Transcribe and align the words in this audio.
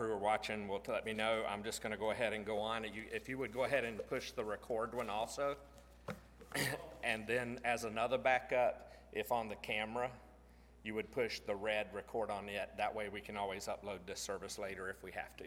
who 0.00 0.06
are 0.06 0.18
watching 0.18 0.66
will 0.66 0.82
let 0.88 1.06
me 1.06 1.12
know. 1.12 1.44
I'm 1.48 1.62
just 1.62 1.80
going 1.80 1.92
to 1.92 1.98
go 1.98 2.10
ahead 2.10 2.32
and 2.32 2.44
go 2.44 2.58
on. 2.58 2.84
If 3.12 3.28
you 3.28 3.38
would 3.38 3.52
go 3.52 3.62
ahead 3.62 3.84
and 3.84 4.04
push 4.08 4.32
the 4.32 4.44
record 4.44 4.94
one 4.94 5.08
also. 5.08 5.56
And 7.04 7.26
then 7.26 7.60
as 7.66 7.84
another 7.84 8.16
backup, 8.16 8.94
if 9.12 9.30
on 9.30 9.50
the 9.50 9.56
camera, 9.56 10.10
you 10.84 10.94
would 10.94 11.12
push 11.12 11.38
the 11.40 11.54
red 11.54 11.88
record 11.92 12.30
on 12.30 12.48
it. 12.48 12.70
That 12.78 12.94
way 12.94 13.10
we 13.10 13.20
can 13.20 13.36
always 13.36 13.66
upload 13.66 13.98
this 14.06 14.20
service 14.20 14.58
later 14.58 14.88
if 14.88 15.02
we 15.02 15.12
have 15.12 15.36
to. 15.36 15.44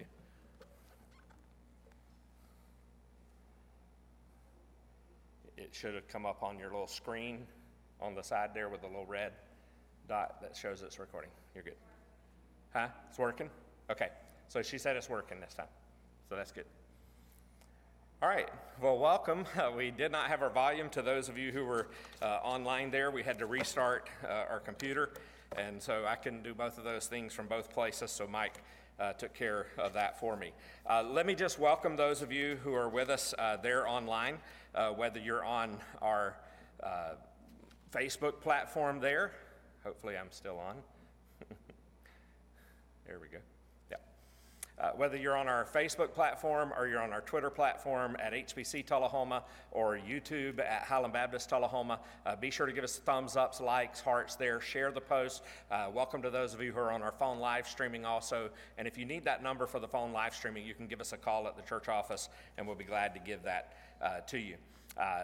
It 5.57 5.69
should 5.71 5.95
have 5.95 6.07
come 6.07 6.27
up 6.27 6.43
on 6.43 6.59
your 6.59 6.69
little 6.69 6.85
screen 6.85 7.47
on 7.99 8.13
the 8.13 8.21
side 8.21 8.51
there 8.53 8.69
with 8.69 8.81
the 8.81 8.87
little 8.87 9.07
red 9.07 9.31
dot 10.07 10.39
that 10.43 10.55
shows 10.55 10.83
it's 10.83 10.99
recording. 10.99 11.31
You're 11.55 11.63
good. 11.63 11.77
Huh? 12.71 12.89
It's 13.09 13.17
working? 13.17 13.49
Okay. 13.89 14.09
So 14.47 14.61
she 14.61 14.77
said 14.77 14.95
it's 14.95 15.09
working 15.09 15.39
this 15.39 15.53
time. 15.53 15.67
So 16.29 16.35
that's 16.35 16.51
good. 16.51 16.65
All 18.19 18.29
right. 18.29 18.49
Well, 18.81 18.97
welcome. 18.97 19.45
Uh, 19.55 19.71
we 19.77 19.91
did 19.91 20.11
not 20.11 20.27
have 20.27 20.41
our 20.41 20.49
volume 20.49 20.89
to 20.89 21.03
those 21.03 21.29
of 21.29 21.37
you 21.37 21.51
who 21.51 21.65
were 21.65 21.87
uh, 22.21 22.39
online 22.43 22.89
there. 22.89 23.11
We 23.11 23.21
had 23.21 23.37
to 23.39 23.45
restart 23.45 24.09
uh, 24.23 24.45
our 24.49 24.59
computer. 24.59 25.11
And 25.55 25.81
so 25.81 26.03
I 26.07 26.15
couldn't 26.15 26.43
do 26.43 26.53
both 26.53 26.77
of 26.77 26.83
those 26.83 27.05
things 27.05 27.33
from 27.33 27.47
both 27.47 27.71
places. 27.71 28.09
So 28.09 28.25
Mike 28.25 28.55
uh, 28.99 29.13
took 29.13 29.35
care 29.35 29.67
of 29.77 29.93
that 29.93 30.19
for 30.19 30.35
me. 30.35 30.51
Uh, 30.89 31.03
let 31.03 31.25
me 31.25 31.35
just 31.35 31.59
welcome 31.59 31.95
those 31.95 32.23
of 32.23 32.31
you 32.31 32.57
who 32.63 32.73
are 32.73 32.89
with 32.89 33.09
us 33.09 33.35
uh, 33.37 33.57
there 33.57 33.87
online, 33.87 34.39
whether 34.95 35.19
you're 35.19 35.45
on 35.45 35.77
our 36.01 36.37
Facebook 37.91 38.41
platform 38.41 38.99
there. 38.99 39.31
Hopefully, 39.83 40.17
I'm 40.17 40.31
still 40.31 40.57
on. 40.57 40.75
there 43.05 43.19
we 43.19 43.27
go. 43.27 43.37
Uh, 44.79 44.91
whether 44.91 45.17
you're 45.17 45.35
on 45.35 45.47
our 45.47 45.65
Facebook 45.65 46.13
platform 46.13 46.71
or 46.77 46.87
you're 46.87 47.01
on 47.01 47.11
our 47.11 47.21
Twitter 47.21 47.49
platform 47.49 48.15
at 48.19 48.31
HBC 48.31 48.85
Tullahoma 48.85 49.43
or 49.71 49.97
YouTube 49.97 50.59
at 50.59 50.83
Highland 50.83 51.13
Baptist 51.13 51.49
Tullahoma, 51.49 51.99
uh, 52.27 52.35
be 52.35 52.51
sure 52.51 52.67
to 52.67 52.71
give 52.71 52.83
us 52.83 52.97
thumbs 52.99 53.35
ups, 53.35 53.59
likes, 53.59 53.99
hearts 53.99 54.35
there. 54.35 54.61
Share 54.61 54.91
the 54.91 55.01
post. 55.01 55.41
Uh, 55.71 55.87
welcome 55.91 56.21
to 56.21 56.29
those 56.29 56.53
of 56.53 56.61
you 56.61 56.71
who 56.71 56.79
are 56.79 56.91
on 56.91 57.01
our 57.01 57.13
phone 57.13 57.39
live 57.39 57.67
streaming 57.67 58.05
also. 58.05 58.51
And 58.77 58.87
if 58.87 58.99
you 58.99 59.05
need 59.05 59.25
that 59.25 59.41
number 59.41 59.65
for 59.65 59.79
the 59.79 59.87
phone 59.87 60.13
live 60.13 60.35
streaming, 60.35 60.63
you 60.63 60.75
can 60.75 60.85
give 60.85 61.01
us 61.01 61.11
a 61.11 61.17
call 61.17 61.47
at 61.47 61.55
the 61.55 61.63
church 61.63 61.89
office 61.89 62.29
and 62.57 62.67
we'll 62.67 62.75
be 62.75 62.83
glad 62.83 63.15
to 63.15 63.19
give 63.19 63.41
that 63.43 63.73
uh, 63.99 64.19
to 64.27 64.37
you. 64.37 64.57
Uh, 64.95 65.23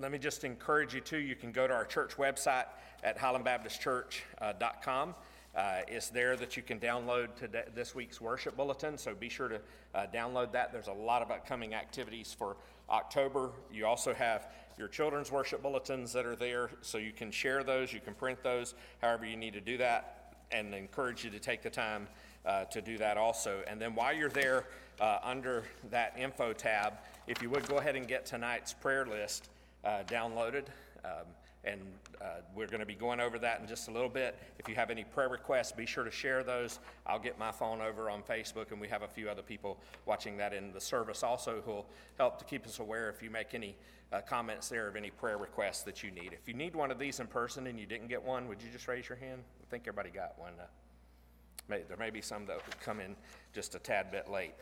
let 0.00 0.10
me 0.10 0.18
just 0.18 0.42
encourage 0.42 0.94
you 0.94 1.00
too. 1.00 1.18
You 1.18 1.36
can 1.36 1.52
go 1.52 1.66
to 1.66 1.74
our 1.74 1.84
church 1.84 2.16
website 2.16 2.64
at 3.02 3.18
highlandbaptistchurch.com. 3.18 5.14
Uh, 5.56 5.80
it's 5.86 6.08
there 6.08 6.36
that 6.36 6.56
you 6.56 6.62
can 6.62 6.80
download 6.80 7.34
today, 7.36 7.62
this 7.74 7.94
week's 7.94 8.20
worship 8.20 8.56
bulletin, 8.56 8.98
so 8.98 9.14
be 9.14 9.28
sure 9.28 9.48
to 9.48 9.60
uh, 9.94 10.06
download 10.12 10.50
that. 10.52 10.72
There's 10.72 10.88
a 10.88 10.92
lot 10.92 11.22
of 11.22 11.30
upcoming 11.30 11.74
activities 11.74 12.34
for 12.36 12.56
October. 12.90 13.52
You 13.72 13.86
also 13.86 14.12
have 14.12 14.48
your 14.76 14.88
children's 14.88 15.30
worship 15.30 15.62
bulletins 15.62 16.12
that 16.12 16.26
are 16.26 16.34
there, 16.34 16.70
so 16.80 16.98
you 16.98 17.12
can 17.12 17.30
share 17.30 17.62
those, 17.62 17.92
you 17.92 18.00
can 18.00 18.14
print 18.14 18.42
those, 18.42 18.74
however 19.00 19.26
you 19.26 19.36
need 19.36 19.52
to 19.52 19.60
do 19.60 19.78
that, 19.78 20.34
and 20.50 20.74
encourage 20.74 21.24
you 21.24 21.30
to 21.30 21.38
take 21.38 21.62
the 21.62 21.70
time 21.70 22.08
uh, 22.44 22.64
to 22.64 22.82
do 22.82 22.98
that 22.98 23.16
also. 23.16 23.62
And 23.68 23.80
then 23.80 23.94
while 23.94 24.12
you're 24.12 24.28
there, 24.28 24.66
uh, 25.00 25.18
under 25.22 25.64
that 25.90 26.14
info 26.18 26.52
tab, 26.52 26.94
if 27.26 27.42
you 27.42 27.50
would 27.50 27.66
go 27.68 27.78
ahead 27.78 27.96
and 27.96 28.06
get 28.06 28.26
tonight's 28.26 28.72
prayer 28.72 29.06
list 29.06 29.48
uh, 29.84 30.02
downloaded. 30.06 30.64
Um, 31.04 31.26
and 31.64 31.80
uh, 32.24 32.40
we're 32.54 32.66
going 32.66 32.80
to 32.80 32.86
be 32.86 32.94
going 32.94 33.20
over 33.20 33.38
that 33.38 33.60
in 33.60 33.66
just 33.66 33.88
a 33.88 33.90
little 33.90 34.08
bit. 34.08 34.38
If 34.58 34.66
you 34.68 34.74
have 34.76 34.90
any 34.90 35.04
prayer 35.04 35.28
requests, 35.28 35.72
be 35.72 35.84
sure 35.84 36.04
to 36.04 36.10
share 36.10 36.42
those. 36.42 36.78
I'll 37.06 37.18
get 37.18 37.38
my 37.38 37.52
phone 37.52 37.82
over 37.82 38.08
on 38.08 38.22
Facebook, 38.22 38.72
and 38.72 38.80
we 38.80 38.88
have 38.88 39.02
a 39.02 39.08
few 39.08 39.28
other 39.28 39.42
people 39.42 39.78
watching 40.06 40.38
that 40.38 40.54
in 40.54 40.72
the 40.72 40.80
service 40.80 41.22
also 41.22 41.62
who 41.66 41.70
will 41.70 41.86
help 42.16 42.38
to 42.38 42.44
keep 42.46 42.66
us 42.66 42.78
aware 42.78 43.10
if 43.10 43.22
you 43.22 43.28
make 43.28 43.52
any 43.52 43.76
uh, 44.12 44.22
comments 44.22 44.68
there 44.68 44.88
of 44.88 44.96
any 44.96 45.10
prayer 45.10 45.36
requests 45.36 45.82
that 45.82 46.02
you 46.02 46.10
need. 46.10 46.32
If 46.32 46.48
you 46.48 46.54
need 46.54 46.74
one 46.74 46.90
of 46.90 46.98
these 46.98 47.20
in 47.20 47.26
person 47.26 47.66
and 47.66 47.78
you 47.78 47.84
didn't 47.84 48.08
get 48.08 48.22
one, 48.22 48.48
would 48.48 48.62
you 48.62 48.70
just 48.72 48.88
raise 48.88 49.06
your 49.08 49.18
hand? 49.18 49.42
I 49.62 49.66
think 49.70 49.82
everybody 49.82 50.10
got 50.10 50.38
one. 50.38 50.52
Uh, 50.58 50.64
may, 51.68 51.82
there 51.86 51.98
may 51.98 52.10
be 52.10 52.22
some 52.22 52.46
that 52.46 52.58
come 52.80 53.00
in 53.00 53.16
just 53.52 53.74
a 53.74 53.78
tad 53.78 54.10
bit 54.10 54.30
late. 54.30 54.54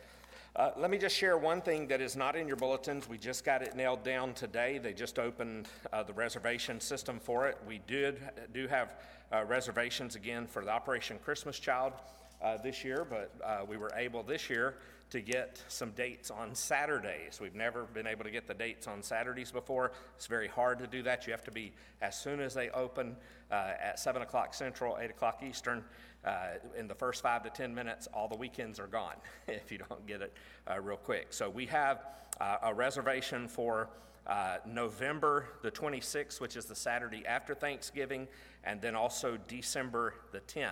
Uh, 0.55 0.69
let 0.77 0.91
me 0.91 0.99
just 0.99 1.17
share 1.17 1.35
one 1.35 1.61
thing 1.61 1.87
that 1.87 1.99
is 1.99 2.15
not 2.15 2.35
in 2.35 2.47
your 2.47 2.55
bulletins. 2.55 3.09
We 3.09 3.17
just 3.17 3.43
got 3.43 3.63
it 3.63 3.75
nailed 3.75 4.03
down 4.03 4.35
today. 4.35 4.77
They 4.77 4.93
just 4.93 5.17
opened 5.17 5.67
uh, 5.91 6.03
the 6.03 6.13
reservation 6.13 6.79
system 6.79 7.19
for 7.19 7.47
it. 7.47 7.57
We 7.67 7.81
did 7.87 8.21
do 8.53 8.67
have 8.67 8.93
uh, 9.31 9.45
reservations 9.45 10.15
again 10.15 10.45
for 10.45 10.63
the 10.63 10.69
Operation 10.69 11.17
Christmas 11.23 11.57
Child 11.57 11.93
uh, 12.39 12.57
this 12.57 12.83
year, 12.83 13.03
but 13.09 13.31
uh, 13.43 13.65
we 13.67 13.77
were 13.77 13.91
able 13.95 14.21
this 14.21 14.47
year 14.47 14.75
to 15.09 15.21
get 15.21 15.59
some 15.69 15.89
dates 15.91 16.29
on 16.29 16.53
Saturdays. 16.53 17.39
We've 17.41 17.55
never 17.55 17.85
been 17.85 18.05
able 18.05 18.23
to 18.23 18.31
get 18.31 18.47
the 18.47 18.53
dates 18.53 18.87
on 18.87 19.01
Saturdays 19.01 19.51
before. 19.51 19.91
It's 20.15 20.27
very 20.27 20.47
hard 20.47 20.77
to 20.79 20.87
do 20.87 21.01
that. 21.01 21.25
You 21.25 21.33
have 21.33 21.43
to 21.45 21.51
be 21.51 21.71
as 22.01 22.15
soon 22.15 22.39
as 22.39 22.53
they 22.53 22.69
open 22.69 23.15
uh, 23.51 23.71
at 23.81 23.99
7 23.99 24.21
o'clock 24.21 24.53
Central, 24.53 24.99
8 24.99 25.09
o'clock 25.09 25.41
Eastern. 25.47 25.83
Uh, 26.25 26.51
in 26.77 26.87
the 26.87 26.95
first 26.95 27.21
five 27.21 27.43
to 27.43 27.49
10 27.49 27.75
minutes, 27.75 28.07
all 28.13 28.27
the 28.27 28.35
weekends 28.35 28.79
are 28.79 28.87
gone 28.87 29.15
if 29.47 29.71
you 29.71 29.77
don't 29.77 30.05
get 30.07 30.21
it 30.21 30.33
uh, 30.69 30.79
real 30.79 30.97
quick. 30.97 31.27
So 31.31 31.49
we 31.49 31.65
have 31.65 32.05
uh, 32.39 32.57
a 32.63 32.73
reservation 32.73 33.47
for 33.47 33.89
uh, 34.25 34.57
November 34.65 35.47
the 35.61 35.71
26th, 35.71 36.39
which 36.39 36.55
is 36.55 36.65
the 36.65 36.75
Saturday 36.75 37.25
after 37.25 37.53
Thanksgiving, 37.53 38.27
and 38.63 38.81
then 38.81 38.95
also 38.95 39.37
December 39.47 40.13
the 40.31 40.39
10th. 40.41 40.71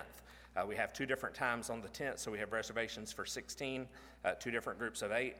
Uh, 0.55 0.65
we 0.65 0.75
have 0.75 0.93
two 0.93 1.05
different 1.05 1.35
times 1.35 1.69
on 1.69 1.81
the 1.81 1.89
10th, 1.89 2.19
so 2.19 2.31
we 2.31 2.39
have 2.39 2.53
reservations 2.53 3.11
for 3.11 3.25
16, 3.25 3.87
uh, 4.23 4.31
two 4.39 4.51
different 4.51 4.79
groups 4.79 5.01
of 5.01 5.11
eight 5.11 5.35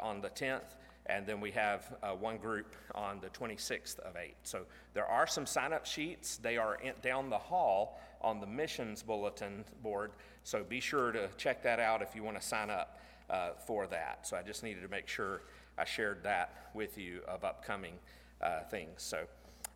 on 0.00 0.20
the 0.20 0.30
10th 0.30 0.76
and 1.08 1.26
then 1.26 1.40
we 1.40 1.50
have 1.50 1.96
uh, 2.02 2.10
one 2.10 2.36
group 2.36 2.74
on 2.94 3.18
the 3.20 3.28
26th 3.28 3.98
of 4.00 4.16
8. 4.16 4.34
So 4.42 4.66
there 4.94 5.06
are 5.06 5.26
some 5.26 5.46
sign 5.46 5.72
up 5.72 5.86
sheets. 5.86 6.36
They 6.36 6.58
are 6.58 6.74
in, 6.76 6.92
down 7.02 7.30
the 7.30 7.38
hall 7.38 7.98
on 8.20 8.40
the 8.40 8.46
missions 8.46 9.02
bulletin 9.02 9.64
board, 9.82 10.12
so 10.44 10.64
be 10.64 10.80
sure 10.80 11.12
to 11.12 11.28
check 11.36 11.62
that 11.62 11.80
out 11.80 12.02
if 12.02 12.14
you 12.14 12.22
want 12.22 12.40
to 12.40 12.46
sign 12.46 12.70
up 12.70 12.98
uh, 13.30 13.50
for 13.66 13.86
that. 13.86 14.26
So 14.26 14.36
I 14.36 14.42
just 14.42 14.62
needed 14.62 14.82
to 14.82 14.88
make 14.88 15.08
sure 15.08 15.42
I 15.76 15.84
shared 15.84 16.22
that 16.24 16.70
with 16.74 16.98
you 16.98 17.20
of 17.28 17.44
upcoming 17.44 17.94
uh, 18.42 18.60
things. 18.70 19.02
So 19.02 19.18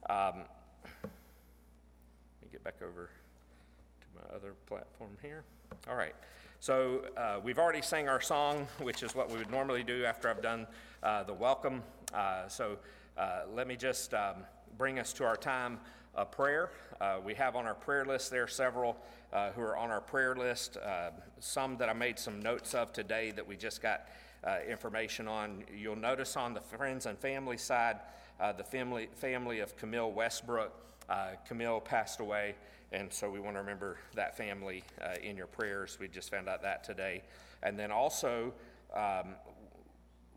um, 0.08 0.44
let 1.03 1.12
me 2.42 2.48
get 2.50 2.64
back 2.64 2.80
over 2.82 3.10
to 4.00 4.06
my 4.14 4.36
other 4.36 4.54
platform 4.66 5.16
here. 5.22 5.44
All 5.88 5.97
right. 5.97 6.14
So 6.60 7.04
uh, 7.16 7.41
we've 7.42 7.59
already 7.59 7.82
sang 7.82 8.09
our 8.09 8.20
song, 8.20 8.66
which 8.80 9.03
is 9.03 9.14
what 9.14 9.30
we 9.30 9.36
would 9.36 9.50
normally 9.50 9.82
do 9.82 10.04
after 10.04 10.28
I've 10.28 10.42
done 10.42 10.66
uh, 11.03 11.24
the 11.24 11.34
welcome. 11.34 11.82
Uh, 12.14 12.47
so 12.47 12.78
uh, 13.19 13.41
let 13.53 13.66
me 13.66 13.76
just 13.76 14.14
um, 14.14 14.36
bring 14.78 14.98
us 14.98 15.12
to 15.14 15.24
our 15.24 15.36
time 15.36 15.78
of 16.15 16.31
prayer. 16.31 16.71
Uh, 17.00 17.19
we 17.25 17.34
have 17.34 17.56
on 17.56 17.67
our 17.67 17.75
prayer 17.75 18.05
list 18.05 18.31
there 18.31 18.47
several 18.47 18.97
uh, 19.33 19.50
who 19.53 19.62
are 19.62 19.77
on 19.77 19.91
our 19.91 20.00
prayer 20.00 20.37
list, 20.37 20.77
some 21.41 21.77
that 21.78 21.89
I 21.89 21.93
made 21.93 22.19
some 22.19 22.41
notes 22.41 22.75
of 22.75 22.93
today 22.93 23.31
that 23.31 23.47
we 23.47 23.56
just 23.56 23.81
got 23.81 24.09
information 24.69 25.27
on. 25.27 25.65
You'll 25.75 25.97
notice 25.97 26.37
on 26.37 26.53
the 26.53 26.61
friends 26.61 27.06
and 27.06 27.19
family 27.19 27.56
side, 27.56 28.01
the 28.56 28.65
family, 28.65 29.09
family 29.15 29.61
of 29.61 29.77
Camille 29.77 30.12
Westbrook. 30.12 30.72
Camille 31.47 31.81
passed 31.81 32.21
away 32.21 32.55
and 32.93 33.11
so 33.11 33.31
we 33.31 33.41
want 33.41 33.56
to 33.56 33.61
remember 33.61 33.97
that 34.15 34.37
family 34.37 34.84
uh, 35.01 35.15
in 35.22 35.37
your 35.37 35.47
prayers. 35.47 35.97
We 35.99 36.09
just 36.09 36.31
found 36.31 36.49
out 36.49 36.62
that 36.62 36.84
today. 36.84 37.22
And 37.62 37.78
then 37.78 37.91
also, 37.91 38.53
um, 38.95 39.34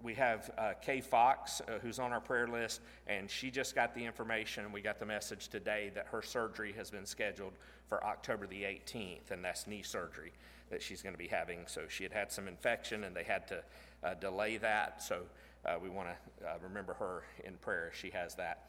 we 0.05 0.13
have 0.13 0.51
uh, 0.57 0.73
Kay 0.83 1.01
Fox, 1.01 1.61
uh, 1.61 1.79
who's 1.81 1.97
on 1.97 2.13
our 2.13 2.21
prayer 2.21 2.47
list, 2.47 2.79
and 3.07 3.29
she 3.29 3.49
just 3.49 3.73
got 3.73 3.95
the 3.95 4.05
information. 4.05 4.71
We 4.71 4.81
got 4.81 4.99
the 4.99 5.05
message 5.05 5.47
today 5.47 5.91
that 5.95 6.05
her 6.11 6.21
surgery 6.21 6.73
has 6.73 6.91
been 6.91 7.07
scheduled 7.07 7.53
for 7.87 8.03
October 8.05 8.45
the 8.45 8.61
18th, 8.61 9.31
and 9.31 9.43
that's 9.43 9.65
knee 9.65 9.81
surgery 9.81 10.31
that 10.69 10.83
she's 10.83 11.01
going 11.01 11.13
to 11.13 11.19
be 11.19 11.27
having. 11.27 11.61
So 11.65 11.81
she 11.89 12.03
had 12.03 12.13
had 12.13 12.31
some 12.31 12.47
infection, 12.47 13.03
and 13.03 13.15
they 13.15 13.23
had 13.23 13.47
to 13.47 13.63
uh, 14.03 14.13
delay 14.13 14.57
that. 14.57 15.01
So 15.01 15.23
uh, 15.65 15.75
we 15.81 15.89
want 15.89 16.09
to 16.09 16.47
uh, 16.47 16.53
remember 16.61 16.93
her 16.93 17.23
in 17.43 17.55
prayer. 17.55 17.91
She 17.93 18.11
has 18.11 18.35
that 18.35 18.61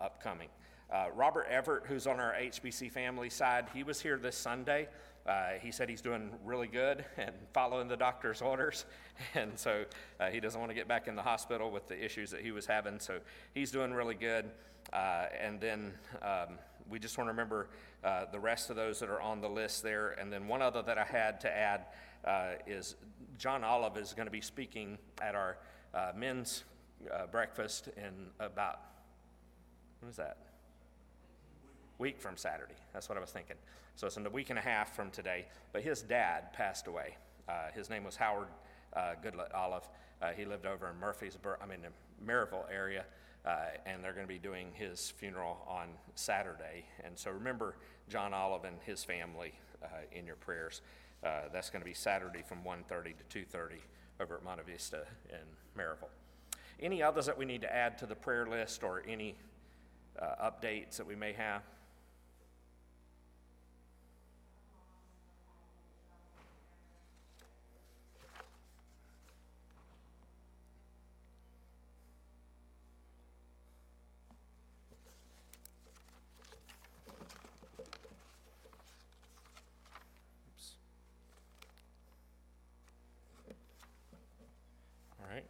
upcoming. 0.00 0.48
Uh, 0.90 1.06
Robert 1.14 1.46
Everett, 1.50 1.84
who's 1.86 2.06
on 2.06 2.20
our 2.20 2.34
HBC 2.34 2.92
family 2.92 3.28
side, 3.28 3.66
he 3.74 3.82
was 3.82 4.00
here 4.00 4.18
this 4.18 4.36
Sunday. 4.36 4.88
Uh, 5.26 5.58
he 5.60 5.72
said 5.72 5.88
he's 5.88 6.00
doing 6.00 6.30
really 6.44 6.68
good 6.68 7.04
and 7.16 7.32
following 7.52 7.88
the 7.88 7.96
doctor's 7.96 8.42
orders. 8.42 8.84
And 9.34 9.58
so 9.58 9.86
uh, 10.20 10.26
he 10.26 10.40
doesn't 10.40 10.60
want 10.60 10.70
to 10.70 10.74
get 10.74 10.88
back 10.88 11.08
in 11.08 11.16
the 11.16 11.22
hospital 11.22 11.70
with 11.70 11.88
the 11.88 12.04
issues 12.04 12.30
that 12.32 12.42
he 12.42 12.50
was 12.50 12.66
having. 12.66 13.00
So 13.00 13.20
he's 13.54 13.70
doing 13.70 13.94
really 13.94 14.14
good. 14.14 14.50
Uh, 14.92 15.24
and 15.40 15.58
then 15.58 15.94
um, 16.20 16.58
we 16.90 16.98
just 16.98 17.16
want 17.16 17.28
to 17.28 17.32
remember 17.32 17.70
uh, 18.04 18.26
the 18.30 18.38
rest 18.38 18.68
of 18.68 18.76
those 18.76 19.00
that 19.00 19.08
are 19.08 19.22
on 19.22 19.40
the 19.40 19.48
list 19.48 19.82
there. 19.82 20.10
And 20.20 20.30
then 20.30 20.48
one 20.48 20.60
other 20.60 20.82
that 20.82 20.98
I 20.98 21.04
had 21.04 21.40
to 21.40 21.50
add 21.50 21.86
uh, 22.26 22.56
is 22.66 22.96
John 23.38 23.64
Olive 23.64 23.96
is 23.96 24.12
going 24.12 24.26
to 24.26 24.32
be 24.32 24.42
speaking 24.42 24.98
at 25.22 25.34
our 25.34 25.56
men's 26.14 26.64
breakfast 27.30 27.88
in 27.96 28.26
about, 28.38 28.80
when 30.00 30.10
is 30.10 30.16
that? 30.16 30.36
Week 31.98 32.20
from 32.20 32.36
Saturday. 32.36 32.74
That's 32.92 33.08
what 33.08 33.18
I 33.18 33.20
was 33.20 33.30
thinking. 33.30 33.56
So 33.94 34.06
it's 34.06 34.16
in 34.16 34.26
a 34.26 34.30
week 34.30 34.50
and 34.50 34.58
a 34.58 34.62
half 34.62 34.94
from 34.94 35.10
today. 35.10 35.46
But 35.72 35.82
his 35.82 36.02
dad 36.02 36.52
passed 36.52 36.86
away. 36.86 37.16
Uh, 37.48 37.70
his 37.74 37.88
name 37.88 38.04
was 38.04 38.16
Howard 38.16 38.48
uh, 38.94 39.14
Goodlet 39.22 39.54
Olive. 39.54 39.88
Uh, 40.20 40.30
he 40.32 40.44
lived 40.44 40.66
over 40.66 40.88
in 40.88 40.98
Murfreesboro, 40.98 41.56
I 41.62 41.66
mean, 41.66 41.80
in 41.84 42.26
Maryville 42.26 42.70
area, 42.72 43.04
uh, 43.44 43.56
and 43.84 44.02
they're 44.02 44.12
going 44.12 44.26
to 44.26 44.32
be 44.32 44.38
doing 44.38 44.68
his 44.74 45.10
funeral 45.10 45.58
on 45.68 45.88
Saturday. 46.14 46.86
And 47.04 47.16
so 47.18 47.30
remember 47.30 47.76
John 48.08 48.32
Olive 48.32 48.64
and 48.64 48.76
his 48.84 49.04
family 49.04 49.52
uh, 49.82 49.86
in 50.12 50.26
your 50.26 50.36
prayers. 50.36 50.80
Uh, 51.24 51.42
that's 51.52 51.70
going 51.70 51.80
to 51.80 51.86
be 51.86 51.94
Saturday 51.94 52.42
from 52.46 52.62
1:30 52.62 53.14
to 53.28 53.38
2:30 53.38 53.80
over 54.20 54.36
at 54.36 54.42
Monte 54.42 54.62
Vista 54.64 55.02
in 55.30 55.80
Maryville. 55.80 56.10
Any 56.80 57.02
others 57.02 57.26
that 57.26 57.36
we 57.36 57.44
need 57.44 57.62
to 57.62 57.74
add 57.74 57.98
to 57.98 58.06
the 58.06 58.14
prayer 58.14 58.46
list 58.46 58.82
or 58.82 59.02
any 59.08 59.34
updates 60.20 60.96
that 60.96 61.06
we 61.06 61.14
may 61.14 61.32
have? 61.32 61.62
Oops. 80.48 80.72
All 85.20 85.26
right. 85.34 85.44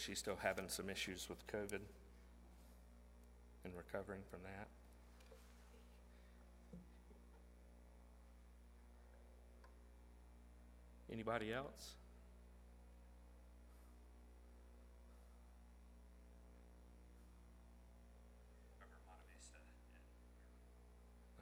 So 0.00 0.04
she's 0.06 0.18
still 0.18 0.38
having 0.40 0.70
some 0.70 0.88
issues 0.88 1.28
with 1.28 1.46
COVID 1.46 1.80
and 3.64 3.74
recovering 3.76 4.22
from 4.30 4.40
that. 4.44 4.68
Anybody 11.12 11.52
else? 11.52 11.96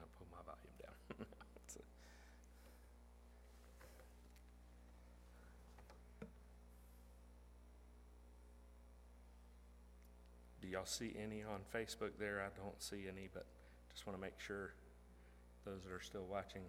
I'll 0.01 0.07
put 0.17 0.27
my 0.31 0.43
volume 0.43 0.75
down. 0.83 1.27
It's 1.65 1.77
a- 1.77 1.79
Do 10.61 10.67
y'all 10.79 10.85
see 10.85 11.13
any 11.21 11.43
on 11.43 11.59
Facebook 11.75 12.11
there? 12.17 12.39
I 12.39 12.57
don't 12.57 12.81
see 12.81 13.03
any, 13.09 13.27
but 13.33 13.45
just 13.91 14.07
want 14.07 14.17
to 14.17 14.21
make 14.21 14.39
sure 14.39 14.73
those 15.65 15.83
that 15.83 15.91
are 15.91 15.99
still 15.99 16.25
watching. 16.31 16.61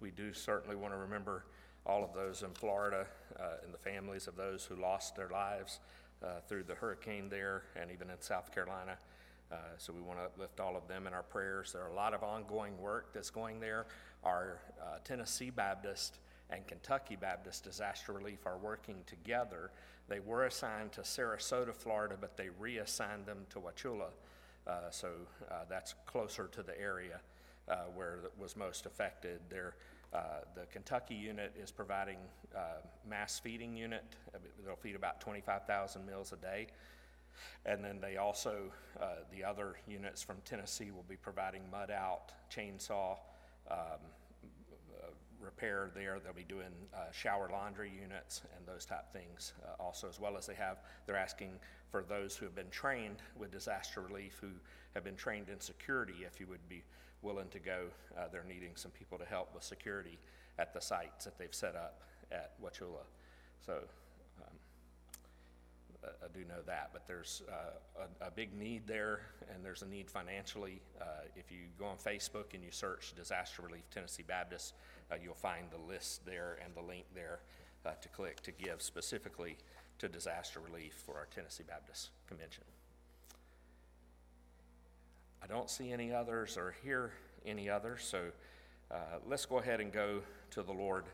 We 0.00 0.10
do 0.10 0.32
certainly 0.32 0.74
want 0.74 0.94
to 0.94 0.98
remember 0.98 1.44
all 1.86 2.02
of 2.02 2.12
those 2.12 2.42
in 2.42 2.50
Florida 2.54 3.06
uh, 3.38 3.64
and 3.64 3.72
the 3.72 3.78
families 3.78 4.26
of 4.26 4.34
those 4.34 4.64
who 4.64 4.74
lost 4.74 5.14
their 5.14 5.28
lives 5.28 5.78
uh, 6.24 6.40
through 6.48 6.64
the 6.64 6.74
hurricane 6.74 7.28
there 7.28 7.62
and 7.80 7.92
even 7.92 8.10
in 8.10 8.20
South 8.20 8.52
Carolina. 8.52 8.98
Uh, 9.52 9.58
So 9.78 9.92
we 9.92 10.00
want 10.00 10.18
to 10.18 10.24
uplift 10.24 10.58
all 10.58 10.76
of 10.76 10.88
them 10.88 11.06
in 11.06 11.14
our 11.14 11.22
prayers. 11.22 11.72
There 11.72 11.84
are 11.84 11.90
a 11.90 11.94
lot 11.94 12.14
of 12.14 12.24
ongoing 12.24 12.76
work 12.78 13.12
that's 13.14 13.30
going 13.30 13.60
there. 13.60 13.86
Our 14.24 14.58
uh, 14.82 14.98
Tennessee 15.04 15.50
Baptist 15.50 16.18
and 16.50 16.66
Kentucky 16.66 17.16
Baptist 17.16 17.64
Disaster 17.64 18.12
Relief 18.12 18.46
are 18.46 18.58
working 18.58 18.96
together. 19.06 19.70
They 20.08 20.20
were 20.20 20.44
assigned 20.44 20.92
to 20.92 21.00
Sarasota, 21.00 21.74
Florida, 21.74 22.16
but 22.20 22.36
they 22.36 22.48
reassigned 22.58 23.26
them 23.26 23.46
to 23.50 23.58
Wauchula. 23.58 24.10
Uh, 24.66 24.90
So 24.90 25.08
uh, 25.50 25.64
that's 25.68 25.94
closer 26.06 26.48
to 26.52 26.62
the 26.62 26.78
area 26.80 27.20
uh, 27.68 27.76
where 27.94 28.20
it 28.24 28.32
was 28.38 28.56
most 28.56 28.86
affected. 28.86 29.40
There, 29.48 29.74
uh, 30.12 30.40
the 30.54 30.66
Kentucky 30.66 31.14
unit 31.14 31.52
is 31.60 31.72
providing 31.72 32.18
uh, 32.54 32.80
mass 33.08 33.40
feeding 33.40 33.76
unit. 33.76 34.04
Uh, 34.34 34.38
They'll 34.64 34.76
feed 34.76 34.94
about 34.94 35.20
25,000 35.20 36.06
meals 36.06 36.32
a 36.32 36.36
day. 36.36 36.68
And 37.66 37.84
then 37.84 38.00
they 38.00 38.16
also, 38.16 38.72
the 39.30 39.44
other 39.44 39.74
units 39.86 40.22
from 40.22 40.36
Tennessee 40.46 40.90
will 40.90 41.04
be 41.06 41.16
providing 41.16 41.60
mud 41.70 41.90
out, 41.90 42.32
chainsaw 42.50 43.18
um, 43.70 44.00
repair 45.40 45.90
there. 45.94 46.18
They'll 46.22 46.32
be 46.32 46.44
doing 46.44 46.72
uh, 46.94 47.10
shower 47.12 47.48
laundry 47.50 47.90
units 47.90 48.42
and 48.56 48.66
those 48.66 48.84
type 48.84 49.12
things 49.12 49.52
uh, 49.64 49.82
also, 49.82 50.08
as 50.08 50.18
well 50.20 50.36
as 50.36 50.46
they 50.46 50.54
have, 50.54 50.78
they're 51.06 51.16
asking 51.16 51.52
for 51.90 52.02
those 52.02 52.36
who 52.36 52.44
have 52.46 52.54
been 52.54 52.70
trained 52.70 53.22
with 53.36 53.50
disaster 53.50 54.00
relief, 54.00 54.38
who 54.40 54.48
have 54.94 55.04
been 55.04 55.16
trained 55.16 55.48
in 55.48 55.60
security, 55.60 56.24
if 56.26 56.40
you 56.40 56.46
would 56.46 56.68
be 56.68 56.82
willing 57.22 57.48
to 57.48 57.58
go. 57.58 57.86
Uh, 58.16 58.24
They're 58.30 58.44
needing 58.48 58.72
some 58.74 58.90
people 58.90 59.18
to 59.18 59.24
help 59.24 59.54
with 59.54 59.62
security 59.62 60.18
at 60.58 60.72
the 60.72 60.80
sites 60.80 61.24
that 61.24 61.38
they've 61.38 61.54
set 61.54 61.76
up 61.76 62.02
at 62.32 62.52
Wauchula. 62.62 63.04
So 63.64 63.74
um, 64.42 64.56
I 66.04 66.28
do 66.32 66.44
know 66.44 66.62
that, 66.66 66.90
but 66.92 67.06
there's 67.06 67.42
uh, 67.48 68.04
a, 68.22 68.26
a 68.26 68.30
big 68.30 68.56
need 68.56 68.86
there, 68.86 69.20
and 69.52 69.64
there's 69.64 69.82
a 69.82 69.86
need 69.86 70.10
financially. 70.10 70.80
Uh, 71.00 71.04
If 71.34 71.50
you 71.50 71.58
go 71.78 71.86
on 71.86 71.96
Facebook 71.96 72.54
and 72.54 72.62
you 72.62 72.70
search 72.70 73.12
Disaster 73.16 73.62
Relief 73.62 73.88
Tennessee 73.90 74.24
Baptist, 74.26 74.74
uh, 75.10 75.16
you'll 75.22 75.34
find 75.34 75.66
the 75.70 75.92
list 75.92 76.24
there 76.26 76.58
and 76.64 76.74
the 76.74 76.80
link 76.80 77.04
there 77.14 77.40
uh, 77.84 77.90
to 78.00 78.08
click 78.08 78.40
to 78.42 78.52
give 78.52 78.82
specifically 78.82 79.56
to 79.98 80.08
disaster 80.08 80.60
relief 80.60 80.94
for 81.04 81.16
our 81.16 81.26
Tennessee 81.34 81.64
Baptist 81.66 82.10
Convention. 82.28 82.64
I 85.42 85.46
don't 85.46 85.70
see 85.70 85.92
any 85.92 86.12
others 86.12 86.56
or 86.56 86.74
hear 86.82 87.12
any 87.44 87.70
others, 87.70 88.02
so 88.02 88.30
uh, 88.90 88.96
let's 89.26 89.46
go 89.46 89.58
ahead 89.58 89.80
and 89.80 89.92
go 89.92 90.20
to 90.50 90.62
the 90.62 90.72
Lord 90.72 91.04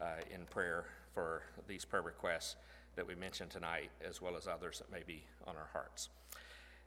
uh, 0.00 0.06
in 0.32 0.46
prayer 0.46 0.84
for 1.14 1.42
these 1.66 1.84
prayer 1.84 2.02
requests 2.02 2.56
that 2.96 3.06
we 3.06 3.14
mentioned 3.14 3.50
tonight, 3.50 3.90
as 4.06 4.20
well 4.20 4.36
as 4.36 4.46
others 4.46 4.78
that 4.78 4.90
may 4.92 5.02
be 5.06 5.24
on 5.46 5.56
our 5.56 5.68
hearts. 5.72 6.08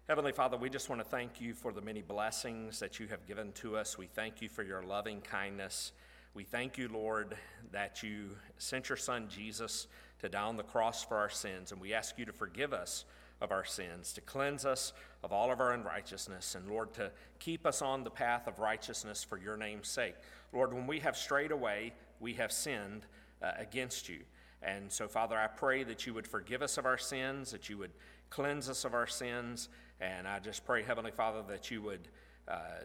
Heavenly 0.07 0.31
Father, 0.31 0.55
we 0.55 0.69
just 0.69 0.87
want 0.87 1.01
to 1.01 1.07
thank 1.07 1.41
you 1.41 1.53
for 1.53 1.71
the 1.71 1.81
many 1.81 2.01
blessings 2.01 2.79
that 2.79 2.99
you 2.99 3.07
have 3.07 3.25
given 3.25 3.51
to 3.53 3.75
us. 3.75 3.97
We 3.97 4.05
thank 4.05 4.41
you 4.41 4.49
for 4.49 4.61
your 4.61 4.83
loving 4.83 5.21
kindness. 5.21 5.93
We 6.35 6.43
thank 6.43 6.77
you, 6.77 6.89
Lord, 6.89 7.37
that 7.71 8.03
you 8.03 8.31
sent 8.57 8.89
your 8.89 8.97
Son 8.97 9.29
Jesus 9.29 9.87
to 10.19 10.27
die 10.27 10.41
on 10.41 10.57
the 10.57 10.63
cross 10.63 11.01
for 11.01 11.15
our 11.15 11.29
sins, 11.29 11.71
and 11.71 11.79
we 11.79 11.93
ask 11.93 12.19
you 12.19 12.25
to 12.25 12.33
forgive 12.33 12.73
us 12.73 13.05
of 13.39 13.53
our 13.53 13.63
sins, 13.63 14.11
to 14.11 14.19
cleanse 14.19 14.65
us 14.65 14.91
of 15.23 15.31
all 15.31 15.49
of 15.49 15.61
our 15.61 15.71
unrighteousness, 15.71 16.55
and 16.55 16.67
Lord, 16.67 16.93
to 16.95 17.09
keep 17.39 17.65
us 17.65 17.81
on 17.81 18.03
the 18.03 18.09
path 18.09 18.47
of 18.47 18.59
righteousness 18.59 19.23
for 19.23 19.37
your 19.37 19.55
name's 19.55 19.87
sake. 19.87 20.15
Lord, 20.51 20.73
when 20.73 20.87
we 20.87 20.99
have 20.99 21.15
strayed 21.15 21.51
away, 21.51 21.93
we 22.19 22.33
have 22.33 22.51
sinned 22.51 23.05
uh, 23.41 23.51
against 23.57 24.09
you. 24.09 24.19
And 24.61 24.91
so, 24.91 25.07
Father, 25.07 25.37
I 25.37 25.47
pray 25.47 25.83
that 25.85 26.05
you 26.05 26.13
would 26.13 26.27
forgive 26.27 26.61
us 26.61 26.77
of 26.77 26.85
our 26.85 26.97
sins, 26.97 27.51
that 27.51 27.69
you 27.69 27.77
would 27.77 27.91
cleanse 28.29 28.69
us 28.69 28.83
of 28.83 28.93
our 28.93 29.07
sins, 29.07 29.69
and 30.01 30.27
I 30.27 30.39
just 30.39 30.65
pray, 30.65 30.83
Heavenly 30.83 31.11
Father, 31.11 31.43
that 31.47 31.71
you 31.71 31.81
would 31.81 32.09
uh, 32.45 32.81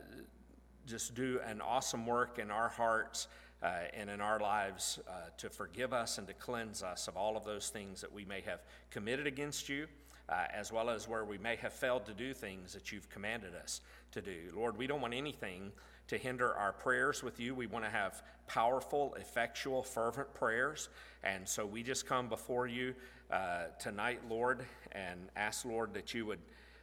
just 0.90 1.14
do 1.14 1.38
an 1.46 1.60
awesome 1.60 2.04
work 2.04 2.40
in 2.40 2.50
our 2.50 2.68
hearts 2.68 3.28
uh, 3.62 3.68
and 3.94 4.10
in 4.10 4.20
our 4.20 4.40
lives 4.40 4.98
uh, 5.08 5.12
to 5.36 5.48
forgive 5.48 5.92
us 5.92 6.18
and 6.18 6.26
to 6.26 6.34
cleanse 6.34 6.82
us 6.82 7.06
of 7.06 7.16
all 7.16 7.36
of 7.36 7.44
those 7.44 7.68
things 7.68 8.00
that 8.00 8.12
we 8.12 8.24
may 8.24 8.40
have 8.40 8.60
committed 8.90 9.26
against 9.26 9.68
you, 9.68 9.86
uh, 10.28 10.46
as 10.52 10.72
well 10.72 10.90
as 10.90 11.08
where 11.08 11.24
we 11.24 11.38
may 11.38 11.54
have 11.54 11.72
failed 11.72 12.04
to 12.06 12.12
do 12.12 12.34
things 12.34 12.72
that 12.72 12.90
you've 12.90 13.08
commanded 13.08 13.54
us 13.54 13.82
to 14.10 14.20
do. 14.20 14.36
Lord, 14.52 14.76
we 14.76 14.88
don't 14.88 15.00
want 15.00 15.14
anything 15.14 15.70
to 16.08 16.18
hinder 16.18 16.52
our 16.54 16.72
prayers 16.72 17.22
with 17.22 17.38
you. 17.38 17.54
We 17.54 17.66
want 17.66 17.84
to 17.84 17.90
have 17.90 18.22
powerful, 18.48 19.14
effectual, 19.20 19.84
fervent 19.84 20.34
prayers. 20.34 20.88
And 21.22 21.48
so 21.48 21.64
we 21.64 21.84
just 21.84 22.04
come 22.04 22.28
before 22.28 22.66
you 22.66 22.94
uh, 23.30 23.66
tonight, 23.78 24.20
Lord, 24.28 24.64
and 24.90 25.20
ask, 25.36 25.64
Lord, 25.64 25.94
that 25.94 26.14
you 26.14 26.26
would 26.26 26.40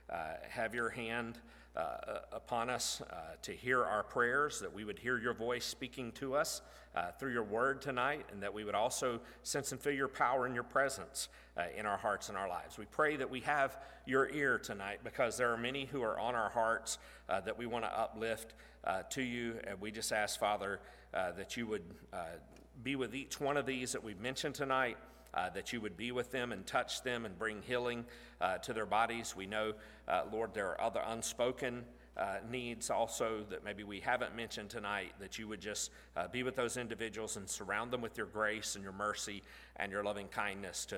uh, 0.09 0.35
have 0.47 0.73
your 0.73 0.87
hand 0.87 1.39
uh, 1.77 2.19
upon 2.31 2.69
us 2.69 3.01
uh, 3.10 3.36
to 3.43 3.51
hear 3.51 3.84
our 3.84 4.03
prayers, 4.03 4.60
that 4.60 4.74
we 4.74 4.84
would 4.84 4.98
hear 4.98 5.19
your 5.19 5.34
voice 5.34 5.63
speaking 5.63 6.12
to 6.13 6.36
us 6.36 6.62
uh, 6.96 7.12
through 7.19 7.31
your 7.31 7.43
word 7.43 7.81
tonight, 7.81 8.25
and 8.31 8.41
that 8.41 8.53
we 8.53 8.63
would 8.63 8.74
also 8.74 9.19
sense 9.43 9.72
and 9.72 9.79
feel 9.79 9.93
your 9.93 10.07
power 10.07 10.48
and 10.48 10.55
your 10.55 10.63
presence 10.63 11.29
uh, 11.55 11.63
in 11.77 11.86
our 11.86 11.98
hearts 11.98 12.29
and 12.29 12.38
our 12.38 12.50
lives. 12.50 12.77
We 12.77 12.86
pray 12.86 13.15
that 13.17 13.29
we 13.29 13.41
have 13.41 13.77
your 14.07 14.29
ear 14.29 14.57
tonight 14.57 15.01
because 15.03 15.38
there 15.38 15.51
are 15.51 15.57
many 15.57 15.86
who 15.86 16.01
are 16.01 16.19
on 16.19 16.34
our 16.34 16.50
hearts 16.50 16.98
uh, 17.29 17.41
that 17.41 17.57
we 17.57 17.67
want 17.67 17.86
to 17.86 18.00
uplift 18.00 18.55
uh, 18.84 19.03
to 19.12 19.22
you, 19.22 19.60
and 19.67 19.79
we 19.79 19.91
just 19.91 20.12
ask, 20.12 20.39
Father, 20.39 20.79
uh, 21.13 21.31
that 21.34 21.57
you 21.57 21.67
would 21.67 21.84
uh, 22.12 22.38
be 22.84 22.96
with 22.96 23.13
each 23.13 23.39
one 23.39 23.57
of 23.57 23.65
these 23.65 23.91
that 23.91 24.03
we've 24.03 24.19
mentioned 24.19 24.55
tonight. 24.55 24.98
Uh, 25.34 25.50
that 25.50 25.72
you 25.72 25.81
would 25.81 25.98
be 25.98 26.12
with 26.12 26.31
them 26.31 26.51
and 26.51 26.65
touch 26.65 27.03
them 27.03 27.25
and 27.25 27.38
bring 27.38 27.62
healing 27.62 28.05
uh, 28.41 28.57
to 28.57 28.74
their 28.74 28.86
bodies. 28.86 29.36
We 29.36 29.46
know, 29.46 29.74
uh, 30.07 30.24
Lord, 30.31 30.53
there 30.53 30.69
are 30.69 30.81
other 30.81 31.01
unspoken 31.05 31.84
uh, 32.17 32.38
needs 32.50 32.89
also 32.89 33.46
that 33.50 33.63
maybe 33.63 33.84
we 33.84 34.00
haven't 34.00 34.36
mentioned 34.36 34.69
tonight, 34.69 35.13
that 35.19 35.38
you 35.38 35.48
would 35.48 35.62
just 35.62 35.91
uh, 36.15 36.27
be 36.27 36.41
with 36.41 36.55
those 36.55 36.77
individuals 36.77 37.38
and 37.38 37.48
surround 37.48 37.91
them 37.91 38.01
with 38.01 38.17
your 38.17 38.25
grace 38.25 38.75
and 38.75 38.84
your 38.84 38.93
mercy 38.93 39.43
and 39.75 39.91
your 39.91 40.03
loving 40.03 40.27
kindness 40.27 40.86
to 40.86 40.98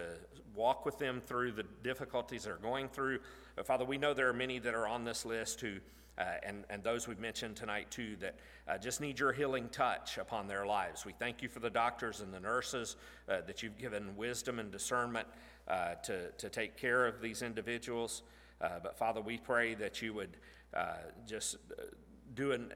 walk 0.55 0.86
with 0.86 0.98
them 0.98 1.19
through 1.19 1.51
the 1.51 1.65
difficulties 1.83 2.43
they're 2.43 2.55
going 2.55 2.88
through. 2.88 3.19
But 3.55 3.65
Father, 3.65 3.83
we 3.83 3.98
know 3.98 4.13
there 4.13 4.29
are 4.29 4.33
many 4.33 4.59
that 4.59 4.74
are 4.74 4.88
on 4.88 5.03
this 5.03 5.25
list 5.25 5.59
who 5.59 5.79
and, 6.43 6.65
and 6.69 6.83
those 6.83 7.07
we've 7.07 7.19
mentioned 7.19 7.55
tonight 7.55 7.89
too 7.89 8.15
that 8.19 8.35
uh, 8.67 8.77
just 8.77 9.01
need 9.01 9.19
your 9.19 9.31
healing 9.31 9.69
touch 9.69 10.17
upon 10.17 10.47
their 10.47 10.65
lives. 10.65 11.05
We 11.05 11.13
thank 11.13 11.41
you 11.41 11.49
for 11.49 11.59
the 11.59 11.69
doctors 11.69 12.21
and 12.21 12.33
the 12.33 12.39
nurses 12.39 12.95
uh, 13.27 13.41
that 13.47 13.63
you've 13.63 13.77
given 13.77 14.15
wisdom 14.17 14.59
and 14.59 14.71
discernment 14.71 15.27
uh, 15.67 15.95
to, 16.03 16.31
to 16.31 16.49
take 16.49 16.77
care 16.77 17.07
of 17.07 17.21
these 17.21 17.41
individuals. 17.41 18.23
Uh, 18.61 18.79
but 18.81 18.97
Father, 18.97 19.21
we 19.21 19.38
pray 19.38 19.75
that 19.75 20.01
you 20.01 20.13
would 20.13 20.38
just 21.25 21.57
do 22.35 22.51
an, 22.51 22.71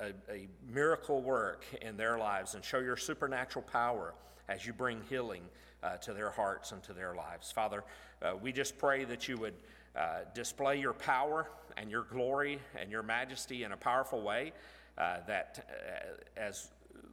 a, 0.00 0.04
a, 0.04 0.34
a 0.34 0.48
miracle 0.72 1.20
work 1.20 1.64
in 1.82 1.96
their 1.96 2.18
lives 2.18 2.54
and 2.54 2.64
show 2.64 2.78
your 2.78 2.96
supernatural 2.96 3.64
power 3.70 4.14
as 4.48 4.66
you 4.66 4.72
bring 4.72 5.00
healing 5.08 5.42
uh, 5.82 5.96
to 5.98 6.12
their 6.12 6.30
hearts 6.30 6.72
and 6.72 6.82
to 6.82 6.92
their 6.92 7.14
lives. 7.14 7.52
Father, 7.52 7.84
uh, 8.22 8.32
we 8.40 8.52
just 8.52 8.78
pray 8.78 9.04
that 9.04 9.28
you 9.28 9.36
would 9.36 9.54
uh, 9.96 10.20
display 10.34 10.78
your 10.80 10.92
power 10.92 11.48
and 11.78 11.90
your 11.90 12.02
glory 12.02 12.58
and 12.78 12.90
your 12.90 13.02
majesty 13.02 13.64
in 13.64 13.72
a 13.72 13.76
powerful 13.76 14.22
way. 14.22 14.52
Uh, 14.96 15.18
that 15.26 15.68
uh, 15.70 16.40
as 16.40 16.68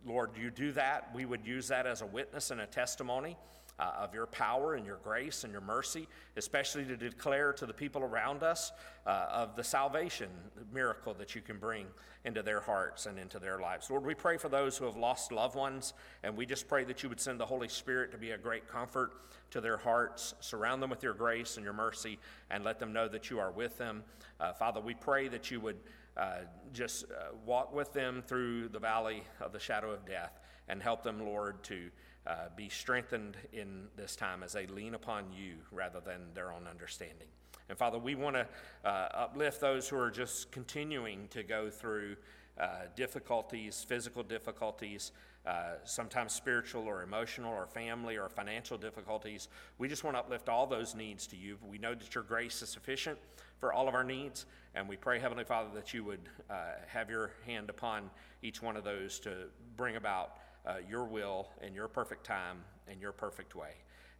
Lord, 0.05 0.31
you 0.39 0.49
do 0.49 0.71
that, 0.71 1.09
we 1.13 1.25
would 1.25 1.45
use 1.45 1.67
that 1.67 1.85
as 1.85 2.01
a 2.01 2.05
witness 2.05 2.51
and 2.51 2.61
a 2.61 2.65
testimony 2.65 3.37
uh, 3.79 3.91
of 3.99 4.13
your 4.13 4.25
power 4.25 4.75
and 4.75 4.85
your 4.85 4.99
grace 5.03 5.43
and 5.43 5.51
your 5.51 5.61
mercy, 5.61 6.07
especially 6.37 6.85
to 6.85 6.95
declare 6.95 7.51
to 7.53 7.65
the 7.65 7.73
people 7.73 8.03
around 8.03 8.43
us 8.43 8.71
uh, 9.05 9.27
of 9.29 9.55
the 9.55 9.63
salvation 9.63 10.29
miracle 10.73 11.13
that 11.13 11.35
you 11.35 11.41
can 11.41 11.57
bring 11.57 11.85
into 12.23 12.41
their 12.41 12.61
hearts 12.61 13.05
and 13.05 13.19
into 13.19 13.37
their 13.37 13.59
lives. 13.59 13.89
Lord, 13.89 14.05
we 14.05 14.15
pray 14.15 14.37
for 14.37 14.49
those 14.49 14.77
who 14.77 14.85
have 14.85 14.95
lost 14.95 15.31
loved 15.31 15.55
ones, 15.55 15.93
and 16.23 16.35
we 16.35 16.45
just 16.45 16.67
pray 16.67 16.83
that 16.85 17.03
you 17.03 17.09
would 17.09 17.19
send 17.19 17.39
the 17.39 17.45
Holy 17.45 17.67
Spirit 17.67 18.11
to 18.11 18.17
be 18.17 18.31
a 18.31 18.37
great 18.37 18.67
comfort 18.67 19.11
to 19.51 19.61
their 19.61 19.77
hearts. 19.77 20.33
Surround 20.39 20.81
them 20.81 20.89
with 20.89 21.03
your 21.03 21.13
grace 21.13 21.57
and 21.57 21.63
your 21.63 21.73
mercy, 21.73 22.17
and 22.49 22.63
let 22.63 22.79
them 22.79 22.93
know 22.93 23.07
that 23.07 23.29
you 23.29 23.39
are 23.39 23.51
with 23.51 23.77
them. 23.77 24.03
Uh, 24.39 24.53
Father, 24.53 24.79
we 24.79 24.93
pray 24.93 25.27
that 25.27 25.51
you 25.51 25.59
would. 25.59 25.77
Uh, 26.17 26.45
just 26.71 27.03
uh, 27.11 27.35
walk 27.45 27.75
with 27.75 27.91
them 27.91 28.23
through 28.25 28.69
the 28.69 28.79
valley 28.79 29.21
of 29.41 29.51
the 29.51 29.59
shadow 29.59 29.91
of 29.91 30.05
death 30.05 30.39
and 30.69 30.81
help 30.81 31.03
them, 31.03 31.25
Lord, 31.25 31.61
to 31.63 31.89
uh, 32.27 32.47
be 32.55 32.69
strengthened 32.69 33.37
in 33.53 33.87
this 33.95 34.15
time 34.15 34.43
as 34.43 34.53
they 34.53 34.67
lean 34.67 34.95
upon 34.95 35.25
you 35.31 35.55
rather 35.71 35.99
than 35.99 36.21
their 36.33 36.51
own 36.51 36.67
understanding. 36.69 37.27
And 37.69 37.77
Father, 37.77 37.97
we 37.97 38.15
want 38.15 38.35
to 38.35 38.47
uh, 38.83 39.09
uplift 39.13 39.59
those 39.59 39.87
who 39.89 39.97
are 39.97 40.11
just 40.11 40.51
continuing 40.51 41.27
to 41.29 41.43
go 41.43 41.69
through 41.69 42.15
uh, 42.59 42.67
difficulties, 42.95 43.85
physical 43.87 44.23
difficulties, 44.23 45.11
uh, 45.45 45.73
sometimes 45.83 46.33
spiritual 46.33 46.83
or 46.87 47.03
emotional 47.03 47.53
or 47.53 47.67
family 47.67 48.17
or 48.17 48.29
financial 48.29 48.77
difficulties. 48.77 49.47
We 49.77 49.87
just 49.87 50.03
want 50.03 50.15
to 50.15 50.19
uplift 50.19 50.49
all 50.49 50.65
those 50.65 50.95
needs 50.95 51.27
to 51.27 51.35
you. 51.35 51.57
We 51.67 51.77
know 51.77 51.93
that 51.93 52.15
your 52.15 52.23
grace 52.23 52.61
is 52.61 52.69
sufficient 52.69 53.17
for 53.59 53.73
all 53.73 53.87
of 53.87 53.93
our 53.93 54.03
needs, 54.03 54.45
and 54.73 54.87
we 54.87 54.95
pray, 54.95 55.19
Heavenly 55.19 55.43
Father, 55.43 55.69
that 55.75 55.93
you 55.93 56.03
would 56.03 56.29
uh, 56.49 56.53
have 56.87 57.09
your 57.09 57.31
hand 57.45 57.69
upon 57.69 58.09
each 58.41 58.61
one 58.61 58.75
of 58.75 58.83
those 58.83 59.19
to 59.21 59.47
bring 59.75 59.95
about 59.95 60.37
uh, 60.65 60.75
your 60.89 61.05
will 61.05 61.47
in 61.61 61.73
your 61.73 61.87
perfect 61.87 62.25
time 62.25 62.57
in 62.91 62.99
your 62.99 63.11
perfect 63.11 63.55
way. 63.55 63.71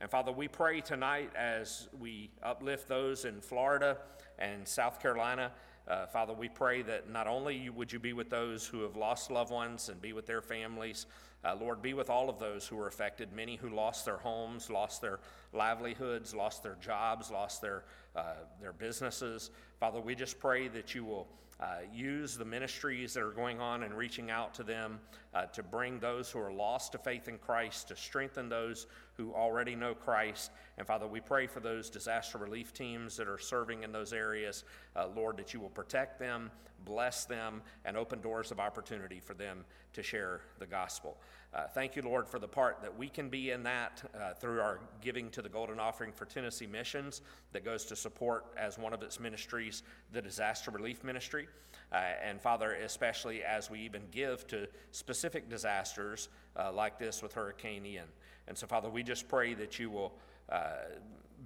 And 0.01 0.09
Father, 0.09 0.31
we 0.31 0.47
pray 0.47 0.81
tonight 0.81 1.31
as 1.35 1.87
we 1.99 2.29
uplift 2.43 2.87
those 2.87 3.25
in 3.25 3.39
Florida 3.41 3.97
and 4.39 4.67
South 4.67 5.01
Carolina. 5.01 5.51
Uh, 5.87 6.05
Father, 6.07 6.33
we 6.33 6.49
pray 6.49 6.81
that 6.81 7.09
not 7.09 7.27
only 7.27 7.69
would 7.69 7.93
you 7.93 7.99
be 7.99 8.13
with 8.13 8.29
those 8.29 8.65
who 8.65 8.81
have 8.81 8.95
lost 8.95 9.31
loved 9.31 9.51
ones 9.51 9.89
and 9.89 10.01
be 10.01 10.13
with 10.13 10.25
their 10.25 10.41
families, 10.41 11.05
uh, 11.45 11.55
Lord, 11.55 11.81
be 11.81 11.93
with 11.93 12.09
all 12.09 12.27
of 12.27 12.39
those 12.39 12.67
who 12.67 12.77
are 12.79 12.87
affected, 12.87 13.31
many 13.31 13.55
who 13.55 13.69
lost 13.69 14.03
their 14.03 14.17
homes, 14.17 14.69
lost 14.69 15.01
their 15.01 15.19
livelihoods, 15.53 16.33
lost 16.33 16.63
their 16.63 16.75
jobs, 16.81 17.29
lost 17.29 17.61
their, 17.61 17.83
uh, 18.15 18.33
their 18.59 18.73
businesses. 18.73 19.51
Father, 19.79 20.01
we 20.01 20.15
just 20.15 20.39
pray 20.39 20.67
that 20.69 20.95
you 20.95 21.05
will 21.05 21.27
uh, 21.59 21.77
use 21.93 22.35
the 22.35 22.45
ministries 22.45 23.13
that 23.13 23.23
are 23.23 23.31
going 23.31 23.61
on 23.61 23.83
and 23.83 23.93
reaching 23.93 24.29
out 24.29 24.53
to 24.53 24.63
them 24.63 24.99
uh, 25.33 25.45
to 25.45 25.63
bring 25.63 25.99
those 25.99 26.29
who 26.29 26.39
are 26.39 26.51
lost 26.51 26.91
to 26.91 26.97
faith 26.97 27.27
in 27.27 27.37
Christ, 27.37 27.87
to 27.87 27.95
strengthen 27.95 28.49
those 28.49 28.87
who 29.13 29.33
already 29.33 29.73
know 29.73 29.93
Christ. 29.93 30.51
And 30.77 30.85
Father, 30.85 31.07
we 31.07 31.21
pray 31.21 31.47
for 31.47 31.61
those 31.61 31.89
disaster 31.89 32.37
relief 32.37 32.73
teams 32.73 33.15
that 33.15 33.29
are 33.29 33.37
serving 33.37 33.83
in 33.83 33.91
those 33.93 34.11
areas. 34.11 34.65
Uh, 34.95 35.07
Lord, 35.15 35.37
that 35.37 35.53
you 35.53 35.61
will 35.61 35.69
protect 35.69 36.19
them, 36.19 36.51
bless 36.83 37.23
them, 37.23 37.61
and 37.85 37.95
open 37.95 38.19
doors 38.19 38.51
of 38.51 38.59
opportunity 38.59 39.21
for 39.21 39.33
them 39.33 39.63
to 39.93 40.03
share 40.03 40.41
the 40.59 40.65
gospel. 40.65 41.17
Uh, 41.55 41.67
thank 41.67 41.95
you, 41.95 42.01
Lord, 42.01 42.27
for 42.27 42.37
the 42.37 42.49
part 42.49 42.81
that 42.81 42.97
we 42.97 43.07
can 43.07 43.29
be 43.29 43.51
in 43.51 43.63
that 43.63 44.03
uh, 44.13 44.33
through 44.33 44.59
our 44.59 44.79
giving 44.99 45.29
to 45.29 45.41
the 45.41 45.47
Golden 45.47 45.79
Offering 45.79 46.11
for 46.11 46.25
Tennessee 46.25 46.67
Missions 46.67 47.21
that 47.53 47.63
goes 47.63 47.85
to 47.85 47.95
support, 47.95 48.47
as 48.57 48.77
one 48.77 48.91
of 48.91 49.01
its 49.01 49.21
ministries, 49.21 49.81
the 50.11 50.21
disaster 50.21 50.69
relief 50.69 51.01
ministry. 51.01 51.47
Uh, 51.93 52.01
and 52.21 52.41
Father, 52.41 52.73
especially 52.73 53.41
as 53.41 53.69
we 53.69 53.79
even 53.79 54.01
give 54.11 54.45
to 54.47 54.67
specific 54.91 55.49
disasters 55.49 56.27
uh, 56.59 56.73
like 56.73 56.99
this 56.99 57.23
with 57.23 57.31
Hurricane 57.31 57.85
Ian. 57.85 58.07
And 58.49 58.57
so, 58.57 58.67
Father, 58.67 58.89
we 58.89 59.01
just 59.01 59.29
pray 59.29 59.53
that 59.53 59.79
you 59.79 59.89
will 59.89 60.13
uh, 60.49 60.73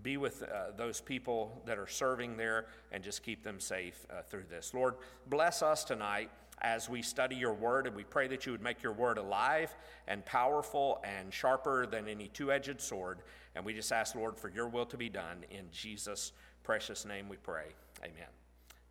be 0.01 0.17
with 0.17 0.41
uh, 0.41 0.71
those 0.75 1.01
people 1.01 1.61
that 1.67 1.77
are 1.77 1.87
serving 1.87 2.35
there 2.35 2.65
and 2.91 3.03
just 3.03 3.21
keep 3.21 3.43
them 3.43 3.59
safe 3.59 4.07
through 4.27 4.45
this. 4.49 4.73
Lord, 4.73 4.95
bless 5.27 5.61
us 5.61 5.83
tonight 5.83 6.31
as 6.61 6.89
we 6.89 7.01
study 7.01 7.35
your 7.35 7.53
word, 7.53 7.87
and 7.87 7.95
we 7.95 8.03
pray 8.03 8.27
that 8.27 8.45
you 8.45 8.51
would 8.51 8.61
make 8.61 8.83
your 8.83 8.93
word 8.93 9.17
alive 9.17 9.75
and 10.07 10.25
powerful 10.25 11.01
and 11.03 11.33
sharper 11.33 11.85
than 11.85 12.07
any 12.07 12.27
two 12.27 12.51
edged 12.51 12.81
sword. 12.81 13.19
And 13.55 13.65
we 13.65 13.73
just 13.73 13.91
ask, 13.91 14.15
Lord, 14.15 14.37
for 14.37 14.49
your 14.49 14.67
will 14.67 14.85
to 14.87 14.97
be 14.97 15.09
done. 15.09 15.43
In 15.51 15.65
Jesus' 15.71 16.33
precious 16.63 17.05
name 17.05 17.29
we 17.29 17.37
pray. 17.37 17.65
Amen. 18.03 18.29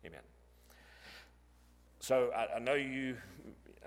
Amen. 0.05 0.21
So 1.99 2.31
I, 2.35 2.55
I 2.55 2.59
know 2.59 2.75
you, 2.75 3.17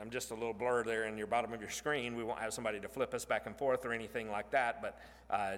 I'm 0.00 0.10
just 0.10 0.30
a 0.30 0.34
little 0.34 0.52
blur 0.52 0.84
there 0.84 1.04
in 1.04 1.16
your 1.16 1.26
bottom 1.26 1.52
of 1.52 1.60
your 1.60 1.70
screen. 1.70 2.16
We 2.16 2.24
won't 2.24 2.40
have 2.40 2.52
somebody 2.52 2.80
to 2.80 2.88
flip 2.88 3.14
us 3.14 3.24
back 3.24 3.46
and 3.46 3.56
forth 3.56 3.84
or 3.86 3.92
anything 3.92 4.30
like 4.30 4.50
that. 4.50 4.82
But 4.82 5.00
uh, 5.30 5.56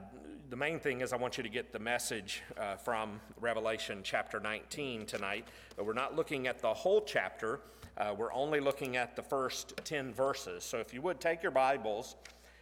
the 0.51 0.57
main 0.57 0.79
thing 0.79 1.01
is 1.01 1.13
I 1.13 1.17
want 1.17 1.37
you 1.37 1.43
to 1.43 1.49
get 1.49 1.73
the 1.73 1.79
message 1.79 2.43
uh, 2.57 2.77
from 2.77 3.21
Revelation 3.41 4.01
chapter 4.03 4.39
19 4.39 5.07
tonight. 5.07 5.49
But 5.77 5.87
we're 5.87 5.95
not 5.95 6.15
looking 6.15 6.47
at 6.47 6.61
the 6.61 6.73
whole 6.73 7.01
chapter. 7.01 7.61
Uh, 7.97 8.13
we're 8.17 8.33
only 8.33 8.59
looking 8.59 8.97
at 8.97 9.15
the 9.15 9.23
first 9.23 9.73
10 9.85 10.13
verses. 10.13 10.65
So 10.65 10.79
if 10.79 10.93
you 10.93 11.01
would 11.03 11.21
take 11.21 11.45
your 11.45 11.53
Bibles 11.53 12.17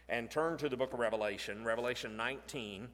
and 0.07 0.29
turn 0.29 0.57
to 0.57 0.69
the 0.69 0.77
book 0.77 0.93
of 0.93 0.99
Revelation, 0.99 1.65
Revelation 1.65 2.15
19, 2.15 2.87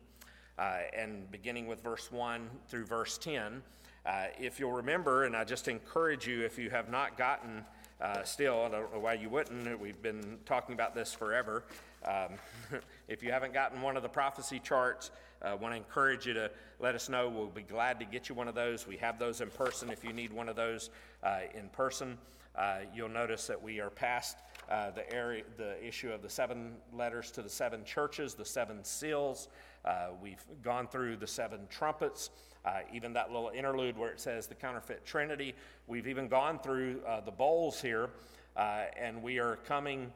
uh, 0.57 0.77
and 0.95 1.29
beginning 1.31 1.67
with 1.67 1.83
verse 1.83 2.09
1 2.09 2.49
through 2.69 2.85
verse 2.85 3.17
10. 3.17 3.61
Uh, 4.05 4.27
if 4.39 4.57
you'll 4.57 4.71
remember, 4.71 5.25
and 5.25 5.35
I 5.35 5.43
just 5.43 5.67
encourage 5.67 6.27
you, 6.27 6.45
if 6.45 6.57
you 6.57 6.69
have 6.69 6.89
not 6.89 7.17
gotten 7.17 7.65
uh, 8.01 8.23
still, 8.23 8.63
I 8.63 8.69
don't 8.69 8.93
know 8.93 8.99
why 8.99 9.13
you 9.15 9.29
wouldn't, 9.29 9.79
we've 9.79 10.01
been 10.01 10.37
talking 10.45 10.73
about 10.73 10.95
this 10.95 11.13
forever. 11.13 11.65
Um, 12.05 12.35
if 13.09 13.21
you 13.21 13.31
haven't 13.31 13.53
gotten 13.53 13.81
one 13.81 13.97
of 13.97 14.03
the 14.03 14.09
prophecy 14.09 14.59
charts, 14.59 15.11
I 15.41 15.49
uh, 15.49 15.57
want 15.57 15.73
to 15.73 15.77
encourage 15.77 16.25
you 16.25 16.33
to 16.33 16.51
let 16.79 16.95
us 16.95 17.09
know. 17.09 17.29
We'll 17.29 17.47
be 17.47 17.61
glad 17.61 17.99
to 17.99 18.05
get 18.05 18.29
you 18.29 18.35
one 18.35 18.47
of 18.47 18.55
those. 18.55 18.87
We 18.87 18.97
have 18.97 19.19
those 19.19 19.41
in 19.41 19.49
person 19.49 19.89
if 19.89 20.03
you 20.03 20.13
need 20.13 20.31
one 20.31 20.49
of 20.49 20.55
those 20.55 20.89
uh, 21.23 21.39
in 21.53 21.69
person. 21.69 22.17
Uh, 22.55 22.79
you'll 22.93 23.09
notice 23.09 23.47
that 23.47 23.61
we 23.61 23.79
are 23.79 23.89
past 23.89 24.37
uh, 24.69 24.91
the 24.91 25.11
area, 25.13 25.43
the 25.57 25.85
issue 25.85 26.11
of 26.11 26.21
the 26.21 26.29
seven 26.29 26.73
letters 26.93 27.31
to 27.31 27.41
the 27.41 27.49
seven 27.49 27.83
churches, 27.83 28.33
the 28.33 28.45
seven 28.45 28.83
seals. 28.83 29.47
Uh, 29.85 30.07
we've 30.21 30.43
gone 30.61 30.87
through 30.87 31.15
the 31.15 31.27
seven 31.27 31.61
trumpets, 31.69 32.31
uh, 32.69 32.81
even 32.93 33.13
that 33.13 33.31
little 33.31 33.49
interlude 33.49 33.97
where 33.97 34.11
it 34.11 34.19
says 34.19 34.45
the 34.45 34.55
counterfeit 34.55 35.05
Trinity. 35.05 35.55
We've 35.87 36.07
even 36.07 36.27
gone 36.27 36.59
through 36.59 37.01
uh, 37.07 37.21
the 37.21 37.31
bowls 37.31 37.81
here, 37.81 38.09
and 38.55 39.23
we 39.23 39.39
are 39.39 39.55
coming 39.67 40.11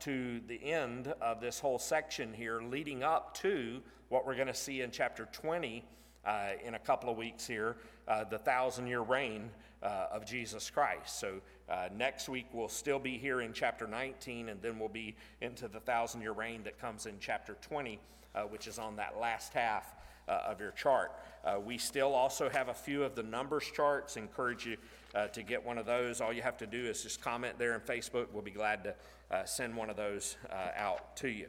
to 0.00 0.40
the 0.46 0.62
end 0.62 1.12
of 1.20 1.40
this 1.40 1.58
whole 1.58 1.78
section 1.78 2.32
here, 2.32 2.60
leading 2.60 3.02
up 3.02 3.34
to 3.38 3.80
what 4.08 4.26
we're 4.26 4.34
going 4.34 4.46
to 4.46 4.54
see 4.54 4.82
in 4.82 4.90
chapter 4.90 5.28
20 5.32 5.84
in 6.64 6.74
a 6.74 6.78
couple 6.78 7.10
of 7.10 7.16
weeks 7.16 7.46
here, 7.46 7.76
the 8.30 8.38
thousand 8.38 8.86
year 8.86 9.00
reign 9.00 9.50
uh, 9.82 10.06
of 10.12 10.26
Jesus 10.26 10.70
Christ. 10.70 11.18
So 11.18 11.40
uh, 11.68 11.88
next 11.96 12.28
week 12.28 12.46
we'll 12.52 12.68
still 12.68 12.98
be 12.98 13.16
here 13.16 13.40
in 13.40 13.52
chapter 13.52 13.86
19, 13.86 14.48
and 14.50 14.60
then 14.62 14.78
we'll 14.78 14.88
be 14.88 15.16
into 15.40 15.68
the 15.68 15.80
thousand 15.80 16.20
year 16.20 16.32
reign 16.32 16.62
that 16.64 16.78
comes 16.78 17.06
in 17.06 17.14
chapter 17.18 17.56
20, 17.62 17.98
uh, 18.34 18.42
which 18.42 18.66
is 18.66 18.78
on 18.78 18.96
that 18.96 19.18
last 19.18 19.52
half 19.52 19.94
uh, 20.30 20.44
of 20.46 20.60
your 20.60 20.70
chart. 20.70 21.12
Uh, 21.44 21.58
we 21.58 21.76
still 21.76 22.14
also 22.14 22.48
have 22.48 22.68
a 22.68 22.74
few 22.74 23.02
of 23.02 23.14
the 23.14 23.22
numbers 23.22 23.64
charts. 23.74 24.16
Encourage 24.16 24.64
you 24.64 24.76
uh, 25.14 25.26
to 25.26 25.42
get 25.42 25.64
one 25.64 25.76
of 25.76 25.86
those. 25.86 26.20
All 26.20 26.32
you 26.32 26.42
have 26.42 26.56
to 26.58 26.66
do 26.66 26.78
is 26.78 27.02
just 27.02 27.20
comment 27.20 27.58
there 27.58 27.74
in 27.74 27.80
Facebook. 27.80 28.26
We'll 28.32 28.42
be 28.42 28.50
glad 28.50 28.84
to 28.84 28.94
send 29.44 29.76
one 29.76 29.90
of 29.90 29.96
those 29.96 30.36
out 30.76 31.16
to 31.16 31.28
you. 31.28 31.48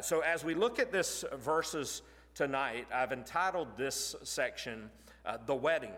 so 0.00 0.20
as 0.20 0.44
we 0.44 0.54
look 0.54 0.78
at 0.78 0.90
this 0.90 1.24
verses 1.36 2.02
tonight, 2.34 2.86
I've 2.92 3.12
entitled 3.12 3.68
this 3.76 4.16
section 4.22 4.90
"The 5.46 5.54
Wedding." 5.54 5.92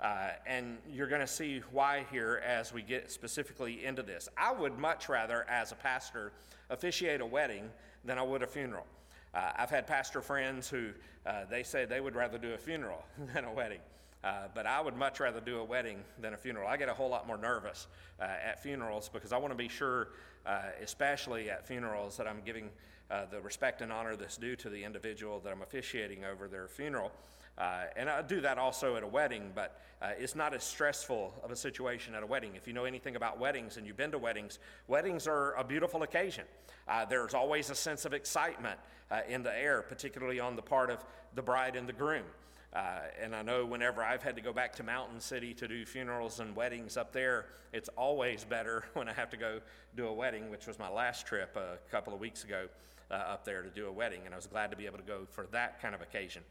Uh, 0.00 0.30
and 0.46 0.78
you're 0.90 1.06
going 1.06 1.20
to 1.20 1.26
see 1.26 1.60
why 1.72 2.06
here 2.10 2.42
as 2.46 2.72
we 2.72 2.80
get 2.80 3.10
specifically 3.10 3.84
into 3.84 4.02
this. 4.02 4.30
I 4.36 4.50
would 4.50 4.78
much 4.78 5.10
rather, 5.10 5.44
as 5.48 5.72
a 5.72 5.74
pastor, 5.74 6.32
officiate 6.70 7.20
a 7.20 7.26
wedding 7.26 7.68
than 8.04 8.16
I 8.16 8.22
would 8.22 8.42
a 8.42 8.46
funeral. 8.46 8.86
Uh, 9.34 9.52
I've 9.56 9.70
had 9.70 9.86
pastor 9.86 10.22
friends 10.22 10.68
who 10.68 10.90
uh, 11.26 11.44
they 11.50 11.62
say 11.62 11.84
they 11.84 12.00
would 12.00 12.14
rather 12.14 12.38
do 12.38 12.54
a 12.54 12.58
funeral 12.58 13.04
than 13.34 13.44
a 13.44 13.52
wedding. 13.52 13.80
Uh, 14.22 14.48
but 14.54 14.66
I 14.66 14.80
would 14.80 14.96
much 14.96 15.18
rather 15.18 15.40
do 15.40 15.60
a 15.60 15.64
wedding 15.64 16.02
than 16.20 16.34
a 16.34 16.36
funeral. 16.36 16.68
I 16.68 16.76
get 16.76 16.90
a 16.90 16.94
whole 16.94 17.08
lot 17.08 17.26
more 17.26 17.38
nervous 17.38 17.86
uh, 18.20 18.24
at 18.24 18.62
funerals 18.62 19.08
because 19.08 19.32
I 19.32 19.38
want 19.38 19.52
to 19.52 19.56
be 19.56 19.68
sure, 19.68 20.08
uh, 20.44 20.62
especially 20.82 21.48
at 21.48 21.66
funerals, 21.66 22.18
that 22.18 22.26
I'm 22.26 22.42
giving 22.44 22.68
uh, 23.10 23.24
the 23.30 23.40
respect 23.40 23.80
and 23.80 23.90
honor 23.90 24.16
that's 24.16 24.36
due 24.36 24.56
to 24.56 24.68
the 24.68 24.84
individual 24.84 25.40
that 25.40 25.50
I'm 25.50 25.62
officiating 25.62 26.24
over 26.24 26.48
their 26.48 26.68
funeral. 26.68 27.12
Uh, 27.58 27.84
and 27.96 28.08
I 28.08 28.22
do 28.22 28.40
that 28.40 28.58
also 28.58 28.96
at 28.96 29.02
a 29.02 29.06
wedding, 29.06 29.52
but 29.54 29.80
uh, 30.00 30.10
it's 30.18 30.34
not 30.34 30.54
as 30.54 30.64
stressful 30.64 31.34
of 31.44 31.50
a 31.50 31.56
situation 31.56 32.14
at 32.14 32.22
a 32.22 32.26
wedding. 32.26 32.52
If 32.56 32.66
you 32.66 32.72
know 32.72 32.84
anything 32.84 33.16
about 33.16 33.38
weddings 33.38 33.76
and 33.76 33.86
you've 33.86 33.98
been 33.98 34.12
to 34.12 34.18
weddings, 34.18 34.58
weddings 34.88 35.26
are 35.26 35.52
a 35.54 35.64
beautiful 35.64 36.02
occasion. 36.02 36.44
Uh, 36.88 37.04
there's 37.04 37.34
always 37.34 37.68
a 37.68 37.74
sense 37.74 38.04
of 38.06 38.14
excitement 38.14 38.78
uh, 39.10 39.20
in 39.28 39.42
the 39.42 39.54
air, 39.54 39.82
particularly 39.82 40.40
on 40.40 40.56
the 40.56 40.62
part 40.62 40.90
of 40.90 41.04
the 41.34 41.42
bride 41.42 41.76
and 41.76 41.88
the 41.88 41.92
groom. 41.92 42.24
Uh, 42.72 43.00
and 43.20 43.34
I 43.34 43.42
know 43.42 43.66
whenever 43.66 44.02
I've 44.02 44.22
had 44.22 44.36
to 44.36 44.42
go 44.42 44.52
back 44.52 44.76
to 44.76 44.82
Mountain 44.82 45.20
City 45.20 45.52
to 45.54 45.66
do 45.66 45.84
funerals 45.84 46.38
and 46.40 46.54
weddings 46.54 46.96
up 46.96 47.12
there, 47.12 47.46
it's 47.72 47.88
always 47.90 48.44
better 48.44 48.84
when 48.94 49.08
I 49.08 49.12
have 49.12 49.28
to 49.30 49.36
go 49.36 49.60
do 49.96 50.06
a 50.06 50.12
wedding, 50.12 50.50
which 50.50 50.66
was 50.66 50.78
my 50.78 50.88
last 50.88 51.26
trip 51.26 51.56
a 51.56 51.78
couple 51.90 52.14
of 52.14 52.20
weeks 52.20 52.44
ago 52.44 52.68
uh, 53.10 53.14
up 53.14 53.44
there 53.44 53.62
to 53.62 53.70
do 53.70 53.86
a 53.86 53.92
wedding. 53.92 54.20
And 54.24 54.34
I 54.34 54.36
was 54.36 54.46
glad 54.46 54.70
to 54.70 54.76
be 54.76 54.86
able 54.86 54.98
to 54.98 55.04
go 55.04 55.26
for 55.30 55.46
that 55.52 55.80
kind 55.80 55.94
of 55.94 56.00
occasion. 56.00 56.42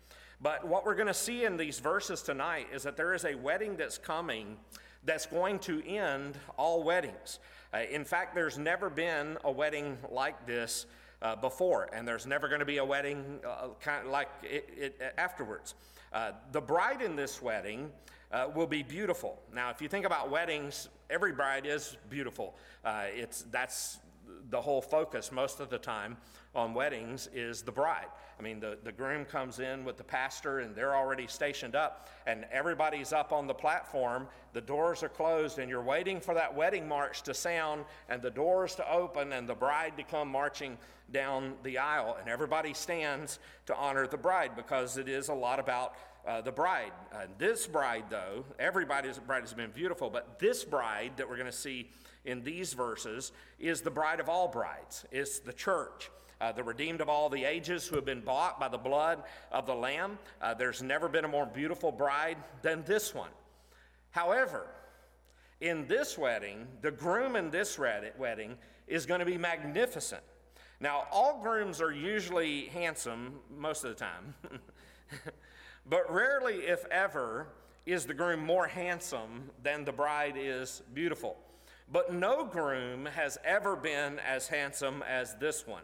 But 0.41 0.67
what 0.67 0.85
we're 0.85 0.95
going 0.95 1.07
to 1.07 1.13
see 1.13 1.43
in 1.43 1.57
these 1.57 1.79
verses 1.79 2.21
tonight 2.21 2.67
is 2.73 2.83
that 2.83 2.95
there 2.95 3.13
is 3.13 3.25
a 3.25 3.35
wedding 3.35 3.75
that's 3.75 3.97
coming 3.97 4.57
that's 5.05 5.25
going 5.25 5.59
to 5.59 5.85
end 5.85 6.37
all 6.57 6.83
weddings. 6.83 7.39
Uh, 7.73 7.79
in 7.89 8.03
fact, 8.03 8.35
there's 8.35 8.57
never 8.57 8.89
been 8.89 9.37
a 9.43 9.51
wedding 9.51 9.97
like 10.09 10.45
this 10.45 10.85
uh, 11.21 11.35
before, 11.35 11.89
and 11.93 12.07
there's 12.07 12.25
never 12.25 12.47
going 12.47 12.59
to 12.59 12.65
be 12.65 12.77
a 12.77 12.85
wedding 12.85 13.39
uh, 13.47 13.67
kind 13.81 14.05
of 14.05 14.11
like 14.11 14.29
it, 14.43 14.95
it 14.99 15.13
afterwards. 15.17 15.75
Uh, 16.11 16.31
the 16.51 16.61
bride 16.61 17.01
in 17.01 17.15
this 17.15 17.41
wedding 17.41 17.91
uh, 18.31 18.47
will 18.53 18.67
be 18.67 18.83
beautiful. 18.83 19.39
Now, 19.53 19.69
if 19.69 19.81
you 19.81 19.87
think 19.87 20.05
about 20.05 20.29
weddings, 20.29 20.89
every 21.09 21.31
bride 21.31 21.65
is 21.65 21.97
beautiful. 22.09 22.55
Uh, 22.83 23.05
it's 23.07 23.45
that's 23.51 23.99
the 24.49 24.61
whole 24.61 24.81
focus 24.81 25.31
most 25.31 25.59
of 25.59 25.69
the 25.69 25.77
time 25.77 26.17
on 26.55 26.73
weddings 26.73 27.29
is 27.33 27.61
the 27.61 27.71
bride. 27.71 28.07
I 28.39 28.41
mean, 28.41 28.59
the, 28.59 28.77
the 28.83 28.91
groom 28.91 29.25
comes 29.25 29.59
in 29.59 29.83
with 29.83 29.97
the 29.97 30.03
pastor 30.03 30.59
and 30.59 30.73
they're 30.73 30.95
already 30.95 31.27
stationed 31.27 31.75
up, 31.75 32.09
and 32.25 32.45
everybody's 32.51 33.11
up 33.11 33.33
on 33.33 33.47
the 33.47 33.53
platform. 33.53 34.27
The 34.53 34.61
doors 34.61 35.03
are 35.03 35.09
closed, 35.09 35.59
and 35.59 35.69
you're 35.69 35.83
waiting 35.83 36.19
for 36.21 36.33
that 36.33 36.55
wedding 36.55 36.87
march 36.87 37.21
to 37.23 37.33
sound 37.33 37.85
and 38.07 38.21
the 38.21 38.31
doors 38.31 38.75
to 38.75 38.91
open 38.91 39.33
and 39.33 39.47
the 39.47 39.55
bride 39.55 39.97
to 39.97 40.03
come 40.03 40.29
marching 40.29 40.77
down 41.11 41.53
the 41.63 41.77
aisle. 41.77 42.17
And 42.19 42.29
everybody 42.29 42.73
stands 42.73 43.39
to 43.65 43.75
honor 43.75 44.07
the 44.07 44.17
bride 44.17 44.51
because 44.55 44.97
it 44.97 45.09
is 45.09 45.29
a 45.29 45.33
lot 45.33 45.59
about 45.59 45.95
uh, 46.27 46.41
the 46.41 46.51
bride. 46.51 46.91
Uh, 47.13 47.25
this 47.37 47.67
bride, 47.67 48.05
though, 48.09 48.45
everybody's 48.57 49.17
bride 49.19 49.41
has 49.41 49.53
been 49.53 49.71
beautiful, 49.71 50.09
but 50.09 50.39
this 50.39 50.63
bride 50.63 51.11
that 51.17 51.27
we're 51.27 51.37
going 51.37 51.45
to 51.45 51.51
see 51.51 51.89
in 52.25 52.43
these 52.43 52.73
verses 52.73 53.31
is 53.59 53.81
the 53.81 53.91
bride 53.91 54.19
of 54.19 54.29
all 54.29 54.47
brides, 54.47 55.05
it's 55.11 55.39
the 55.39 55.53
church. 55.53 56.09
Uh, 56.41 56.51
the 56.51 56.63
redeemed 56.63 57.01
of 57.01 57.09
all 57.09 57.29
the 57.29 57.43
ages 57.43 57.87
who 57.87 57.95
have 57.95 58.05
been 58.05 58.21
bought 58.21 58.59
by 58.59 58.67
the 58.67 58.77
blood 58.77 59.23
of 59.51 59.65
the 59.65 59.75
Lamb. 59.75 60.17
Uh, 60.41 60.53
there's 60.53 60.81
never 60.81 61.09
been 61.09 61.25
a 61.25 61.27
more 61.27 61.45
beautiful 61.45 61.91
bride 61.91 62.37
than 62.61 62.83
this 62.83 63.13
one. 63.13 63.31
However, 64.11 64.67
in 65.61 65.85
this 65.87 66.17
wedding, 66.17 66.67
the 66.81 66.91
groom 66.91 67.35
in 67.35 67.49
this 67.49 67.77
wedding 67.77 68.55
is 68.87 69.05
going 69.05 69.19
to 69.19 69.25
be 69.25 69.37
magnificent. 69.37 70.23
Now, 70.79 71.07
all 71.11 71.41
grooms 71.43 71.81
are 71.81 71.91
usually 71.91 72.67
handsome 72.67 73.39
most 73.57 73.83
of 73.83 73.89
the 73.89 73.95
time, 73.97 74.33
but 75.85 76.11
rarely, 76.11 76.55
if 76.55 76.85
ever, 76.85 77.47
is 77.85 78.05
the 78.05 78.13
groom 78.13 78.45
more 78.45 78.67
handsome 78.67 79.49
than 79.61 79.83
the 79.83 79.91
bride 79.91 80.35
is 80.37 80.81
beautiful. 80.93 81.35
But 81.91 82.13
no 82.13 82.45
groom 82.45 83.07
has 83.07 83.37
ever 83.43 83.75
been 83.75 84.19
as 84.19 84.47
handsome 84.47 85.03
as 85.07 85.35
this 85.35 85.67
one, 85.67 85.81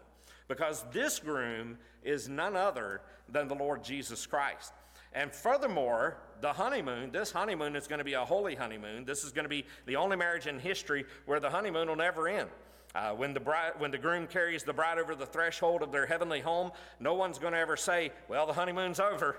because 0.48 0.84
this 0.92 1.18
groom 1.18 1.78
is 2.02 2.28
none 2.28 2.56
other 2.56 3.00
than 3.28 3.48
the 3.48 3.54
Lord 3.54 3.82
Jesus 3.82 4.26
Christ. 4.26 4.72
And 5.12 5.32
furthermore, 5.32 6.18
the 6.40 6.52
honeymoon, 6.52 7.10
this 7.10 7.32
honeymoon 7.32 7.74
is 7.74 7.86
going 7.86 7.98
to 7.98 8.04
be 8.04 8.12
a 8.12 8.24
holy 8.24 8.54
honeymoon. 8.54 9.04
This 9.04 9.24
is 9.24 9.32
going 9.32 9.44
to 9.44 9.48
be 9.48 9.64
the 9.86 9.96
only 9.96 10.16
marriage 10.16 10.46
in 10.46 10.58
history 10.58 11.04
where 11.24 11.40
the 11.40 11.50
honeymoon 11.50 11.88
will 11.88 11.96
never 11.96 12.28
end. 12.28 12.50
Uh, 12.94 13.12
when, 13.12 13.34
the 13.34 13.40
bride, 13.40 13.72
when 13.78 13.90
the 13.90 13.98
groom 13.98 14.26
carries 14.26 14.62
the 14.62 14.72
bride 14.72 14.98
over 14.98 15.14
the 15.14 15.26
threshold 15.26 15.82
of 15.82 15.92
their 15.92 16.06
heavenly 16.06 16.40
home, 16.40 16.70
no 16.98 17.12
one's 17.14 17.38
going 17.38 17.52
to 17.52 17.58
ever 17.58 17.76
say, 17.76 18.10
Well, 18.28 18.46
the 18.46 18.54
honeymoon's 18.54 19.00
over, 19.00 19.36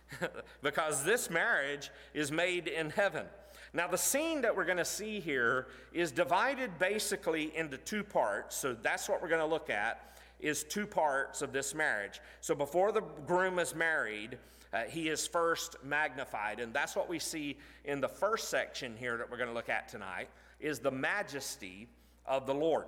because 0.62 1.02
this 1.02 1.30
marriage 1.30 1.90
is 2.12 2.30
made 2.30 2.66
in 2.66 2.90
heaven. 2.90 3.24
Now, 3.72 3.88
the 3.88 3.98
scene 3.98 4.42
that 4.42 4.54
we're 4.54 4.66
going 4.66 4.78
to 4.78 4.84
see 4.84 5.18
here 5.18 5.68
is 5.92 6.12
divided 6.12 6.78
basically 6.78 7.56
into 7.56 7.76
two 7.78 8.04
parts. 8.04 8.56
So 8.56 8.74
that's 8.74 9.08
what 9.08 9.22
we're 9.22 9.28
going 9.28 9.40
to 9.40 9.46
look 9.46 9.70
at 9.70 10.13
is 10.44 10.62
two 10.62 10.86
parts 10.86 11.40
of 11.40 11.52
this 11.52 11.74
marriage. 11.74 12.20
So 12.42 12.54
before 12.54 12.92
the 12.92 13.00
groom 13.00 13.58
is 13.58 13.74
married, 13.74 14.36
uh, 14.74 14.82
he 14.82 15.08
is 15.08 15.26
first 15.26 15.76
magnified, 15.82 16.60
and 16.60 16.74
that's 16.74 16.94
what 16.94 17.08
we 17.08 17.18
see 17.18 17.56
in 17.86 18.00
the 18.00 18.08
first 18.08 18.50
section 18.50 18.94
here 18.98 19.16
that 19.16 19.30
we're 19.30 19.38
going 19.38 19.48
to 19.48 19.54
look 19.54 19.70
at 19.70 19.88
tonight 19.88 20.28
is 20.60 20.80
the 20.80 20.90
majesty 20.90 21.88
of 22.26 22.46
the 22.46 22.54
Lord. 22.54 22.84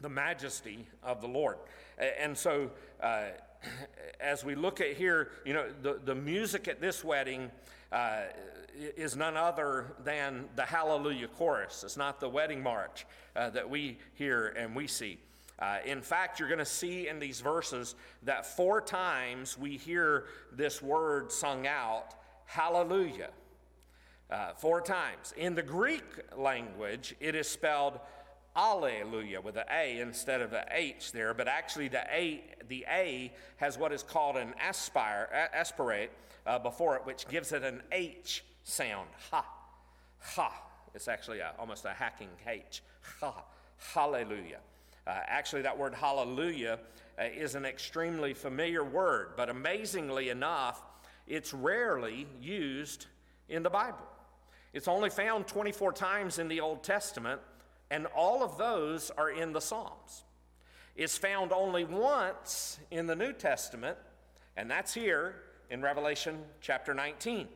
The 0.00 0.08
majesty 0.08 0.86
of 1.02 1.20
the 1.20 1.28
Lord. 1.28 1.58
And 1.98 2.36
so, 2.36 2.70
uh, 3.02 3.24
as 4.20 4.42
we 4.42 4.54
look 4.54 4.80
at 4.80 4.96
here, 4.96 5.30
you 5.44 5.52
know, 5.52 5.66
the, 5.82 6.00
the 6.02 6.14
music 6.14 6.68
at 6.68 6.80
this 6.80 7.04
wedding 7.04 7.50
uh, 7.92 8.22
is 8.96 9.14
none 9.14 9.36
other 9.36 9.92
than 10.04 10.48
the 10.56 10.64
Hallelujah 10.64 11.28
chorus. 11.28 11.84
It's 11.84 11.96
not 11.98 12.18
the 12.20 12.28
wedding 12.28 12.62
march 12.62 13.06
uh, 13.34 13.50
that 13.50 13.68
we 13.68 13.98
hear 14.14 14.54
and 14.56 14.74
we 14.74 14.86
see. 14.86 15.18
Uh, 15.58 15.78
in 15.84 16.02
fact, 16.02 16.38
you're 16.38 16.48
going 16.48 16.58
to 16.58 16.64
see 16.64 17.08
in 17.08 17.18
these 17.18 17.40
verses 17.40 17.94
that 18.22 18.44
four 18.44 18.80
times 18.80 19.56
we 19.58 19.76
hear 19.76 20.26
this 20.52 20.82
word 20.82 21.32
sung 21.32 21.66
out, 21.66 22.14
Hallelujah. 22.46 23.30
Uh, 24.30 24.52
four 24.54 24.80
times. 24.80 25.34
In 25.36 25.54
the 25.54 25.62
Greek 25.62 26.04
language, 26.36 27.14
it 27.20 27.34
is 27.34 27.48
spelled 27.48 27.98
Alleluia 28.56 29.40
with 29.40 29.56
an 29.56 29.64
A 29.70 30.00
instead 30.00 30.40
of 30.40 30.50
the 30.50 30.64
H 30.70 31.12
there, 31.12 31.34
but 31.34 31.46
actually 31.46 31.88
the 31.88 32.04
A, 32.10 32.42
the 32.68 32.84
A 32.88 33.32
has 33.56 33.76
what 33.78 33.92
is 33.92 34.02
called 34.02 34.36
an 34.36 34.54
aspire, 34.66 35.28
aspirate 35.52 36.10
uh, 36.46 36.58
before 36.58 36.96
it, 36.96 37.04
which 37.04 37.28
gives 37.28 37.52
it 37.52 37.62
an 37.62 37.82
H 37.92 38.44
sound. 38.64 39.08
Ha. 39.30 39.44
Ha. 40.20 40.62
It's 40.94 41.08
actually 41.08 41.40
a, 41.40 41.52
almost 41.58 41.84
a 41.84 41.90
hacking 41.90 42.30
H. 42.46 42.82
Ha. 43.20 43.44
Hallelujah. 43.92 44.60
Uh, 45.06 45.20
actually, 45.26 45.62
that 45.62 45.78
word 45.78 45.94
hallelujah 45.94 46.80
uh, 47.18 47.24
is 47.24 47.54
an 47.54 47.64
extremely 47.64 48.34
familiar 48.34 48.82
word, 48.82 49.30
but 49.36 49.48
amazingly 49.48 50.30
enough, 50.30 50.82
it's 51.28 51.54
rarely 51.54 52.26
used 52.40 53.06
in 53.48 53.62
the 53.62 53.70
Bible. 53.70 54.06
It's 54.72 54.88
only 54.88 55.10
found 55.10 55.46
24 55.46 55.92
times 55.92 56.38
in 56.38 56.48
the 56.48 56.60
Old 56.60 56.82
Testament, 56.82 57.40
and 57.90 58.06
all 58.16 58.42
of 58.42 58.58
those 58.58 59.10
are 59.16 59.30
in 59.30 59.52
the 59.52 59.60
Psalms. 59.60 60.24
It's 60.96 61.16
found 61.16 61.52
only 61.52 61.84
once 61.84 62.80
in 62.90 63.06
the 63.06 63.14
New 63.14 63.32
Testament, 63.32 63.96
and 64.56 64.68
that's 64.68 64.92
here 64.92 65.36
in 65.70 65.82
Revelation 65.82 66.38
chapter 66.60 66.94
19. 66.94 67.46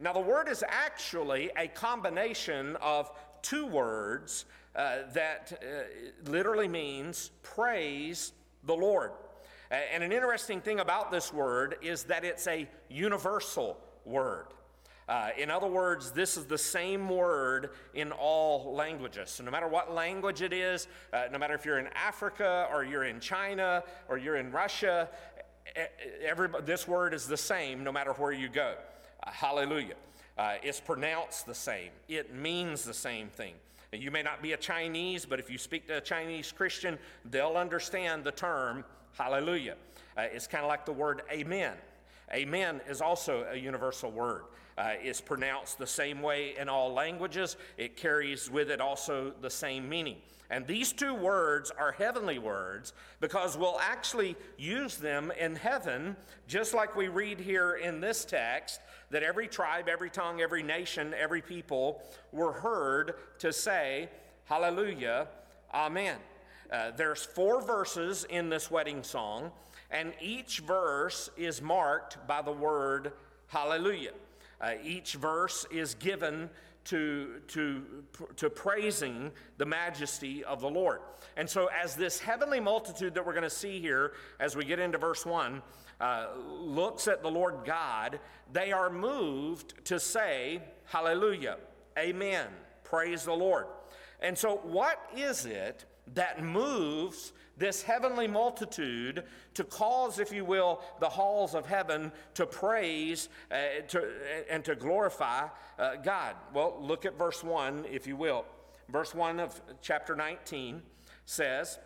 Now, 0.00 0.12
the 0.12 0.20
word 0.20 0.48
is 0.48 0.64
actually 0.66 1.50
a 1.56 1.68
combination 1.68 2.76
of 2.76 3.10
two 3.42 3.66
words 3.66 4.44
uh, 4.78 4.98
that 5.12 5.52
uh, 5.60 6.30
literally 6.30 6.68
means 6.68 7.32
praise 7.42 8.32
the 8.64 8.74
Lord. 8.74 9.10
And 9.70 10.02
an 10.02 10.12
interesting 10.12 10.62
thing 10.62 10.80
about 10.80 11.10
this 11.10 11.32
word 11.32 11.76
is 11.82 12.04
that 12.04 12.24
it's 12.24 12.46
a 12.46 12.66
universal 12.88 13.76
word. 14.06 14.46
Uh, 15.08 15.30
in 15.36 15.50
other 15.50 15.66
words, 15.66 16.12
this 16.12 16.36
is 16.36 16.44
the 16.46 16.56
same 16.56 17.08
word 17.08 17.70
in 17.92 18.12
all 18.12 18.74
languages. 18.74 19.30
So, 19.30 19.42
no 19.42 19.50
matter 19.50 19.66
what 19.66 19.92
language 19.92 20.42
it 20.42 20.52
is, 20.52 20.86
uh, 21.12 21.24
no 21.32 21.38
matter 21.38 21.54
if 21.54 21.64
you're 21.64 21.78
in 21.78 21.88
Africa 21.88 22.68
or 22.70 22.84
you're 22.84 23.04
in 23.04 23.18
China 23.18 23.82
or 24.08 24.16
you're 24.16 24.36
in 24.36 24.52
Russia, 24.52 25.08
this 26.64 26.86
word 26.86 27.14
is 27.14 27.26
the 27.26 27.36
same 27.36 27.82
no 27.82 27.90
matter 27.90 28.12
where 28.12 28.32
you 28.32 28.48
go. 28.48 28.74
Uh, 29.26 29.30
hallelujah. 29.30 29.96
Uh, 30.36 30.54
it's 30.62 30.80
pronounced 30.80 31.46
the 31.46 31.54
same, 31.54 31.90
it 32.08 32.32
means 32.32 32.84
the 32.84 32.94
same 32.94 33.28
thing. 33.28 33.54
You 33.92 34.10
may 34.10 34.22
not 34.22 34.42
be 34.42 34.52
a 34.52 34.56
Chinese, 34.56 35.24
but 35.24 35.40
if 35.40 35.50
you 35.50 35.56
speak 35.56 35.86
to 35.88 35.96
a 35.96 36.00
Chinese 36.00 36.52
Christian, 36.52 36.98
they'll 37.24 37.56
understand 37.56 38.24
the 38.24 38.32
term 38.32 38.84
hallelujah. 39.12 39.74
Uh, 40.16 40.22
it's 40.22 40.46
kind 40.46 40.64
of 40.64 40.68
like 40.68 40.84
the 40.84 40.92
word 40.92 41.22
amen. 41.30 41.74
Amen 42.32 42.80
is 42.88 43.00
also 43.00 43.46
a 43.50 43.56
universal 43.56 44.10
word. 44.10 44.44
Uh, 44.78 44.92
is 45.02 45.20
pronounced 45.20 45.76
the 45.76 45.86
same 45.86 46.22
way 46.22 46.54
in 46.56 46.68
all 46.68 46.92
languages. 46.92 47.56
It 47.76 47.96
carries 47.96 48.48
with 48.50 48.70
it 48.70 48.80
also 48.80 49.32
the 49.40 49.50
same 49.50 49.88
meaning. 49.88 50.18
And 50.50 50.66
these 50.66 50.92
two 50.92 51.12
words 51.12 51.70
are 51.70 51.92
heavenly 51.92 52.38
words 52.38 52.94
because 53.20 53.58
we'll 53.58 53.78
actually 53.80 54.36
use 54.56 54.96
them 54.96 55.30
in 55.38 55.56
heaven, 55.56 56.16
just 56.46 56.72
like 56.72 56.96
we 56.96 57.08
read 57.08 57.38
here 57.38 57.74
in 57.74 58.00
this 58.00 58.24
text 58.24 58.80
that 59.10 59.22
every 59.22 59.48
tribe, 59.48 59.88
every 59.88 60.08
tongue, 60.08 60.40
every 60.40 60.62
nation, 60.62 61.12
every 61.12 61.42
people 61.42 62.02
were 62.32 62.52
heard 62.52 63.14
to 63.40 63.52
say, 63.52 64.08
Hallelujah, 64.44 65.28
Amen. 65.74 66.16
Uh, 66.72 66.92
there's 66.96 67.24
four 67.24 67.60
verses 67.60 68.24
in 68.30 68.48
this 68.48 68.70
wedding 68.70 69.02
song, 69.02 69.50
and 69.90 70.12
each 70.20 70.60
verse 70.60 71.28
is 71.36 71.60
marked 71.60 72.26
by 72.26 72.40
the 72.40 72.52
word 72.52 73.12
Hallelujah. 73.48 74.12
Uh, 74.60 74.72
each 74.82 75.14
verse 75.14 75.66
is 75.70 75.94
given 75.94 76.50
to, 76.84 77.40
to, 77.48 77.82
to 78.36 78.48
praising 78.48 79.30
the 79.58 79.66
majesty 79.66 80.42
of 80.44 80.60
the 80.60 80.70
Lord. 80.70 81.00
And 81.36 81.48
so, 81.48 81.68
as 81.82 81.94
this 81.94 82.18
heavenly 82.18 82.60
multitude 82.60 83.14
that 83.14 83.26
we're 83.26 83.34
going 83.34 83.42
to 83.42 83.50
see 83.50 83.78
here 83.78 84.12
as 84.40 84.56
we 84.56 84.64
get 84.64 84.78
into 84.78 84.96
verse 84.96 85.26
1 85.26 85.62
uh, 86.00 86.26
looks 86.46 87.06
at 87.06 87.22
the 87.22 87.30
Lord 87.30 87.56
God, 87.64 88.20
they 88.52 88.72
are 88.72 88.88
moved 88.88 89.84
to 89.86 90.00
say, 90.00 90.62
Hallelujah, 90.86 91.58
Amen, 91.98 92.46
praise 92.84 93.24
the 93.24 93.34
Lord. 93.34 93.66
And 94.20 94.36
so, 94.36 94.56
what 94.62 94.98
is 95.14 95.44
it 95.44 95.84
that 96.14 96.42
moves 96.42 97.32
this 97.56 97.82
heavenly 97.82 98.28
multitude 98.28 99.24
to 99.54 99.64
cause, 99.64 100.18
if 100.18 100.32
you 100.32 100.44
will, 100.44 100.80
the 101.00 101.08
halls 101.08 101.54
of 101.54 101.66
heaven 101.66 102.12
to 102.34 102.46
praise 102.46 103.28
uh, 103.50 103.82
to, 103.88 104.08
and 104.48 104.64
to 104.64 104.74
glorify 104.74 105.48
uh, 105.78 105.96
God? 105.96 106.36
Well, 106.54 106.76
look 106.80 107.04
at 107.04 107.18
verse 107.18 107.42
1, 107.42 107.86
if 107.90 108.06
you 108.06 108.16
will. 108.16 108.44
Verse 108.88 109.14
1 109.14 109.40
of 109.40 109.60
chapter 109.82 110.14
19 110.16 110.82
says, 111.26 111.78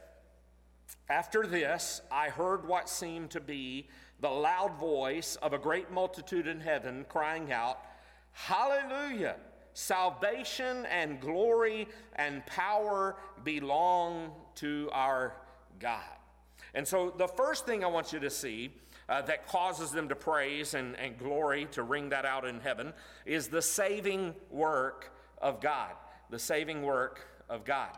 After 1.09 1.47
this, 1.47 2.03
I 2.11 2.29
heard 2.29 2.69
what 2.69 2.89
seemed 2.89 3.31
to 3.31 3.41
be 3.41 3.89
the 4.21 4.29
loud 4.29 4.79
voice 4.79 5.37
of 5.37 5.53
a 5.53 5.59
great 5.59 5.91
multitude 5.91 6.47
in 6.47 6.61
heaven 6.61 7.05
crying 7.09 7.53
out, 7.53 7.81
Hallelujah! 8.33 9.37
Salvation 9.75 10.87
and 10.87 11.21
glory 11.21 11.89
and 12.17 12.45
power 12.47 13.17
belong 13.45 14.33
to 14.57 14.89
our 14.93 15.35
God. 15.79 16.03
And 16.75 16.87
so, 16.87 17.13
the 17.17 17.29
first 17.29 17.67
thing 17.67 17.85
I 17.85 17.87
want 17.87 18.13
you 18.13 18.21
to 18.21 18.31
see 18.31 18.73
uh, 19.09 19.23
that 19.23 19.47
causes 19.47 19.91
them 19.91 20.09
to 20.09 20.15
praise 20.15 20.75
and, 20.75 20.97
and 20.97 21.19
glory 21.19 21.67
to 21.73 21.83
ring 21.83 22.09
that 22.11 22.25
out 22.25 22.47
in 22.47 22.61
heaven 22.61 22.93
is 23.27 23.49
the 23.49 23.61
saving 23.61 24.35
work 24.51 25.13
of 25.41 25.61
God. 25.61 25.91
The 26.31 26.39
saving 26.39 26.83
work 26.83 27.29
of 27.51 27.65
God. 27.65 27.91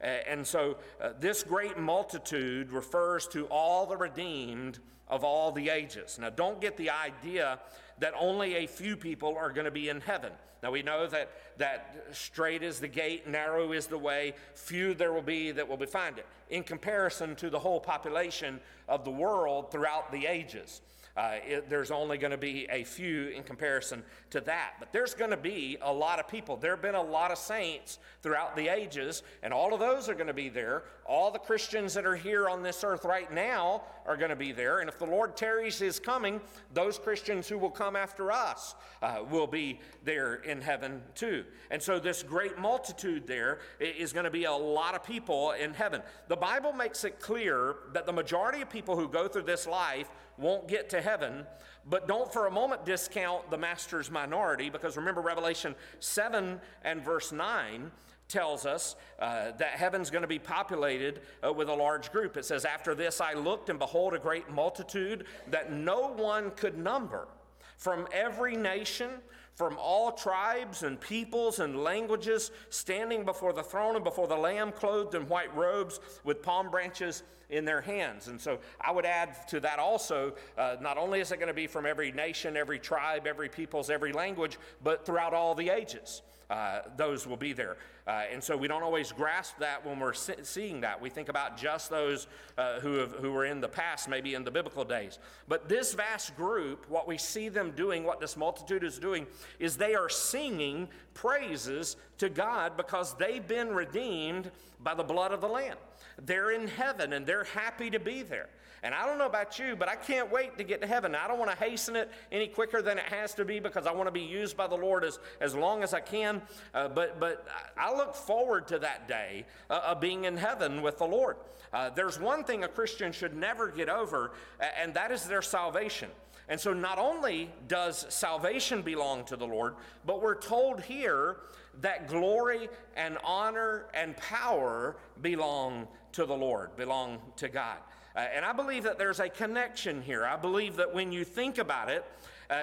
Uh, 0.00 0.06
and 0.06 0.46
so, 0.46 0.76
uh, 1.00 1.10
this 1.18 1.42
great 1.42 1.78
multitude 1.78 2.70
refers 2.70 3.26
to 3.28 3.46
all 3.46 3.86
the 3.86 3.96
redeemed 3.96 4.78
of 5.08 5.24
all 5.24 5.52
the 5.52 5.68
ages. 5.68 6.18
Now, 6.20 6.30
don't 6.30 6.60
get 6.60 6.76
the 6.76 6.90
idea 6.90 7.58
that 7.98 8.14
only 8.18 8.56
a 8.56 8.66
few 8.66 8.96
people 8.96 9.36
are 9.36 9.52
going 9.52 9.64
to 9.64 9.70
be 9.70 9.88
in 9.88 10.00
heaven. 10.00 10.32
Now 10.62 10.70
we 10.70 10.82
know 10.82 11.06
that, 11.08 11.30
that 11.58 12.06
straight 12.12 12.62
is 12.62 12.78
the 12.78 12.88
gate, 12.88 13.26
narrow 13.26 13.72
is 13.72 13.86
the 13.86 13.98
way, 13.98 14.34
few 14.54 14.94
there 14.94 15.12
will 15.12 15.22
be 15.22 15.50
that 15.50 15.68
will 15.68 15.76
be 15.76 15.86
find 15.86 16.18
it, 16.18 16.26
in 16.50 16.62
comparison 16.62 17.34
to 17.36 17.50
the 17.50 17.58
whole 17.58 17.80
population 17.80 18.60
of 18.88 19.04
the 19.04 19.10
world 19.10 19.72
throughout 19.72 20.12
the 20.12 20.26
ages. 20.26 20.80
Uh, 21.16 21.36
it, 21.46 21.68
there's 21.68 21.90
only 21.90 22.16
going 22.16 22.30
to 22.30 22.38
be 22.38 22.66
a 22.70 22.84
few 22.84 23.28
in 23.28 23.42
comparison 23.42 24.02
to 24.30 24.40
that. 24.40 24.74
But 24.78 24.92
there's 24.92 25.14
going 25.14 25.30
to 25.30 25.36
be 25.36 25.76
a 25.82 25.92
lot 25.92 26.18
of 26.18 26.26
people. 26.26 26.56
There 26.56 26.70
have 26.70 26.82
been 26.82 26.94
a 26.94 27.02
lot 27.02 27.30
of 27.30 27.38
saints 27.38 27.98
throughout 28.22 28.56
the 28.56 28.68
ages, 28.68 29.22
and 29.42 29.52
all 29.52 29.74
of 29.74 29.80
those 29.80 30.08
are 30.08 30.14
going 30.14 30.28
to 30.28 30.34
be 30.34 30.48
there. 30.48 30.84
All 31.04 31.30
the 31.30 31.38
Christians 31.38 31.92
that 31.94 32.06
are 32.06 32.16
here 32.16 32.48
on 32.48 32.62
this 32.62 32.82
earth 32.82 33.04
right 33.04 33.30
now 33.32 33.82
are 34.06 34.16
going 34.16 34.30
to 34.30 34.36
be 34.36 34.52
there. 34.52 34.80
And 34.80 34.88
if 34.88 34.98
the 34.98 35.06
Lord 35.06 35.36
tarries 35.36 35.78
his 35.78 36.00
coming, 36.00 36.40
those 36.72 36.98
Christians 36.98 37.46
who 37.48 37.58
will 37.58 37.70
come 37.70 37.94
after 37.94 38.32
us 38.32 38.74
uh, 39.02 39.18
will 39.30 39.46
be 39.46 39.80
there 40.04 40.36
in 40.36 40.60
heaven 40.60 41.02
too. 41.14 41.44
And 41.70 41.82
so, 41.82 41.98
this 41.98 42.22
great 42.22 42.58
multitude 42.58 43.26
there 43.26 43.58
is 43.80 44.12
going 44.12 44.24
to 44.24 44.30
be 44.30 44.44
a 44.44 44.52
lot 44.52 44.94
of 44.94 45.04
people 45.04 45.52
in 45.52 45.74
heaven. 45.74 46.02
The 46.28 46.36
Bible 46.36 46.72
makes 46.72 47.04
it 47.04 47.20
clear 47.20 47.76
that 47.92 48.06
the 48.06 48.12
majority 48.12 48.62
of 48.62 48.70
people 48.70 48.96
who 48.96 49.08
go 49.08 49.28
through 49.28 49.42
this 49.42 49.66
life 49.66 50.08
won't 50.38 50.68
get 50.68 50.90
to 50.90 51.00
heaven. 51.00 51.46
But 51.88 52.06
don't 52.06 52.32
for 52.32 52.46
a 52.46 52.50
moment 52.50 52.84
discount 52.84 53.50
the 53.50 53.58
master's 53.58 54.10
minority 54.10 54.70
because 54.70 54.96
remember, 54.96 55.20
Revelation 55.20 55.74
7 56.00 56.60
and 56.84 57.04
verse 57.04 57.32
9 57.32 57.90
tells 58.28 58.64
us 58.64 58.96
uh, 59.18 59.52
that 59.58 59.72
heaven's 59.72 60.10
going 60.10 60.22
to 60.22 60.28
be 60.28 60.38
populated 60.38 61.20
uh, 61.46 61.52
with 61.52 61.68
a 61.68 61.74
large 61.74 62.10
group. 62.12 62.36
It 62.36 62.44
says, 62.44 62.64
After 62.64 62.94
this 62.94 63.20
I 63.20 63.34
looked, 63.34 63.68
and 63.68 63.78
behold, 63.78 64.14
a 64.14 64.18
great 64.18 64.50
multitude 64.50 65.26
that 65.48 65.72
no 65.72 66.08
one 66.08 66.50
could 66.52 66.78
number 66.78 67.28
from 67.76 68.06
every 68.12 68.56
nation 68.56 69.10
from 69.54 69.76
all 69.78 70.12
tribes 70.12 70.82
and 70.82 71.00
peoples 71.00 71.58
and 71.58 71.82
languages, 71.82 72.50
standing 72.70 73.24
before 73.24 73.52
the 73.52 73.62
throne 73.62 73.96
and 73.96 74.04
before 74.04 74.26
the 74.26 74.36
Lamb, 74.36 74.72
clothed 74.72 75.14
in 75.14 75.28
white 75.28 75.54
robes 75.54 76.00
with 76.24 76.42
palm 76.42 76.70
branches 76.70 77.22
in 77.50 77.64
their 77.64 77.82
hands. 77.82 78.28
And 78.28 78.40
so 78.40 78.58
I 78.80 78.90
would 78.90 79.04
add 79.04 79.46
to 79.48 79.60
that 79.60 79.78
also, 79.78 80.34
uh, 80.56 80.76
not 80.80 80.96
only 80.96 81.20
is 81.20 81.30
it 81.32 81.36
going 81.36 81.48
to 81.48 81.54
be 81.54 81.66
from 81.66 81.84
every 81.84 82.10
nation, 82.10 82.56
every 82.56 82.78
tribe, 82.78 83.26
every 83.26 83.48
peoples, 83.48 83.90
every 83.90 84.12
language, 84.12 84.58
but 84.82 85.04
throughout 85.04 85.34
all 85.34 85.54
the 85.54 85.68
ages. 85.68 86.22
Uh, 86.52 86.82
those 86.98 87.26
will 87.26 87.38
be 87.38 87.54
there. 87.54 87.78
Uh, 88.06 88.24
and 88.30 88.44
so 88.44 88.54
we 88.54 88.68
don't 88.68 88.82
always 88.82 89.10
grasp 89.10 89.56
that 89.58 89.86
when 89.86 89.98
we're 89.98 90.12
seeing 90.12 90.82
that. 90.82 91.00
We 91.00 91.08
think 91.08 91.30
about 91.30 91.56
just 91.56 91.88
those 91.88 92.26
uh, 92.58 92.78
who, 92.80 92.96
have, 92.96 93.12
who 93.12 93.32
were 93.32 93.46
in 93.46 93.62
the 93.62 93.68
past, 93.68 94.06
maybe 94.06 94.34
in 94.34 94.44
the 94.44 94.50
biblical 94.50 94.84
days. 94.84 95.18
But 95.48 95.66
this 95.66 95.94
vast 95.94 96.36
group, 96.36 96.84
what 96.90 97.08
we 97.08 97.16
see 97.16 97.48
them 97.48 97.70
doing, 97.70 98.04
what 98.04 98.20
this 98.20 98.36
multitude 98.36 98.84
is 98.84 98.98
doing, 98.98 99.26
is 99.58 99.78
they 99.78 99.94
are 99.94 100.10
singing 100.10 100.88
praises 101.14 101.96
to 102.18 102.28
God 102.28 102.76
because 102.76 103.14
they've 103.16 103.48
been 103.48 103.68
redeemed 103.68 104.50
by 104.82 104.92
the 104.92 105.04
blood 105.04 105.32
of 105.32 105.40
the 105.40 105.48
Lamb. 105.48 105.78
They're 106.24 106.50
in 106.50 106.68
heaven 106.68 107.12
and 107.12 107.26
they're 107.26 107.44
happy 107.44 107.90
to 107.90 107.98
be 107.98 108.22
there. 108.22 108.48
And 108.84 108.94
I 108.94 109.06
don't 109.06 109.16
know 109.16 109.26
about 109.26 109.60
you, 109.60 109.76
but 109.76 109.88
I 109.88 109.94
can't 109.94 110.30
wait 110.32 110.58
to 110.58 110.64
get 110.64 110.80
to 110.80 110.88
heaven. 110.88 111.14
I 111.14 111.28
don't 111.28 111.38
want 111.38 111.52
to 111.52 111.56
hasten 111.56 111.94
it 111.94 112.10
any 112.32 112.48
quicker 112.48 112.82
than 112.82 112.98
it 112.98 113.04
has 113.04 113.32
to 113.34 113.44
be 113.44 113.60
because 113.60 113.86
I 113.86 113.92
want 113.92 114.08
to 114.08 114.12
be 114.12 114.22
used 114.22 114.56
by 114.56 114.66
the 114.66 114.76
Lord 114.76 115.04
as, 115.04 115.20
as 115.40 115.54
long 115.54 115.84
as 115.84 115.94
I 115.94 116.00
can. 116.00 116.42
Uh, 116.74 116.88
but, 116.88 117.20
but 117.20 117.46
I 117.76 117.94
look 117.94 118.14
forward 118.14 118.66
to 118.68 118.80
that 118.80 119.06
day 119.06 119.46
uh, 119.70 119.82
of 119.86 120.00
being 120.00 120.24
in 120.24 120.36
heaven 120.36 120.82
with 120.82 120.98
the 120.98 121.06
Lord. 121.06 121.36
Uh, 121.72 121.90
there's 121.90 122.18
one 122.18 122.42
thing 122.42 122.64
a 122.64 122.68
Christian 122.68 123.12
should 123.12 123.36
never 123.36 123.68
get 123.68 123.88
over, 123.88 124.32
and 124.80 124.92
that 124.94 125.12
is 125.12 125.24
their 125.24 125.42
salvation. 125.42 126.10
And 126.48 126.60
so, 126.60 126.74
not 126.74 126.98
only 126.98 127.50
does 127.68 128.04
salvation 128.08 128.82
belong 128.82 129.24
to 129.26 129.36
the 129.36 129.46
Lord, 129.46 129.76
but 130.04 130.20
we're 130.20 130.38
told 130.38 130.82
here 130.82 131.36
that 131.80 132.08
glory 132.08 132.68
and 132.96 133.16
honor 133.24 133.86
and 133.94 134.16
power 134.16 134.96
belong 135.22 135.86
to 136.12 136.26
the 136.26 136.36
Lord, 136.36 136.76
belong 136.76 137.18
to 137.36 137.48
God. 137.48 137.78
Uh, 138.14 138.20
and 138.20 138.44
I 138.44 138.52
believe 138.52 138.84
that 138.84 138.98
there's 138.98 139.20
a 139.20 139.28
connection 139.28 140.02
here. 140.02 140.24
I 140.24 140.36
believe 140.36 140.76
that 140.76 140.92
when 140.94 141.12
you 141.12 141.24
think 141.24 141.58
about 141.58 141.88
it, 141.88 142.04
uh, 142.50 142.60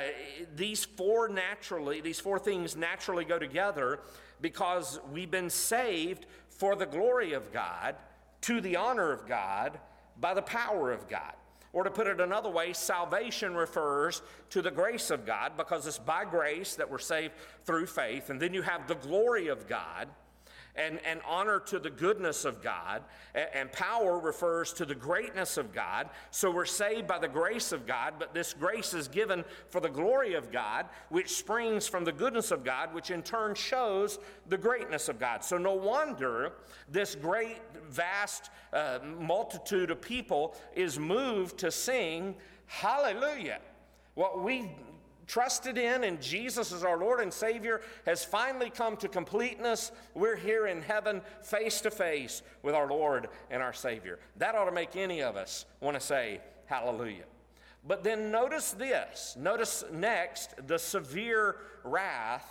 these 0.56 0.86
four 0.86 1.28
naturally, 1.28 2.02
these 2.02 2.20
four 2.20 2.38
things 2.38 2.76
naturally 2.76 3.26
go 3.26 3.40
together 3.40 4.00
because 4.42 5.00
we've 5.12 5.32
been 5.32 5.50
saved 5.50 6.28
for 6.50 6.76
the 6.76 6.86
glory 6.86 7.34
of 7.34 7.52
God, 7.52 7.96
to 8.42 8.62
the 8.62 8.76
honor 8.76 9.12
of 9.12 9.28
God, 9.28 9.80
by 10.20 10.34
the 10.34 10.42
power 10.42 10.92
of 10.92 11.08
God. 11.08 11.34
Or 11.72 11.84
to 11.84 11.92
put 11.92 12.08
it 12.08 12.20
another 12.20 12.50
way, 12.50 12.74
salvation 12.74 13.56
refers 13.56 14.22
to 14.50 14.62
the 14.62 14.72
grace 14.72 15.12
of 15.12 15.26
God 15.26 15.54
because 15.56 15.86
it's 15.86 16.00
by 16.00 16.26
grace 16.26 16.76
that 16.76 16.90
we're 16.90 16.98
saved 16.98 17.34
through 17.64 17.86
faith. 17.86 18.30
And 18.30 18.40
then 18.40 18.54
you 18.54 18.64
have 18.64 18.88
the 18.88 18.96
glory 18.96 19.48
of 19.48 19.68
God 19.68 20.10
and, 20.80 21.00
and 21.06 21.20
honor 21.28 21.60
to 21.60 21.78
the 21.78 21.90
goodness 21.90 22.46
of 22.46 22.64
God, 22.64 23.04
and, 23.36 23.70
power 23.72 24.18
refers 24.18 24.74
to 24.74 24.86
the 24.86 24.96
greatness 24.96 25.58
of 25.58 25.74
God. 25.74 26.10
So 26.32 26.50
we're 26.50 26.66
saved 26.66 27.08
by 27.08 27.20
the 27.20 27.28
grace 27.28 27.72
of 27.72 27.86
God, 27.86 28.16
but 28.18 28.34
this 28.34 28.54
grace 28.54 28.94
is 28.94 29.08
given 29.08 29.44
for 29.70 29.80
the 29.80 29.90
glory 29.90 30.34
of 30.34 30.52
God, 30.52 30.88
which 31.10 31.30
springs 31.36 31.88
from 31.88 32.04
the 32.04 32.12
goodness 32.12 32.52
of 32.52 32.64
God, 32.64 32.94
which 32.94 33.12
in 33.12 33.22
turn 33.22 33.54
shows 33.54 34.18
the 34.48 34.58
greatness 34.58 35.08
of 35.10 35.20
God. 35.20 35.44
So 35.44 35.58
no 35.58 35.74
wonder 35.74 36.54
this 36.90 37.14
great, 37.16 37.60
vast 37.90 38.50
uh, 38.74 39.00
multitude 39.20 39.92
of 39.92 40.02
people 40.02 40.56
is 40.76 40.98
moved 40.98 41.58
to 41.60 41.72
sing 41.72 42.36
hallelujah. 42.66 43.60
What 44.16 44.44
we 44.44 44.72
trusted 45.30 45.78
in 45.78 46.04
and 46.04 46.20
Jesus 46.20 46.74
as 46.74 46.84
our 46.84 46.98
Lord 46.98 47.22
and 47.22 47.32
Savior 47.32 47.82
has 48.06 48.26
finally 48.26 48.72
come 48.72 48.98
to 48.98 49.08
completeness. 49.08 49.92
We're 50.16 50.36
here 50.36 50.66
in 50.68 50.82
heaven 50.82 51.22
face 51.44 51.80
to 51.82 51.92
face 51.92 52.42
with 52.64 52.74
our 52.74 52.88
Lord 52.88 53.30
and 53.52 53.62
our 53.62 53.72
Savior. 53.72 54.20
That 54.38 54.56
ought 54.56 54.66
to 54.66 54.72
make 54.72 54.96
any 54.96 55.22
of 55.22 55.38
us 55.38 55.66
want 55.80 55.98
to 55.98 56.02
say 56.06 56.42
hallelujah. 56.66 57.26
But 57.88 58.04
then 58.04 58.32
notice 58.32 58.72
this. 58.72 59.38
Notice 59.40 59.86
next 59.94 60.68
the 60.68 60.80
severe 60.80 61.58
wrath 61.84 62.50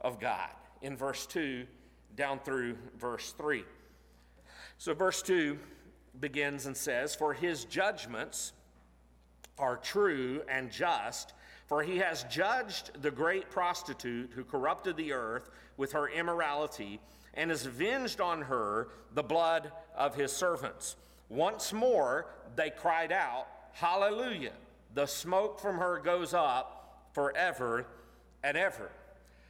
of 0.00 0.20
God 0.20 0.50
in 0.82 0.96
verse 0.96 1.26
2 1.26 1.64
down 2.16 2.40
through 2.40 2.76
verse 2.98 3.32
3. 3.32 3.64
So, 4.78 4.94
verse 4.94 5.22
2 5.22 5.58
begins 6.20 6.66
and 6.66 6.76
says, 6.76 7.14
For 7.14 7.32
his 7.32 7.64
judgments 7.64 8.52
are 9.58 9.76
true 9.76 10.42
and 10.48 10.70
just, 10.70 11.32
for 11.66 11.82
he 11.82 11.98
has 11.98 12.24
judged 12.24 13.02
the 13.02 13.10
great 13.10 13.50
prostitute 13.50 14.30
who 14.34 14.44
corrupted 14.44 14.96
the 14.96 15.12
earth 15.12 15.50
with 15.76 15.92
her 15.92 16.08
immorality 16.08 17.00
and 17.34 17.50
has 17.50 17.66
avenged 17.66 18.20
on 18.20 18.42
her 18.42 18.88
the 19.14 19.22
blood 19.22 19.72
of 19.96 20.14
his 20.14 20.32
servants. 20.32 20.96
Once 21.28 21.72
more 21.72 22.26
they 22.54 22.70
cried 22.70 23.12
out, 23.12 23.46
Hallelujah! 23.72 24.52
The 24.94 25.06
smoke 25.06 25.60
from 25.60 25.76
her 25.76 25.98
goes 25.98 26.32
up 26.32 27.10
forever 27.12 27.86
and 28.42 28.56
ever. 28.56 28.90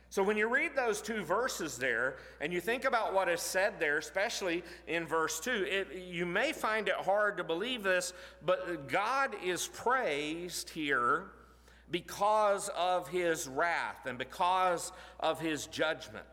So 0.09 0.23
when 0.23 0.37
you 0.37 0.49
read 0.49 0.75
those 0.75 1.03
two 1.03 1.23
verses 1.23 1.77
there 1.77 2.17
and 2.41 2.53
you 2.53 2.61
think 2.61 2.85
about 2.85 3.13
what 3.13 3.29
is 3.29 3.41
said 3.41 3.75
there, 3.79 3.99
especially 3.99 4.65
in 4.87 5.07
verse 5.07 5.39
2, 5.41 5.51
it, 5.69 5.89
you 5.95 6.25
may 6.25 6.53
find 6.53 6.89
it 6.89 6.95
hard 6.95 7.37
to 7.37 7.45
believe 7.45 7.83
this, 7.83 8.13
but 8.45 8.89
God 8.89 9.37
is 9.45 9.69
praised 9.69 10.71
here 10.71 11.27
because 11.91 12.69
of 12.77 13.09
his 13.09 13.47
wrath 13.49 14.07
and 14.07 14.19
because 14.19 14.93
of 15.21 15.41
his 15.41 15.67
judgment. 15.67 16.27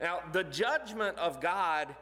Now, 0.00 0.20
the 0.32 0.44
judgment 0.44 1.16
of 1.18 1.40
God 1.40 1.94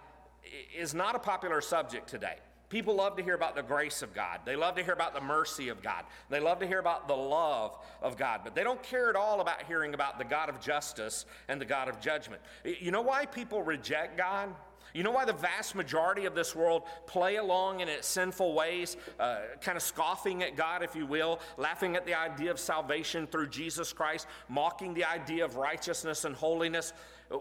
is 0.76 0.94
not 0.94 1.14
a 1.14 1.18
popular 1.18 1.60
subject 1.60 2.08
today. 2.08 2.36
People 2.70 2.96
love 2.96 3.16
to 3.16 3.22
hear 3.22 3.34
about 3.34 3.54
the 3.54 3.62
grace 3.62 4.02
of 4.02 4.14
God. 4.14 4.40
They 4.44 4.56
love 4.56 4.74
to 4.76 4.82
hear 4.82 4.94
about 4.94 5.14
the 5.14 5.20
mercy 5.20 5.68
of 5.68 5.82
God. 5.82 6.04
They 6.28 6.40
love 6.40 6.58
to 6.58 6.66
hear 6.66 6.80
about 6.80 7.06
the 7.06 7.14
love 7.14 7.78
of 8.02 8.16
God, 8.16 8.40
but 8.42 8.54
they 8.54 8.64
don't 8.64 8.82
care 8.82 9.10
at 9.10 9.16
all 9.16 9.40
about 9.40 9.62
hearing 9.62 9.94
about 9.94 10.18
the 10.18 10.24
God 10.24 10.48
of 10.48 10.60
justice 10.60 11.26
and 11.48 11.60
the 11.60 11.66
God 11.66 11.88
of 11.88 12.00
judgment. 12.00 12.42
You 12.64 12.90
know 12.90 13.02
why 13.02 13.26
people 13.26 13.62
reject 13.62 14.16
God? 14.16 14.48
You 14.94 15.02
know 15.02 15.10
why 15.10 15.24
the 15.24 15.32
vast 15.32 15.74
majority 15.74 16.24
of 16.24 16.36
this 16.36 16.54
world 16.54 16.84
play 17.06 17.36
along 17.36 17.80
in 17.80 17.88
its 17.88 18.06
sinful 18.06 18.54
ways, 18.54 18.96
uh, 19.18 19.38
kind 19.60 19.76
of 19.76 19.82
scoffing 19.82 20.44
at 20.44 20.56
God, 20.56 20.84
if 20.84 20.94
you 20.94 21.04
will, 21.04 21.40
laughing 21.56 21.96
at 21.96 22.06
the 22.06 22.14
idea 22.14 22.52
of 22.52 22.60
salvation 22.60 23.26
through 23.26 23.48
Jesus 23.48 23.92
Christ, 23.92 24.28
mocking 24.48 24.94
the 24.94 25.04
idea 25.04 25.44
of 25.44 25.56
righteousness 25.56 26.24
and 26.24 26.36
holiness? 26.36 26.92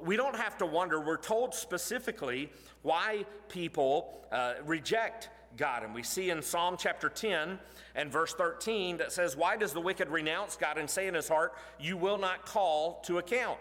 We 0.01 0.17
don't 0.17 0.35
have 0.35 0.57
to 0.57 0.65
wonder. 0.65 0.99
We're 0.99 1.17
told 1.17 1.53
specifically 1.53 2.49
why 2.81 3.25
people 3.49 4.25
uh, 4.31 4.55
reject 4.65 5.29
God. 5.55 5.83
And 5.83 5.93
we 5.93 6.01
see 6.01 6.31
in 6.31 6.41
Psalm 6.41 6.75
chapter 6.79 7.07
10 7.07 7.59
and 7.93 8.11
verse 8.11 8.33
13 8.33 8.97
that 8.97 9.11
says, 9.11 9.37
Why 9.37 9.57
does 9.57 9.73
the 9.73 9.81
wicked 9.81 10.09
renounce 10.09 10.55
God 10.55 10.79
and 10.79 10.89
say 10.89 11.05
in 11.07 11.13
his 11.13 11.27
heart, 11.27 11.53
You 11.79 11.97
will 11.97 12.17
not 12.17 12.47
call 12.47 13.01
to 13.05 13.19
account? 13.19 13.59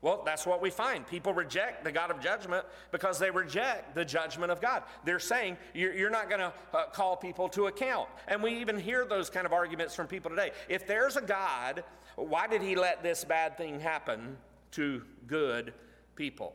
Well, 0.00 0.22
that's 0.24 0.46
what 0.46 0.62
we 0.62 0.70
find. 0.70 1.06
People 1.06 1.32
reject 1.32 1.82
the 1.82 1.90
God 1.90 2.12
of 2.12 2.20
judgment 2.20 2.64
because 2.92 3.18
they 3.18 3.30
reject 3.30 3.96
the 3.96 4.04
judgment 4.04 4.52
of 4.52 4.60
God. 4.60 4.84
They're 5.04 5.18
saying 5.18 5.56
you're, 5.74 6.10
not 6.10 6.28
going 6.28 6.40
to 6.40 6.52
uh, 6.72 6.86
call 6.86 7.16
people 7.16 7.48
to 7.50 7.66
account. 7.66 8.08
And 8.28 8.40
we 8.40 8.60
even 8.60 8.78
hear 8.78 9.04
those 9.04 9.28
kind 9.28 9.44
of 9.44 9.52
arguments 9.52 9.96
from 9.96 10.06
people 10.06 10.30
today. 10.30 10.52
If 10.68 10.86
there's 10.86 11.16
a 11.16 11.20
God, 11.20 11.82
why 12.14 12.46
did 12.46 12.62
he 12.62 12.76
let 12.76 13.02
this 13.02 13.24
bad 13.24 13.58
thing 13.58 13.80
happen 13.80 14.36
to 14.72 15.02
good 15.26 15.74
people? 16.14 16.54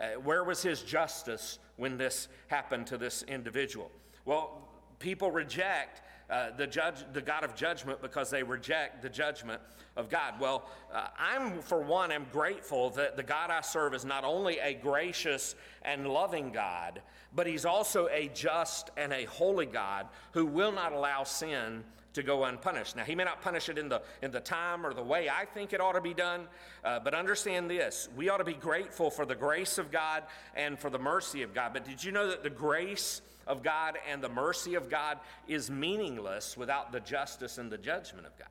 Uh, 0.00 0.18
where 0.24 0.42
was 0.42 0.60
his 0.60 0.82
justice 0.82 1.60
when 1.76 1.96
this 1.96 2.26
happened 2.48 2.88
to 2.88 2.98
this 2.98 3.22
individual? 3.22 3.90
Well, 4.24 4.68
people 4.98 5.30
reject 5.30 6.02
uh, 6.30 6.50
the, 6.56 6.66
judge, 6.66 7.04
the 7.12 7.20
God 7.20 7.44
of 7.44 7.54
judgment 7.54 8.00
because 8.00 8.30
they 8.30 8.42
reject 8.42 9.02
the 9.02 9.08
judgment 9.08 9.60
of 9.96 10.08
God. 10.08 10.38
Well, 10.40 10.68
uh, 10.92 11.08
I'm, 11.18 11.60
for 11.60 11.80
one, 11.80 12.12
am 12.12 12.26
grateful 12.32 12.90
that 12.90 13.16
the 13.16 13.22
God 13.22 13.50
I 13.50 13.60
serve 13.60 13.94
is 13.94 14.04
not 14.04 14.24
only 14.24 14.58
a 14.58 14.74
gracious 14.74 15.54
and 15.82 16.06
loving 16.06 16.52
God, 16.52 17.02
but 17.34 17.46
He's 17.46 17.64
also 17.64 18.08
a 18.08 18.30
just 18.34 18.90
and 18.96 19.12
a 19.12 19.24
holy 19.24 19.66
God 19.66 20.06
who 20.32 20.46
will 20.46 20.72
not 20.72 20.92
allow 20.92 21.24
sin 21.24 21.84
to 22.12 22.22
go 22.22 22.44
unpunished. 22.44 22.96
Now, 22.96 23.04
he 23.04 23.14
may 23.14 23.24
not 23.24 23.40
punish 23.40 23.68
it 23.68 23.78
in 23.78 23.88
the, 23.88 24.02
in 24.22 24.30
the 24.30 24.40
time 24.40 24.84
or 24.84 24.92
the 24.92 25.02
way 25.02 25.28
I 25.28 25.44
think 25.44 25.72
it 25.72 25.80
ought 25.80 25.92
to 25.92 26.00
be 26.00 26.14
done, 26.14 26.48
uh, 26.84 26.98
but 27.00 27.14
understand 27.14 27.70
this 27.70 28.08
we 28.16 28.28
ought 28.28 28.38
to 28.38 28.44
be 28.44 28.54
grateful 28.54 29.10
for 29.10 29.24
the 29.24 29.34
grace 29.34 29.78
of 29.78 29.90
God 29.90 30.24
and 30.54 30.78
for 30.78 30.90
the 30.90 30.98
mercy 30.98 31.42
of 31.42 31.54
God. 31.54 31.72
But 31.72 31.84
did 31.84 32.02
you 32.02 32.12
know 32.12 32.28
that 32.28 32.42
the 32.42 32.50
grace 32.50 33.22
of 33.46 33.62
God 33.62 33.98
and 34.08 34.22
the 34.22 34.28
mercy 34.28 34.74
of 34.74 34.88
God 34.88 35.18
is 35.48 35.70
meaningless 35.70 36.56
without 36.56 36.92
the 36.92 37.00
justice 37.00 37.58
and 37.58 37.70
the 37.70 37.78
judgment 37.78 38.26
of 38.26 38.36
God? 38.38 38.48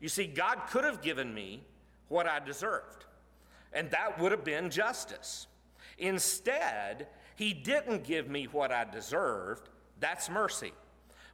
You 0.00 0.08
see, 0.08 0.26
God 0.26 0.58
could 0.70 0.84
have 0.84 1.02
given 1.02 1.32
me 1.32 1.62
what 2.08 2.26
I 2.26 2.40
deserved, 2.40 3.04
and 3.72 3.90
that 3.90 4.18
would 4.18 4.32
have 4.32 4.44
been 4.44 4.70
justice. 4.70 5.46
Instead, 5.98 7.06
He 7.36 7.52
didn't 7.52 8.04
give 8.04 8.28
me 8.28 8.44
what 8.44 8.72
I 8.72 8.84
deserved. 8.84 9.68
That's 10.00 10.30
mercy. 10.30 10.72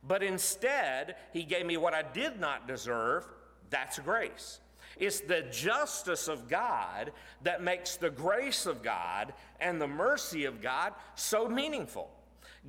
But 0.06 0.22
instead, 0.22 1.16
he 1.32 1.42
gave 1.42 1.66
me 1.66 1.76
what 1.76 1.94
I 1.94 2.02
did 2.02 2.38
not 2.38 2.68
deserve. 2.68 3.26
That's 3.70 3.98
grace. 3.98 4.60
It's 4.98 5.20
the 5.20 5.42
justice 5.50 6.28
of 6.28 6.48
God 6.48 7.12
that 7.42 7.62
makes 7.62 7.96
the 7.96 8.10
grace 8.10 8.66
of 8.66 8.82
God 8.82 9.34
and 9.60 9.80
the 9.80 9.88
mercy 9.88 10.44
of 10.44 10.62
God 10.62 10.94
so 11.16 11.48
meaningful. 11.48 12.10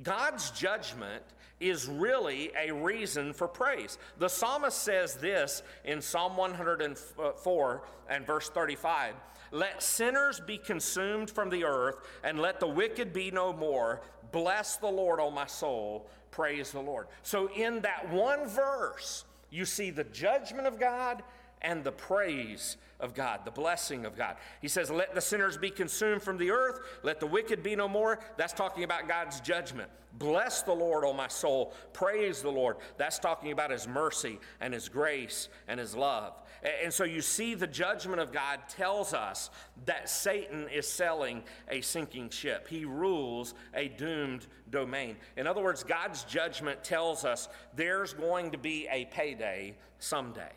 God's 0.02 0.50
judgment 0.52 1.22
is 1.60 1.88
really 1.88 2.52
a 2.58 2.72
reason 2.72 3.32
for 3.32 3.48
praise. 3.48 3.98
The 4.18 4.28
psalmist 4.28 4.78
says 4.78 5.14
this 5.14 5.62
in 5.84 6.00
Psalm 6.00 6.36
104 6.36 7.82
and 8.08 8.26
verse 8.26 8.48
35 8.48 9.14
Let 9.50 9.82
sinners 9.82 10.40
be 10.40 10.58
consumed 10.58 11.30
from 11.30 11.50
the 11.50 11.64
earth, 11.64 11.96
and 12.22 12.38
let 12.40 12.60
the 12.60 12.68
wicked 12.68 13.12
be 13.12 13.30
no 13.30 13.52
more. 13.52 14.02
Bless 14.30 14.76
the 14.76 14.88
Lord, 14.88 15.20
O 15.20 15.30
my 15.30 15.46
soul. 15.46 16.08
Praise 16.30 16.70
the 16.70 16.80
Lord. 16.80 17.08
So, 17.22 17.48
in 17.54 17.80
that 17.80 18.10
one 18.10 18.46
verse, 18.46 19.24
you 19.50 19.64
see 19.64 19.90
the 19.90 20.04
judgment 20.04 20.66
of 20.66 20.78
God 20.78 21.22
and 21.62 21.84
the 21.84 21.92
praise 21.92 22.76
of 23.00 23.14
God, 23.14 23.40
the 23.44 23.50
blessing 23.50 24.04
of 24.04 24.16
God. 24.16 24.36
He 24.60 24.68
says, 24.68 24.90
Let 24.90 25.14
the 25.14 25.20
sinners 25.20 25.56
be 25.56 25.70
consumed 25.70 26.22
from 26.22 26.38
the 26.38 26.50
earth, 26.50 26.80
let 27.02 27.20
the 27.20 27.26
wicked 27.26 27.62
be 27.62 27.76
no 27.76 27.88
more. 27.88 28.18
That's 28.36 28.52
talking 28.52 28.84
about 28.84 29.08
God's 29.08 29.40
judgment. 29.40 29.90
Bless 30.18 30.62
the 30.62 30.72
Lord, 30.72 31.04
O 31.04 31.12
my 31.12 31.28
soul. 31.28 31.74
Praise 31.92 32.42
the 32.42 32.50
Lord. 32.50 32.76
That's 32.96 33.18
talking 33.18 33.52
about 33.52 33.70
His 33.70 33.86
mercy 33.86 34.40
and 34.60 34.74
His 34.74 34.88
grace 34.88 35.48
and 35.68 35.78
His 35.78 35.94
love. 35.94 36.34
And 36.82 36.92
so 36.92 37.04
you 37.04 37.20
see, 37.20 37.54
the 37.54 37.68
judgment 37.68 38.20
of 38.20 38.32
God 38.32 38.60
tells 38.68 39.14
us 39.14 39.50
that 39.86 40.08
Satan 40.08 40.66
is 40.74 40.88
selling 40.88 41.44
a 41.70 41.82
sinking 41.82 42.30
ship. 42.30 42.66
He 42.68 42.84
rules 42.84 43.54
a 43.74 43.88
doomed 43.88 44.46
domain. 44.70 45.16
In 45.36 45.46
other 45.46 45.62
words, 45.62 45.84
God's 45.84 46.24
judgment 46.24 46.82
tells 46.82 47.24
us 47.24 47.48
there's 47.76 48.12
going 48.12 48.50
to 48.50 48.58
be 48.58 48.88
a 48.90 49.04
payday 49.06 49.76
someday. 50.00 50.50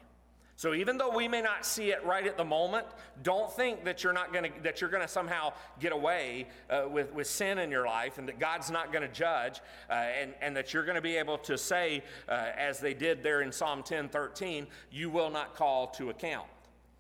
So 0.62 0.76
even 0.76 1.00
though 1.00 1.10
we 1.10 1.28
may 1.28 1.42
not 1.42 1.66
see 1.66 1.90
it 1.90 2.06
right 2.06 2.24
at 2.28 2.38
the 2.38 2.46
moment, 2.46 2.86
don't 3.24 3.52
think 3.52 3.84
that 3.84 4.04
you're 4.04 4.14
not 4.14 4.32
going 4.32 4.54
to 4.54 4.62
that 4.62 4.80
you're 4.80 4.92
going 4.92 5.02
to 5.02 5.08
somehow 5.08 5.54
get 5.80 5.92
away 5.92 6.50
uh, 6.70 6.84
with 6.88 7.12
with 7.16 7.26
sin 7.26 7.58
in 7.58 7.72
your 7.72 7.88
life, 7.88 8.20
and 8.20 8.28
that 8.28 8.38
God's 8.38 8.70
not 8.70 8.94
going 8.94 9.02
to 9.02 9.12
judge, 9.12 9.60
uh, 9.90 9.94
and 9.94 10.36
and 10.40 10.56
that 10.56 10.72
you're 10.72 10.84
going 10.84 10.98
to 10.98 11.02
be 11.02 11.18
able 11.18 11.40
to 11.40 11.58
say, 11.58 12.04
uh, 12.30 12.50
as 12.56 12.80
they 12.80 12.94
did 12.94 13.24
there 13.24 13.42
in 13.42 13.52
Psalm 13.52 13.82
10:13, 13.82 14.68
you 14.92 15.10
will 15.10 15.32
not 15.32 15.56
call 15.56 15.88
to 15.88 16.12
account. 16.12 16.46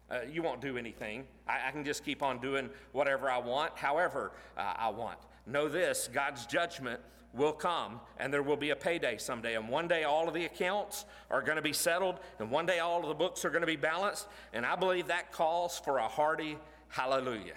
Uh, 0.09 0.21
you 0.27 0.41
won't 0.41 0.59
do 0.59 0.75
anything. 0.75 1.27
I, 1.47 1.67
I, 1.67 1.71
can 1.71 1.85
just 1.85 2.03
keep 2.03 2.23
on 2.23 2.39
doing 2.39 2.67
whatever 2.93 3.29
I 3.29 3.37
want, 3.37 3.77
however 3.77 4.31
uh, 4.57 4.73
I 4.75 4.89
want. 4.89 5.19
Know 5.45 5.69
this: 5.69 6.09
God's 6.11 6.47
judgment 6.47 6.99
will 7.33 7.53
come 7.53 7.99
and 8.17 8.33
there 8.33 8.43
will 8.43 8.57
be 8.57 8.71
a 8.71 8.75
payday 8.75 9.17
someday. 9.17 9.55
And 9.55 9.69
one 9.69 9.87
day 9.87 10.03
all 10.03 10.27
of 10.27 10.33
the 10.33 10.45
accounts 10.45 11.05
are 11.29 11.41
going 11.41 11.55
to 11.55 11.61
be 11.61 11.73
settled, 11.73 12.19
and 12.39 12.51
one 12.51 12.65
day 12.65 12.79
all 12.79 13.01
of 13.01 13.07
the 13.07 13.13
books 13.13 13.45
are 13.45 13.49
going 13.49 13.61
to 13.61 13.67
be 13.67 13.75
balanced. 13.75 14.27
And 14.53 14.65
I 14.65 14.75
believe 14.75 15.07
that 15.07 15.31
calls 15.31 15.79
for 15.79 15.99
a 15.99 16.07
hearty 16.07 16.57
hallelujah. 16.89 17.55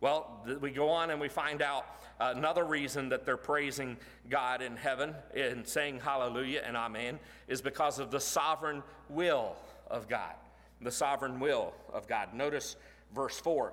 Well, 0.00 0.42
th- 0.46 0.58
we 0.58 0.70
go 0.70 0.88
on 0.88 1.10
and 1.10 1.20
we 1.20 1.28
find 1.28 1.60
out 1.60 1.86
another 2.20 2.64
reason 2.64 3.08
that 3.08 3.24
they're 3.24 3.36
praising 3.36 3.96
God 4.28 4.62
in 4.62 4.76
heaven 4.76 5.14
and 5.34 5.66
saying 5.66 6.00
hallelujah 6.00 6.62
and 6.64 6.76
amen 6.76 7.18
is 7.48 7.60
because 7.60 7.98
of 7.98 8.10
the 8.10 8.20
sovereign 8.20 8.82
will 9.08 9.56
of 9.88 10.08
God. 10.08 10.34
The 10.80 10.90
sovereign 10.90 11.40
will 11.40 11.74
of 11.92 12.06
God. 12.06 12.32
Notice 12.32 12.76
verse 13.14 13.38
4. 13.38 13.72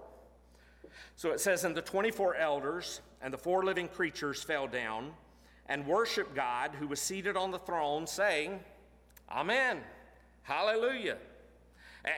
So 1.15 1.31
it 1.31 1.39
says, 1.39 1.63
And 1.63 1.75
the 1.75 1.81
24 1.81 2.35
elders 2.35 3.01
and 3.21 3.33
the 3.33 3.37
four 3.37 3.63
living 3.63 3.87
creatures 3.87 4.43
fell 4.43 4.67
down 4.67 5.13
and 5.69 5.85
worship 5.85 6.33
God 6.35 6.71
who 6.79 6.87
was 6.87 7.01
seated 7.01 7.37
on 7.37 7.51
the 7.51 7.59
throne, 7.59 8.07
saying, 8.07 8.59
Amen, 9.29 9.81
Hallelujah. 10.47 11.17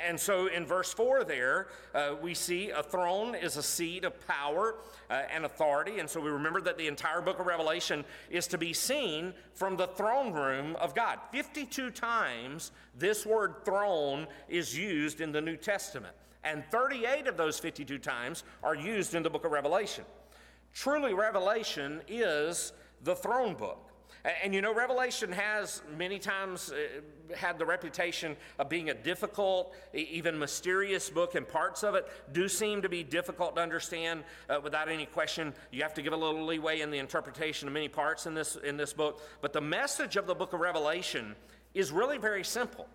And 0.07 0.19
so 0.19 0.45
in 0.45 0.63
verse 0.63 0.93
4 0.93 1.23
there, 1.23 1.69
uh, 1.95 2.13
we 2.21 2.35
see 2.35 2.69
a 2.69 2.83
throne 2.83 3.33
is 3.33 3.57
a 3.57 3.63
seat 3.63 4.03
of 4.03 4.27
power 4.27 4.75
uh, 5.09 5.23
and 5.33 5.45
authority. 5.45 5.97
And 5.97 6.07
so 6.07 6.21
we 6.21 6.29
remember 6.29 6.61
that 6.61 6.77
the 6.77 6.85
entire 6.85 7.21
book 7.21 7.39
of 7.39 7.47
Revelation 7.47 8.05
is 8.29 8.45
to 8.47 8.59
be 8.59 8.71
seen 8.71 9.33
from 9.55 9.77
the 9.77 9.87
throne 9.87 10.31
room 10.31 10.75
of 10.75 10.93
God. 10.93 11.17
52 11.31 11.89
times 11.89 12.71
this 12.95 13.25
word 13.25 13.65
throne 13.65 14.27
is 14.47 14.77
used 14.77 15.21
in 15.21 15.31
the 15.31 15.41
New 15.41 15.57
Testament, 15.57 16.13
and 16.43 16.63
38 16.69 17.25
of 17.25 17.35
those 17.35 17.57
52 17.57 17.97
times 17.97 18.43
are 18.61 18.75
used 18.75 19.15
in 19.15 19.23
the 19.23 19.29
book 19.29 19.43
of 19.43 19.51
Revelation. 19.51 20.05
Truly, 20.71 21.15
Revelation 21.15 22.01
is 22.07 22.73
the 23.03 23.15
throne 23.15 23.55
book. 23.55 23.89
And, 24.43 24.53
you 24.53 24.61
know, 24.61 24.73
Revelation 24.73 25.31
has 25.31 25.81
many 25.97 26.19
times 26.19 26.73
uh, 26.73 27.35
had 27.35 27.57
the 27.57 27.65
reputation 27.65 28.35
of 28.57 28.67
being 28.67 28.89
a 28.89 28.93
difficult, 28.93 29.73
even 29.93 30.37
mysterious 30.37 31.09
book, 31.09 31.35
and 31.35 31.47
parts 31.47 31.83
of 31.83 31.95
it 31.95 32.05
do 32.33 32.49
seem 32.49 32.81
to 32.81 32.89
be 32.89 33.01
difficult 33.01 33.55
to 33.55 33.61
understand 33.61 34.23
uh, 34.49 34.59
without 34.61 34.89
any 34.89 35.05
question. 35.05 35.53
You 35.71 35.83
have 35.83 35.93
to 35.93 36.01
give 36.01 36.11
a 36.11 36.17
little 36.17 36.45
leeway 36.45 36.81
in 36.81 36.91
the 36.91 36.97
interpretation 36.97 37.67
of 37.69 37.73
many 37.73 37.87
parts 37.87 38.25
in 38.25 38.33
this, 38.33 38.57
in 38.57 38.75
this 38.75 38.91
book. 38.91 39.21
But 39.41 39.53
the 39.53 39.61
message 39.61 40.17
of 40.17 40.27
the 40.27 40.35
book 40.35 40.51
of 40.51 40.59
Revelation 40.59 41.35
is 41.73 41.91
really 41.91 42.17
very 42.17 42.43
simple. 42.43 42.87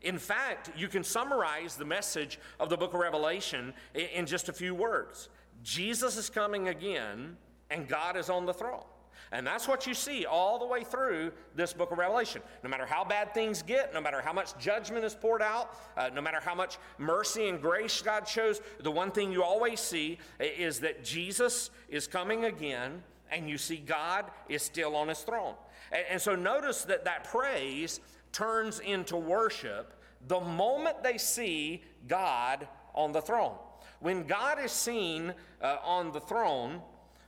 In 0.00 0.18
fact, 0.18 0.70
you 0.76 0.88
can 0.88 1.04
summarize 1.04 1.76
the 1.76 1.84
message 1.84 2.40
of 2.58 2.70
the 2.70 2.76
book 2.78 2.94
of 2.94 3.00
Revelation 3.00 3.74
in, 3.94 4.06
in 4.06 4.26
just 4.26 4.48
a 4.48 4.52
few 4.52 4.74
words 4.74 5.28
Jesus 5.62 6.16
is 6.16 6.30
coming 6.30 6.68
again, 6.68 7.36
and 7.70 7.86
God 7.86 8.16
is 8.16 8.30
on 8.30 8.46
the 8.46 8.54
throne. 8.54 8.84
And 9.32 9.46
that's 9.46 9.66
what 9.66 9.86
you 9.86 9.94
see 9.94 10.26
all 10.26 10.58
the 10.58 10.66
way 10.66 10.84
through 10.84 11.32
this 11.56 11.72
book 11.72 11.90
of 11.90 11.96
Revelation. 11.96 12.42
No 12.62 12.68
matter 12.68 12.84
how 12.84 13.02
bad 13.02 13.32
things 13.32 13.62
get, 13.62 13.94
no 13.94 14.00
matter 14.00 14.20
how 14.20 14.32
much 14.32 14.56
judgment 14.58 15.06
is 15.06 15.14
poured 15.14 15.40
out, 15.40 15.74
uh, 15.96 16.10
no 16.14 16.20
matter 16.20 16.38
how 16.38 16.54
much 16.54 16.76
mercy 16.98 17.48
and 17.48 17.60
grace 17.60 18.02
God 18.02 18.28
shows, 18.28 18.60
the 18.80 18.90
one 18.90 19.10
thing 19.10 19.32
you 19.32 19.42
always 19.42 19.80
see 19.80 20.18
is 20.38 20.80
that 20.80 21.02
Jesus 21.02 21.70
is 21.88 22.06
coming 22.06 22.44
again, 22.44 23.02
and 23.30 23.48
you 23.48 23.56
see 23.56 23.76
God 23.78 24.26
is 24.50 24.62
still 24.62 24.94
on 24.94 25.08
his 25.08 25.20
throne. 25.20 25.54
And, 25.90 26.04
and 26.10 26.20
so 26.20 26.36
notice 26.36 26.82
that 26.84 27.06
that 27.06 27.24
praise 27.24 28.00
turns 28.32 28.80
into 28.80 29.16
worship 29.16 29.94
the 30.28 30.40
moment 30.40 31.02
they 31.02 31.16
see 31.16 31.82
God 32.06 32.68
on 32.94 33.12
the 33.12 33.22
throne. 33.22 33.56
When 34.00 34.24
God 34.26 34.62
is 34.62 34.72
seen 34.72 35.32
uh, 35.62 35.76
on 35.82 36.12
the 36.12 36.20
throne, 36.20 36.82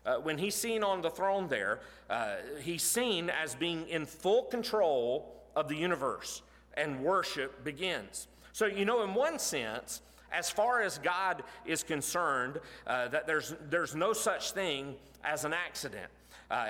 uh, 0.04 0.16
when 0.16 0.38
he's 0.38 0.54
seen 0.54 0.82
on 0.82 1.00
the 1.00 1.10
throne 1.10 1.48
there, 1.48 1.80
uh, 2.10 2.36
he's 2.60 2.82
seen 2.82 3.30
as 3.30 3.54
being 3.54 3.88
in 3.88 4.06
full 4.06 4.44
control 4.44 5.42
of 5.56 5.68
the 5.68 5.76
universe, 5.76 6.42
and 6.74 7.00
worship 7.00 7.64
begins. 7.64 8.28
So, 8.52 8.66
you 8.66 8.84
know, 8.84 9.02
in 9.02 9.14
one 9.14 9.38
sense, 9.38 10.02
as 10.30 10.50
far 10.50 10.82
as 10.82 10.98
God 10.98 11.42
is 11.64 11.82
concerned, 11.82 12.60
uh, 12.86 13.08
that 13.08 13.26
there's, 13.26 13.54
there's 13.70 13.94
no 13.94 14.12
such 14.12 14.50
thing 14.50 14.96
as 15.22 15.44
an 15.44 15.52
accident. 15.52 16.10
Uh, 16.50 16.68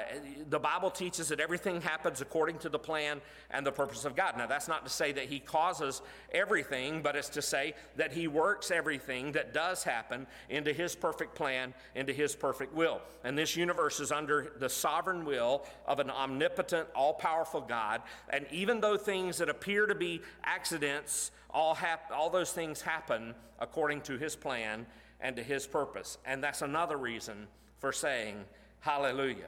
the 0.48 0.59
Bible 0.59 0.90
teaches 0.90 1.29
that 1.29 1.40
everything 1.40 1.81
happens 1.81 2.20
according 2.20 2.59
to 2.59 2.68
the 2.68 2.79
plan 2.79 3.20
and 3.50 3.66
the 3.66 3.72
purpose 3.72 4.05
of 4.05 4.16
God. 4.16 4.37
Now, 4.38 4.46
that's 4.46 4.68
not 4.68 4.85
to 4.85 4.90
say 4.90 5.12
that 5.12 5.24
He 5.24 5.40
causes 5.40 6.03
everything, 6.33 7.03
but 7.03 7.16
it's 7.16 7.29
to 7.31 7.42
say 7.42 7.74
that 7.96 8.12
He 8.12 8.29
works 8.29 8.70
everything 8.70 9.33
that 9.33 9.53
does 9.53 9.83
happen 9.85 10.27
into 10.48 10.72
His 10.72 10.94
perfect 10.94 11.35
plan, 11.35 11.74
into 11.94 12.12
His 12.12 12.35
perfect 12.35 12.74
will. 12.74 13.00
And 13.24 13.37
this 13.37 13.57
universe 13.57 14.00
is 14.00 14.12
under 14.12 14.53
the 14.59 14.68
sovereign 14.68 15.24
will 15.24 15.64
of 15.87 15.98
an 15.98 16.11
omnipotent, 16.11 16.88
all 16.94 17.14
powerful 17.14 17.61
God. 17.61 18.03
And 18.31 18.46
even 18.50 18.81
though 18.81 18.96
things 18.96 19.38
that 19.38 19.48
appear 19.48 19.87
to 19.87 19.94
be 19.94 20.22
accidents, 20.44 21.31
all, 21.50 21.74
hap- 21.74 22.11
all 22.12 22.31
those 22.31 22.53
things 22.53 22.81
happen 22.81 23.35
according 23.59 24.00
to 24.03 24.18
His 24.18 24.37
plan 24.37 24.87
and 25.20 25.37
to 25.37 25.42
His 25.42 25.66
purpose. 25.66 26.18
And 26.24 26.42
that's 26.42 26.62
another 26.62 26.96
reason 26.96 27.46
for 27.79 27.92
saying, 27.92 28.44
Hallelujah. 28.85 29.47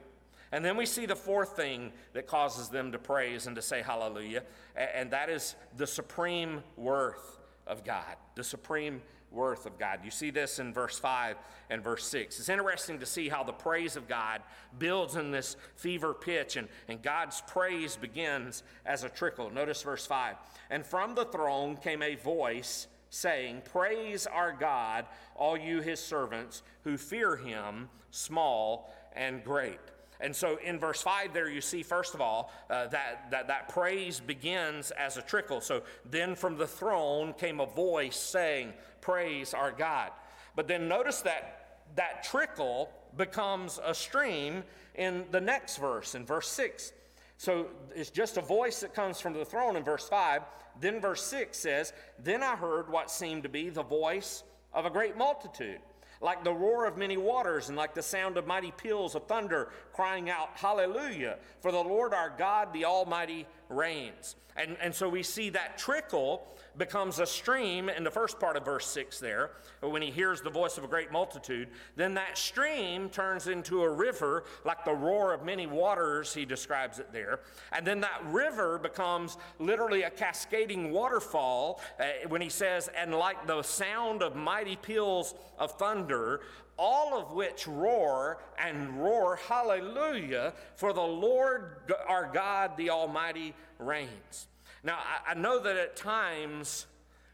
And 0.51 0.64
then 0.64 0.79
we 0.79 0.87
see 0.87 1.05
the 1.05 1.14
fourth 1.14 1.57
thing 1.57 1.92
that 2.14 2.27
causes 2.27 2.70
them 2.70 2.90
to 2.92 2.99
praise 2.99 3.46
and 3.46 3.55
to 3.57 3.61
say 3.61 3.83
hallelujah, 3.83 4.44
and 4.75 5.11
that 5.11 5.29
is 5.29 5.57
the 5.77 5.87
supreme 5.87 6.62
worth 6.75 7.38
of 7.66 7.85
God. 7.85 8.16
The 8.35 8.44
supreme 8.44 9.03
worth 9.31 9.66
of 9.66 9.79
God. 9.79 10.01
You 10.03 10.11
see 10.11 10.31
this 10.31 10.59
in 10.59 10.72
verse 10.72 10.99
5 10.99 11.37
and 11.68 11.85
verse 11.85 12.07
6. 12.07 12.38
It's 12.38 12.49
interesting 12.49 12.99
to 13.01 13.05
see 13.05 13.29
how 13.29 13.44
the 13.44 13.53
praise 13.53 13.94
of 13.94 14.09
God 14.09 14.40
builds 14.79 15.16
in 15.16 15.33
this 15.33 15.59
fever 15.75 16.14
pitch, 16.14 16.57
and, 16.57 16.66
and 16.88 17.03
God's 17.03 17.42
praise 17.46 17.94
begins 17.94 18.62
as 18.87 19.05
a 19.05 19.11
trickle. 19.11 19.51
Notice 19.51 19.83
verse 19.83 20.07
5. 20.07 20.37
And 20.70 20.87
from 20.87 21.14
the 21.14 21.27
throne 21.27 21.77
came 21.77 22.01
a 22.01 22.14
voice 22.14 22.87
saying, 23.11 23.62
Praise 23.70 24.27
our 24.27 24.53
God, 24.53 25.05
all 25.35 25.59
you 25.59 25.83
his 25.83 26.01
servants 26.01 26.62
who 26.85 26.96
fear 26.96 27.37
him, 27.37 27.90
small 28.11 28.90
and 29.16 29.42
great. 29.42 29.79
And 30.20 30.35
so 30.35 30.59
in 30.64 30.79
verse 30.79 31.02
5 31.02 31.33
there 31.33 31.48
you 31.48 31.61
see, 31.61 31.83
first 31.83 32.14
of 32.14 32.20
all, 32.20 32.52
uh, 32.70 32.87
that, 32.88 33.31
that, 33.31 33.48
that 33.48 33.68
praise 33.68 34.20
begins 34.20 34.90
as 34.92 35.16
a 35.16 35.22
trickle. 35.22 35.61
So 35.61 35.83
then 36.11 36.35
from 36.35 36.57
the 36.57 36.66
throne 36.66 37.35
came 37.35 37.61
a 37.61 37.66
voice 37.66 38.16
saying, 38.16 38.72
Praise 39.00 39.55
our 39.55 39.72
God. 39.72 40.11
But 40.55 40.68
then 40.68 40.88
notice 40.88 41.20
that 41.22 41.81
that 41.96 42.24
trickle 42.24 42.90
becomes 43.16 43.79
a 43.85 43.94
stream 43.94 44.64
in 44.94 45.24
the 45.31 45.40
next 45.40 45.76
verse, 45.76 46.14
in 46.14 46.24
verse 46.24 46.48
6. 46.48 46.92
So 47.38 47.66
it's 47.94 48.11
just 48.11 48.38
a 48.38 48.40
voice 48.40 48.81
that 48.81 48.94
comes 48.94 49.20
from 49.20 49.35
the 49.35 49.44
throne 49.44 49.76
in 49.76 49.85
verse 49.85 50.09
5. 50.09 50.42
Then 50.81 51.00
verse 51.00 51.22
6 51.24 51.57
says, 51.57 51.92
Then 52.18 52.42
I 52.42 52.57
heard 52.57 52.90
what 52.90 53.11
seemed 53.11 53.42
to 53.42 53.48
be 53.48 53.68
the 53.68 53.83
voice 53.83 54.42
of 54.72 54.87
a 54.87 54.90
great 54.90 55.16
multitude 55.16 55.81
like 56.20 56.44
the 56.44 56.52
roar 56.52 56.87
of 56.87 56.96
many 56.96 57.16
waters 57.16 57.68
and 57.68 57.76
like 57.76 57.94
the 57.94 58.02
sound 58.02 58.37
of 58.37 58.46
mighty 58.46 58.72
peals 58.72 59.14
of 59.14 59.26
thunder, 59.26 59.70
crying 59.92 60.31
out, 60.31 60.50
Hallelujah, 60.55 61.38
for 61.61 61.72
the 61.72 61.79
Lord 61.79 62.14
our 62.14 62.33
God, 62.37 62.72
the 62.72 62.85
Almighty, 62.85 63.46
reigns. 63.68 64.37
And, 64.57 64.76
and 64.81 64.94
so 64.94 65.09
we 65.09 65.22
see 65.22 65.50
that 65.50 65.79
trickle 65.79 66.46
becomes 66.79 67.18
a 67.18 67.26
stream 67.26 67.88
in 67.88 68.05
the 68.05 68.11
first 68.11 68.38
part 68.38 68.57
of 68.57 68.64
verse 68.64 68.87
6 68.87 69.18
there, 69.18 69.50
when 69.81 70.02
he 70.02 70.11
hears 70.11 70.40
the 70.40 70.50
voice 70.50 70.76
of 70.79 70.85
a 70.85 70.88
great 70.88 71.11
multitude. 71.11 71.68
Then 71.96 72.14
that 72.14 72.37
stream 72.37 73.09
turns 73.09 73.46
into 73.46 73.83
a 73.83 73.90
river, 73.90 74.44
like 74.64 74.85
the 74.85 74.92
roar 74.92 75.33
of 75.33 75.44
many 75.44 75.66
waters, 75.66 76.35
he 76.35 76.44
describes 76.44 76.98
it 76.98 77.12
there. 77.12 77.40
And 77.72 77.87
then 77.87 78.00
that 78.00 78.22
river 78.26 78.79
becomes 78.79 79.38
literally 79.59 80.02
a 80.02 80.11
cascading 80.11 80.90
waterfall 80.90 81.81
uh, 81.98 82.29
when 82.29 82.40
he 82.40 82.50
says, 82.50 82.90
and 82.96 83.14
like 83.14 83.46
the 83.46 83.62
sound 83.62 84.22
of 84.22 84.37
mighty 84.37 84.76
peals 84.76 85.35
of 85.59 85.72
thunder, 85.72 86.40
all 86.79 87.19
of 87.19 87.33
which 87.33 87.67
roar 87.67 88.39
and 88.59 89.03
roar, 89.03 89.37
hallelujah, 89.37 90.53
for 90.75 90.93
the 90.93 91.01
Lord 91.01 91.93
our 92.07 92.31
God, 92.33 92.77
the 92.77 92.91
Almighty, 92.91 93.55
reigns. 93.79 94.49
Now, 94.83 94.99
I, 95.27 95.35
know 95.35 95.59
that 95.61 95.77
at 95.77 95.97
times 95.97 96.87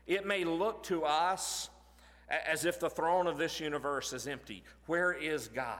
it 0.07 0.27
may 0.27 0.45
look 0.45 0.85
to 0.85 1.05
us 1.05 1.69
as 2.29 2.65
if 2.65 2.81
the 2.81 2.89
throne 2.89 3.27
of 3.27 3.37
this 3.37 3.61
universe 3.61 4.13
is 4.13 4.27
empty. 4.27 4.63
Where 4.87 5.13
is 5.13 5.49
God? 5.49 5.79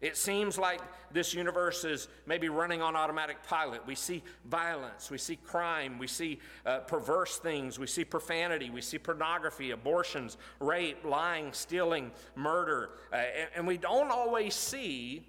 It 0.00 0.16
seems 0.16 0.58
like 0.58 0.80
this 1.12 1.32
universe 1.34 1.84
is 1.84 2.08
maybe 2.26 2.48
running 2.48 2.82
on 2.82 2.96
automatic 2.96 3.42
pilot. 3.42 3.86
We 3.86 3.94
see 3.94 4.22
violence, 4.44 5.10
we 5.10 5.18
see 5.18 5.36
crime, 5.36 5.98
we 5.98 6.06
see 6.06 6.40
uh, 6.64 6.80
perverse 6.80 7.38
things, 7.38 7.78
we 7.78 7.86
see 7.86 8.04
profanity, 8.04 8.70
we 8.70 8.82
see 8.82 8.98
pornography, 8.98 9.70
abortions, 9.70 10.36
rape, 10.60 11.04
lying, 11.04 11.52
stealing, 11.52 12.10
murder. 12.34 12.90
Uh, 13.12 13.16
and, 13.16 13.48
and 13.56 13.66
we 13.66 13.78
don't 13.78 14.10
always 14.10 14.54
see 14.54 15.26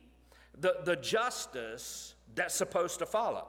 the, 0.60 0.77
the 0.84 0.95
justice 0.95 2.15
that's 2.36 2.56
supposed 2.56 2.99
to 2.99 3.06
follow 3.06 3.47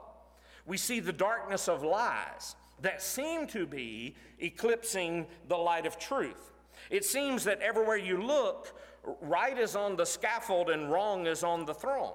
we 0.69 0.77
see 0.77 0.99
the 0.99 1.11
darkness 1.11 1.67
of 1.67 1.83
lies 1.83 2.55
that 2.81 3.01
seem 3.01 3.47
to 3.47 3.65
be 3.65 4.15
eclipsing 4.39 5.25
the 5.47 5.57
light 5.57 5.85
of 5.85 5.97
truth. 5.97 6.53
It 6.89 7.03
seems 7.03 7.43
that 7.43 7.59
everywhere 7.59 7.97
you 7.97 8.21
look, 8.21 8.78
right 9.21 9.57
is 9.57 9.75
on 9.75 9.95
the 9.95 10.05
scaffold 10.05 10.69
and 10.69 10.91
wrong 10.91 11.27
is 11.27 11.43
on 11.43 11.65
the 11.65 11.73
throne. 11.73 12.13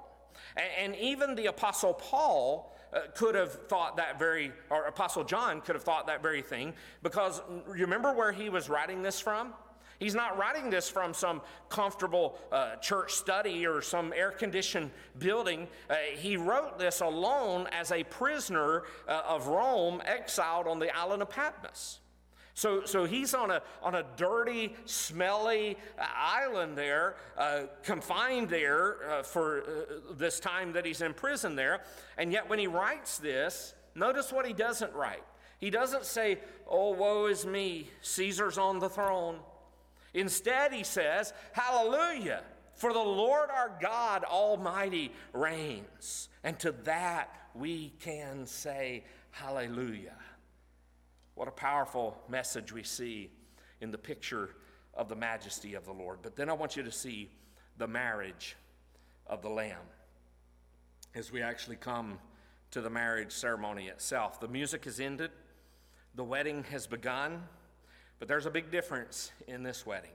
And, 0.79 0.95
even 0.97 1.35
the 1.35 1.47
Apostle 1.47 1.95
Paul 1.95 2.75
uh, 2.93 3.01
could 3.15 3.35
have 3.35 3.53
thought 3.69 3.97
that 3.97 4.19
very, 4.19 4.53
or 4.71 4.85
Apostle 4.85 5.25
John 5.25 5.61
could 5.61 5.75
have 5.75 5.85
thought 5.85 6.07
that 6.07 6.23
very 6.23 6.43
thing, 6.43 6.75
because 7.03 7.41
you 7.69 7.83
remember 7.83 8.13
where 8.13 8.33
he 8.33 8.49
was 8.49 8.69
writing 8.69 9.03
this 9.03 9.21
from? 9.21 9.53
He's 9.99 10.15
not 10.15 10.37
writing 10.37 10.71
this 10.71 10.89
from 10.89 11.15
some 11.15 11.41
comfortable 11.69 12.39
uh, 12.51 12.77
church 12.77 13.13
study 13.13 13.67
or 13.67 13.81
some 13.81 14.13
air 14.13 14.31
conditioned 14.31 14.91
building. 15.19 15.69
Uh, 15.89 15.95
he 16.17 16.37
wrote 16.37 16.79
this 16.79 17.01
alone 17.01 17.69
as 17.73 17.93
a 17.93 18.03
prisoner 18.05 18.83
uh, 19.09 19.23
of 19.27 19.47
Rome, 19.47 20.03
exiled 20.05 20.67
on 20.67 20.79
the 20.79 20.95
island 20.95 21.23
of 21.23 21.31
Patmos. 21.31 22.01
So, 22.55 22.85
so 22.85 23.05
he's 23.05 23.35
on 23.35 23.51
a, 23.51 23.63
on 23.83 23.97
a 23.97 24.05
dirty, 24.17 24.75
smelly 24.85 25.77
uh, 25.99 26.05
island 26.17 26.79
there, 26.79 27.17
uh, 27.37 27.63
confined 27.83 28.49
there 28.49 29.11
uh, 29.11 29.23
for 29.25 29.65
this 30.13 30.39
time 30.39 30.73
that 30.73 30.87
he's 30.87 31.03
in 31.03 31.15
prison 31.15 31.57
there. 31.57 31.83
And 32.17 32.33
yet, 32.33 32.49
when 32.49 32.61
he 32.61 32.69
writes 32.69 33.19
this, 33.19 33.75
notice 33.97 34.33
what 34.33 34.47
he 34.47 34.53
doesn't 34.53 34.93
write. 34.95 35.25
He 35.59 35.71
doesn't 35.71 36.05
say, 36.05 36.39
Oh, 36.67 36.91
woe 36.91 37.27
is 37.27 37.45
me, 37.45 37.91
Caesar's 38.03 38.57
on 38.57 38.79
the 38.79 38.89
throne. 38.89 39.39
Instead, 40.13 40.73
he 40.73 40.85
says, 40.85 41.33
Hallelujah, 41.53 42.45
for 42.75 42.93
the 42.93 42.99
Lord 42.99 43.51
our 43.51 43.77
God 43.81 44.23
Almighty 44.23 45.13
reigns. 45.33 46.29
And 46.45 46.59
to 46.61 46.73
that 46.85 47.35
we 47.55 47.95
can 48.01 48.47
say, 48.47 49.05
Hallelujah. 49.33 50.15
What 51.35 51.49
a 51.49 51.53
powerful 51.53 52.17
message 52.29 52.73
we 52.73 52.83
see 52.83 53.31
in 53.81 53.91
the 53.91 53.99
picture 53.99 54.51
of 54.95 55.09
the 55.09 55.17
majesty 55.17 55.75
of 55.75 55.85
the 55.85 55.93
Lord. 55.93 56.19
But 56.23 56.37
then 56.37 56.49
I 56.49 56.53
want 56.53 56.77
you 56.77 56.83
to 56.83 56.93
see 56.93 57.31
the 57.79 57.89
marriage 57.89 58.57
of 59.27 59.43
the 59.43 59.49
Lamb 59.49 59.77
as 61.15 61.33
we 61.33 61.43
actually 61.43 61.77
come 61.77 62.19
to 62.71 62.81
the 62.81 62.91
marriage 62.91 63.33
ceremony 63.33 63.89
itself. 63.89 64.41
The 64.41 64.49
music 64.49 64.85
has 64.85 65.01
ended, 65.01 65.31
the 66.15 66.25
wedding 66.25 66.65
has 66.71 66.87
begun, 66.87 67.43
but 68.19 68.29
there's 68.29 68.47
a 68.47 68.51
big 68.51 68.71
difference 68.71 69.33
in 69.47 69.63
this 69.63 69.85
wedding. 69.85 70.11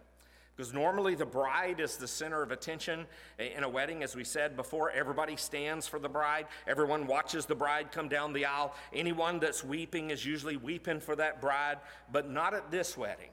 Because 0.60 0.74
normally 0.74 1.16
the 1.16 1.26
bride 1.26 1.80
is 1.80 1.96
the 1.96 2.06
center 2.06 2.44
of 2.44 2.52
attention 2.52 3.06
in 3.38 3.64
a 3.64 3.70
wedding. 3.70 4.04
As 4.04 4.14
we 4.14 4.26
said 4.26 4.58
before, 4.58 4.92
everybody 4.92 5.38
stands 5.38 5.88
for 5.88 6.00
the 6.00 6.10
bride. 6.10 6.48
Everyone 6.68 7.08
watches 7.08 7.46
the 7.46 7.56
bride 7.56 7.94
come 7.94 8.10
down 8.10 8.34
the 8.34 8.44
aisle. 8.44 8.76
Anyone 8.92 9.40
that's 9.40 9.64
weeping 9.64 10.10
is 10.10 10.26
usually 10.26 10.58
weeping 10.58 11.00
for 11.00 11.16
that 11.16 11.40
bride, 11.40 11.78
but 12.12 12.30
not 12.30 12.54
at 12.54 12.72
this 12.72 12.98
wedding. 12.98 13.30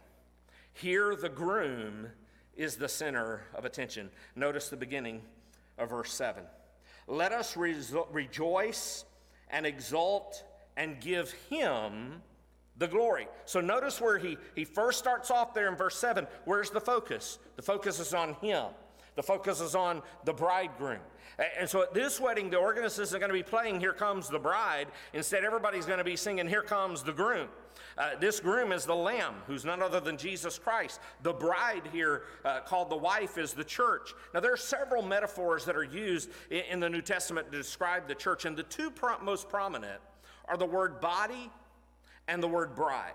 Here, 0.72 1.16
the 1.16 1.28
groom 1.28 2.06
is 2.56 2.76
the 2.76 2.88
center 2.88 3.42
of 3.56 3.64
attention. 3.64 4.08
Notice 4.36 4.68
the 4.68 4.76
beginning 4.76 5.20
of 5.78 5.90
verse 5.90 6.12
7. 6.12 6.44
Let 7.08 7.32
us 7.32 7.56
re- 7.56 7.74
rejoice 8.12 9.04
and 9.50 9.66
exult 9.66 10.44
and 10.76 11.00
give 11.00 11.32
him 11.50 12.22
the 12.78 12.88
glory. 12.88 13.28
So 13.44 13.60
notice 13.60 14.00
where 14.00 14.18
he, 14.18 14.36
he 14.54 14.64
first 14.64 14.98
starts 14.98 15.30
off 15.30 15.54
there 15.54 15.68
in 15.68 15.76
verse 15.76 15.96
7. 15.96 16.26
Where's 16.44 16.70
the 16.70 16.80
focus? 16.80 17.38
The 17.56 17.62
focus 17.62 18.00
is 18.00 18.14
on 18.14 18.34
him, 18.34 18.66
the 19.14 19.22
focus 19.22 19.60
is 19.60 19.74
on 19.74 20.02
the 20.24 20.32
bridegroom. 20.32 21.00
And 21.58 21.68
so 21.68 21.82
at 21.82 21.92
this 21.92 22.18
wedding, 22.18 22.48
the 22.48 22.56
organist 22.56 22.98
isn't 22.98 23.18
going 23.18 23.28
to 23.28 23.34
be 23.34 23.42
playing 23.42 23.78
Here 23.78 23.92
Comes 23.92 24.28
the 24.28 24.38
Bride. 24.38 24.88
Instead, 25.12 25.44
everybody's 25.44 25.84
going 25.84 25.98
to 25.98 26.04
be 26.04 26.16
singing 26.16 26.48
Here 26.48 26.62
Comes 26.62 27.02
the 27.02 27.12
Groom. 27.12 27.48
Uh, 27.98 28.10
this 28.18 28.40
groom 28.40 28.72
is 28.72 28.86
the 28.86 28.94
Lamb, 28.94 29.34
who's 29.46 29.62
none 29.62 29.82
other 29.82 30.00
than 30.00 30.16
Jesus 30.16 30.58
Christ. 30.58 30.98
The 31.22 31.34
bride 31.34 31.90
here, 31.92 32.22
uh, 32.42 32.60
called 32.60 32.88
the 32.88 32.96
wife, 32.96 33.36
is 33.36 33.52
the 33.52 33.64
church. 33.64 34.14
Now, 34.32 34.40
there 34.40 34.52
are 34.52 34.56
several 34.56 35.02
metaphors 35.02 35.66
that 35.66 35.76
are 35.76 35.84
used 35.84 36.30
in, 36.50 36.62
in 36.70 36.80
the 36.80 36.88
New 36.88 37.02
Testament 37.02 37.52
to 37.52 37.58
describe 37.58 38.08
the 38.08 38.14
church, 38.14 38.46
and 38.46 38.56
the 38.56 38.62
two 38.62 38.90
pro- 38.90 39.18
most 39.18 39.50
prominent 39.50 40.00
are 40.48 40.56
the 40.56 40.66
word 40.66 41.02
body 41.02 41.50
and 42.28 42.42
the 42.42 42.48
word 42.48 42.74
bride. 42.74 43.12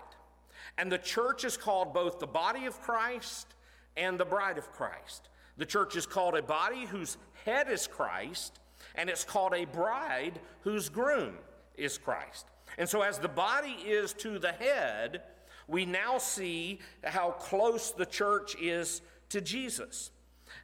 And 0.78 0.90
the 0.90 0.98
church 0.98 1.44
is 1.44 1.56
called 1.56 1.92
both 1.92 2.18
the 2.18 2.26
body 2.26 2.66
of 2.66 2.80
Christ 2.80 3.54
and 3.96 4.18
the 4.18 4.24
bride 4.24 4.58
of 4.58 4.70
Christ. 4.72 5.28
The 5.56 5.66
church 5.66 5.96
is 5.96 6.06
called 6.06 6.34
a 6.34 6.42
body 6.42 6.86
whose 6.86 7.18
head 7.44 7.70
is 7.70 7.86
Christ, 7.86 8.58
and 8.94 9.10
it's 9.10 9.24
called 9.24 9.52
a 9.54 9.66
bride 9.66 10.40
whose 10.62 10.88
groom 10.88 11.34
is 11.76 11.98
Christ. 11.98 12.46
And 12.78 12.88
so, 12.88 13.02
as 13.02 13.18
the 13.18 13.28
body 13.28 13.76
is 13.84 14.14
to 14.14 14.38
the 14.38 14.52
head, 14.52 15.22
we 15.68 15.84
now 15.84 16.18
see 16.18 16.80
how 17.04 17.32
close 17.32 17.90
the 17.90 18.06
church 18.06 18.56
is 18.60 19.02
to 19.28 19.40
Jesus. 19.40 20.10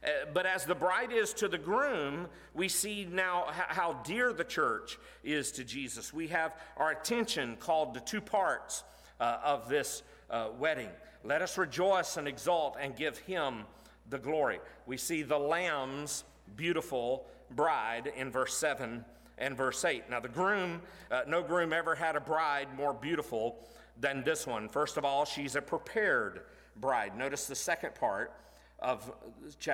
Uh, 0.03 0.25
but 0.33 0.45
as 0.45 0.65
the 0.65 0.75
bride 0.75 1.11
is 1.11 1.33
to 1.33 1.47
the 1.47 1.57
groom, 1.57 2.27
we 2.53 2.67
see 2.67 3.07
now 3.11 3.45
how 3.49 3.93
dear 4.03 4.33
the 4.33 4.43
church 4.43 4.97
is 5.23 5.51
to 5.53 5.63
Jesus. 5.63 6.13
We 6.13 6.27
have 6.27 6.55
our 6.77 6.91
attention 6.91 7.57
called 7.59 7.93
to 7.95 7.99
two 7.99 8.21
parts 8.21 8.83
uh, 9.19 9.37
of 9.43 9.69
this 9.69 10.03
uh, 10.29 10.49
wedding. 10.57 10.89
Let 11.23 11.41
us 11.41 11.57
rejoice 11.57 12.17
and 12.17 12.27
exult 12.27 12.77
and 12.79 12.95
give 12.95 13.17
him 13.19 13.65
the 14.09 14.19
glory. 14.19 14.59
We 14.85 14.97
see 14.97 15.23
the 15.23 15.37
Lamb's 15.37 16.23
beautiful 16.55 17.25
bride 17.51 18.11
in 18.15 18.31
verse 18.31 18.55
7 18.55 19.03
and 19.37 19.57
verse 19.57 19.83
8. 19.83 20.09
Now, 20.09 20.19
the 20.19 20.29
groom, 20.29 20.81
uh, 21.11 21.21
no 21.27 21.41
groom 21.41 21.73
ever 21.73 21.95
had 21.95 22.15
a 22.15 22.21
bride 22.21 22.67
more 22.75 22.93
beautiful 22.93 23.57
than 23.99 24.23
this 24.23 24.47
one. 24.47 24.69
First 24.69 24.97
of 24.97 25.05
all, 25.05 25.25
she's 25.25 25.55
a 25.55 25.61
prepared 25.61 26.41
bride. 26.77 27.17
Notice 27.17 27.47
the 27.47 27.55
second 27.55 27.95
part 27.95 28.33
of, 28.81 29.11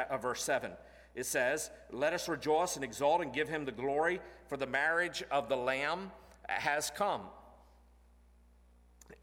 of 0.10 0.22
verse 0.22 0.44
7. 0.44 0.72
It 1.16 1.26
says, 1.26 1.70
Let 1.92 2.14
us 2.14 2.28
rejoice 2.28 2.76
and 2.76 2.84
exult 2.84 3.22
and 3.22 3.34
give 3.34 3.50
him 3.50 3.66
the 3.66 3.72
glory, 3.72 4.20
for 4.48 4.58
the 4.58 4.68
marriage 4.68 5.24
of 5.32 5.50
the 5.50 5.56
Lamb 5.56 6.12
has 6.48 6.92
come. 6.96 7.22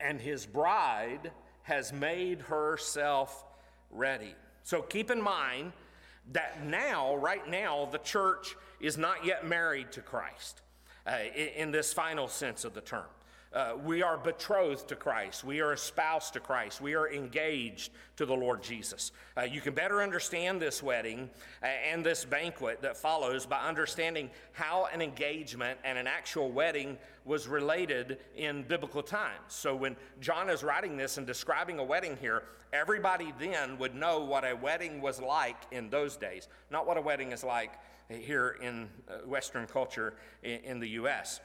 And 0.01 0.21
his 0.21 0.47
bride 0.47 1.31
has 1.63 1.93
made 1.93 2.41
herself 2.43 3.45
ready. 3.91 4.35
So 4.63 4.83
keep 4.83 5.11
in 5.11 5.23
mind 5.23 5.73
that 6.33 6.65
now, 6.65 7.17
right 7.17 7.47
now, 7.49 7.89
the 7.91 7.99
church 7.99 8.57
is 8.81 8.97
not 8.97 9.25
yet 9.25 9.47
married 9.47 9.93
to 9.93 10.01
Christ 10.01 10.63
uh, 11.07 11.17
in, 11.35 11.49
in 11.49 11.71
this 11.71 11.93
final 11.93 12.29
sense 12.29 12.65
of 12.65 12.75
the 12.75 12.81
term. 12.81 13.07
Uh, 13.53 13.75
we 13.85 14.03
are 14.03 14.17
betrothed 14.17 14.89
to 14.89 14.97
Christ. 14.97 15.45
We 15.45 15.61
are 15.61 15.75
espoused 15.75 16.33
to 16.33 16.41
Christ. 16.41 16.81
We 16.81 16.95
are 16.95 17.13
engaged 17.13 17.93
to 18.17 18.25
the 18.25 18.35
Lord 18.35 18.63
Jesus. 18.63 19.13
Uh, 19.37 19.43
you 19.43 19.61
can 19.61 19.75
better 19.75 20.03
understand 20.03 20.61
this 20.61 20.83
wedding 20.83 21.29
uh, 21.63 21.67
and 21.67 22.05
this 22.05 22.25
banquet 22.25 22.81
that 22.81 22.97
follows 22.97 23.45
by 23.45 23.59
understanding 23.61 24.31
how 24.53 24.87
an 24.87 25.03
engagement 25.03 25.79
and 25.85 25.99
an 25.99 26.07
actual 26.07 26.51
wedding 26.51 26.97
was 27.27 27.47
related 27.47 28.19
in 28.37 28.63
biblical 28.63 29.03
times. 29.03 29.37
So 29.49 29.77
when 29.77 29.97
John 30.21 30.49
is 30.49 30.63
writing 30.63 30.97
this 30.97 31.19
and 31.19 31.27
describing 31.27 31.79
a 31.79 31.85
wedding 31.85 32.17
here, 32.19 32.45
everybody 32.73 33.35
then 33.39 33.77
would 33.77 33.95
know 33.95 34.21
what 34.25 34.45
a 34.45 34.55
wedding 34.55 35.03
was 35.03 35.21
like 35.21 35.59
in 35.71 35.91
those 35.91 36.17
days, 36.17 36.49
not 36.71 36.87
what 36.87 36.97
a 36.97 37.03
wedding 37.03 37.33
is 37.33 37.45
like 37.45 37.75
here 38.09 38.57
in 38.63 38.89
uh, 39.09 39.27
Western 39.27 39.67
culture 39.67 40.15
in, 40.43 40.61
in 40.61 40.81
the 40.81 40.89
U.S. 40.91 41.41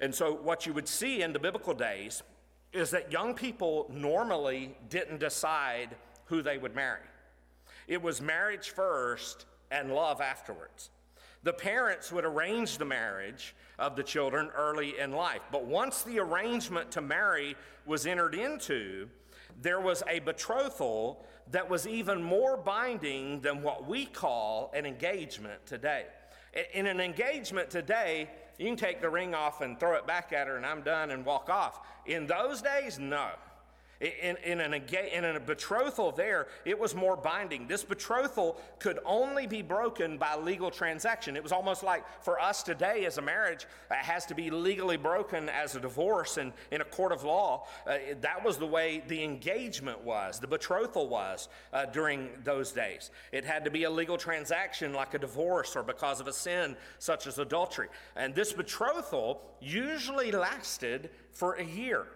And 0.00 0.14
so, 0.14 0.34
what 0.34 0.66
you 0.66 0.72
would 0.72 0.88
see 0.88 1.22
in 1.22 1.32
the 1.32 1.38
biblical 1.38 1.74
days 1.74 2.22
is 2.72 2.90
that 2.90 3.10
young 3.12 3.34
people 3.34 3.86
normally 3.90 4.76
didn't 4.90 5.20
decide 5.20 5.96
who 6.26 6.42
they 6.42 6.58
would 6.58 6.74
marry. 6.74 7.00
It 7.86 8.02
was 8.02 8.20
marriage 8.20 8.70
first 8.70 9.46
and 9.70 9.92
love 9.94 10.20
afterwards. 10.20 10.90
The 11.42 11.52
parents 11.52 12.12
would 12.12 12.24
arrange 12.24 12.78
the 12.78 12.84
marriage 12.84 13.54
of 13.78 13.96
the 13.96 14.02
children 14.02 14.50
early 14.56 14.98
in 14.98 15.12
life. 15.12 15.42
But 15.52 15.64
once 15.64 16.02
the 16.02 16.18
arrangement 16.18 16.90
to 16.92 17.00
marry 17.00 17.56
was 17.86 18.06
entered 18.06 18.34
into, 18.34 19.08
there 19.62 19.80
was 19.80 20.02
a 20.08 20.18
betrothal 20.18 21.24
that 21.50 21.68
was 21.68 21.86
even 21.86 22.22
more 22.22 22.56
binding 22.56 23.40
than 23.40 23.62
what 23.62 23.86
we 23.86 24.04
call 24.04 24.70
an 24.74 24.84
engagement 24.84 25.64
today. 25.64 26.06
In 26.74 26.86
an 26.86 27.00
engagement 27.00 27.70
today, 27.70 28.28
you 28.58 28.66
can 28.66 28.76
take 28.76 29.00
the 29.00 29.08
ring 29.08 29.34
off 29.34 29.60
and 29.60 29.78
throw 29.78 29.94
it 29.94 30.06
back 30.06 30.32
at 30.32 30.48
her 30.48 30.56
and 30.56 30.66
I'm 30.66 30.82
done 30.82 31.10
and 31.10 31.24
walk 31.24 31.48
off. 31.48 31.80
In 32.06 32.26
those 32.26 32.60
days, 32.60 32.98
no. 32.98 33.30
In, 34.00 34.36
in, 34.44 34.60
an, 34.60 34.74
in 34.74 35.24
a 35.24 35.40
betrothal, 35.40 36.12
there, 36.12 36.46
it 36.64 36.78
was 36.78 36.94
more 36.94 37.16
binding. 37.16 37.66
This 37.66 37.82
betrothal 37.82 38.60
could 38.78 39.00
only 39.04 39.48
be 39.48 39.60
broken 39.60 40.18
by 40.18 40.36
legal 40.36 40.70
transaction. 40.70 41.34
It 41.34 41.42
was 41.42 41.50
almost 41.50 41.82
like 41.82 42.04
for 42.22 42.38
us 42.38 42.62
today, 42.62 43.06
as 43.06 43.18
a 43.18 43.22
marriage, 43.22 43.66
it 43.90 43.96
has 43.96 44.24
to 44.26 44.36
be 44.36 44.50
legally 44.50 44.96
broken 44.96 45.48
as 45.48 45.74
a 45.74 45.80
divorce 45.80 46.36
and 46.36 46.52
in 46.70 46.80
a 46.80 46.84
court 46.84 47.10
of 47.10 47.24
law. 47.24 47.66
Uh, 47.88 47.98
that 48.20 48.44
was 48.44 48.56
the 48.56 48.66
way 48.66 49.02
the 49.08 49.24
engagement 49.24 50.00
was, 50.04 50.38
the 50.38 50.46
betrothal 50.46 51.08
was 51.08 51.48
uh, 51.72 51.86
during 51.86 52.28
those 52.44 52.70
days. 52.70 53.10
It 53.32 53.44
had 53.44 53.64
to 53.64 53.70
be 53.70 53.82
a 53.82 53.90
legal 53.90 54.16
transaction 54.16 54.92
like 54.92 55.14
a 55.14 55.18
divorce 55.18 55.74
or 55.74 55.82
because 55.82 56.20
of 56.20 56.28
a 56.28 56.32
sin 56.32 56.76
such 57.00 57.26
as 57.26 57.40
adultery. 57.40 57.88
And 58.14 58.32
this 58.32 58.52
betrothal 58.52 59.42
usually 59.60 60.30
lasted 60.30 61.10
for 61.32 61.54
a 61.54 61.64
year. 61.64 62.06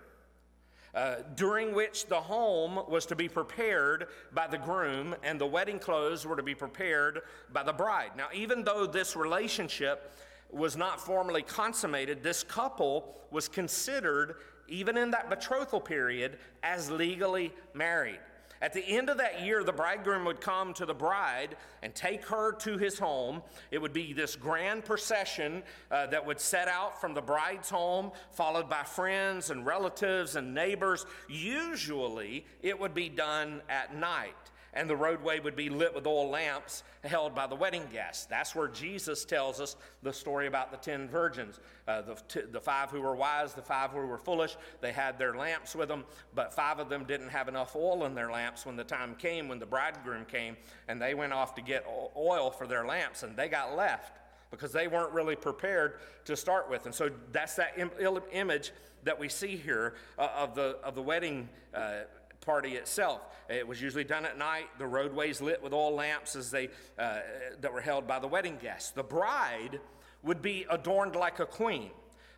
Uh, 0.95 1.17
during 1.37 1.75
which 1.75 2.07
the 2.07 2.21
home 2.21 2.79
was 2.87 3.07
to 3.07 3.17
be 3.17 3.27
prepared 3.27 4.09
by 4.35 4.47
the 4.47 4.59
groom 4.59 5.15
and 5.23 5.41
the 5.41 5.47
wedding 5.47 5.79
clothes 5.79 6.27
were 6.27 6.37
to 6.37 6.43
be 6.43 6.55
prepared 6.55 7.23
by 7.51 7.63
the 7.63 7.73
bride. 7.73 8.11
Now, 8.15 8.29
even 8.35 8.63
though 8.63 8.87
this 8.87 9.17
relationship 9.17 10.13
was 10.51 10.77
not 10.77 11.01
formally 11.01 11.41
consummated, 11.41 12.23
this 12.23 12.43
couple 12.43 13.17
was 13.31 13.49
considered, 13.49 14.37
even 14.69 14.99
in 14.99 15.11
that 15.13 15.31
betrothal 15.31 15.81
period, 15.81 16.39
as 16.63 16.91
legally 16.91 17.55
married. 17.73 18.21
At 18.63 18.73
the 18.73 18.87
end 18.87 19.11
of 19.11 19.19
that 19.19 19.43
year, 19.43 19.65
the 19.65 19.73
bridegroom 19.73 20.25
would 20.25 20.41
come 20.41 20.73
to 20.75 20.87
the 20.87 20.95
bride 20.95 21.57
and 21.83 21.93
take 21.97 22.25
her 22.27 22.53
to 22.53 22.79
his 22.79 22.97
home. 22.97 23.43
It 23.73 23.83
would 23.83 23.93
be 23.93 24.13
this 24.13 24.37
grand 24.37 24.85
procession 24.85 25.65
uh, 25.91 26.07
that 26.07 26.25
would 26.25 26.41
set 26.41 26.69
out 26.69 27.01
from 27.01 27.13
the 27.13 27.21
bride's 27.21 27.69
home, 27.69 28.13
followed 28.31 28.71
by 28.71 28.85
friends 28.85 29.51
and 29.51 29.67
relatives 29.67 30.37
and 30.37 30.55
neighbors. 30.55 31.07
Usually, 31.29 32.47
it 32.63 32.79
would 32.79 32.95
be 32.95 33.09
done 33.09 33.63
at 33.69 33.97
night. 33.97 34.52
And 34.75 34.89
the 34.89 34.97
roadway 34.97 35.39
would 35.41 35.57
be 35.57 35.69
lit 35.69 35.95
with 35.95 36.07
oil 36.07 36.31
lamps 36.31 36.83
held 37.05 37.35
by 37.35 37.47
the 37.47 37.55
wedding 37.55 37.85
guests. 37.93 38.27
That's 38.27 38.55
where 38.55 38.69
Jesus 38.69 39.25
tells 39.25 39.61
us 39.61 39.77
the 40.03 40.13
story 40.13 40.47
about 40.47 40.71
the 40.71 40.79
ten 40.79 41.09
virgins. 41.09 41.61
Uh, 41.87 42.03
the, 42.03 42.15
t- 42.29 42.47
the 42.51 42.61
five 42.61 42.91
who 42.91 43.01
were 43.01 43.15
wise, 43.15 43.55
the 43.55 43.63
five 43.63 43.91
who 43.91 44.07
were 44.07 44.19
foolish, 44.19 44.57
they 44.81 44.93
had 44.93 45.19
their 45.19 45.35
lamps 45.35 45.75
with 45.75 45.89
them, 45.89 46.05
but 46.35 46.55
five 46.55 46.79
of 46.79 46.89
them 46.89 47.05
didn't 47.05 47.29
have 47.29 47.49
enough 47.49 47.77
oil 47.77 48.05
in 48.05 48.15
their 48.15 48.31
lamps 48.31 48.65
when 48.65 48.77
the 48.77 48.85
time 48.85 49.15
came, 49.17 49.49
when 49.49 49.59
the 49.59 49.67
bridegroom 49.67 50.25
came, 50.25 50.57
and 50.89 51.01
they 51.01 51.15
went 51.15 51.33
off 51.33 51.55
to 51.55 51.63
get 51.63 51.85
oil 52.17 52.51
for 52.51 52.67
their 52.67 52.87
lamps, 52.87 53.23
and 53.23 53.37
they 53.37 53.49
got 53.49 53.77
left 53.77 54.19
because 54.51 54.71
they 54.71 54.87
weren't 54.87 55.13
really 55.13 55.35
prepared 55.37 55.99
to 56.27 56.37
start 56.37 56.69
with. 56.71 56.87
And 56.87 56.95
so 56.95 57.11
that's 57.33 57.57
that 57.57 57.73
Im- 57.79 58.21
image 58.33 58.73
that 59.03 59.19
we 59.19 59.29
see 59.29 59.57
here 59.57 59.95
uh, 60.19 60.29
of, 60.37 60.55
the, 60.55 60.77
of 60.85 60.95
the 60.95 61.03
wedding. 61.03 61.49
Uh, 61.75 62.03
party 62.43 62.75
itself. 62.77 63.23
It 63.49 63.67
was 63.67 63.81
usually 63.81 64.05
done 64.05 64.27
at 64.27 64.37
night. 64.37 64.67
The 64.79 64.87
roadways 64.87 65.41
lit 65.41 65.63
with 65.63 65.73
oil 65.73 65.95
lamps 65.95 66.37
as 66.37 66.51
they 66.51 66.69
uh, 66.99 67.21
that 67.61 67.73
were 67.73 67.81
held 67.81 68.07
by 68.07 68.19
the 68.19 68.29
wedding 68.29 68.59
guests. 68.61 68.91
The 68.91 69.03
bride 69.03 69.81
would 70.23 70.43
be 70.43 70.67
adorned 70.71 71.17
like 71.17 71.39
a 71.41 71.47
queen. 71.47 71.91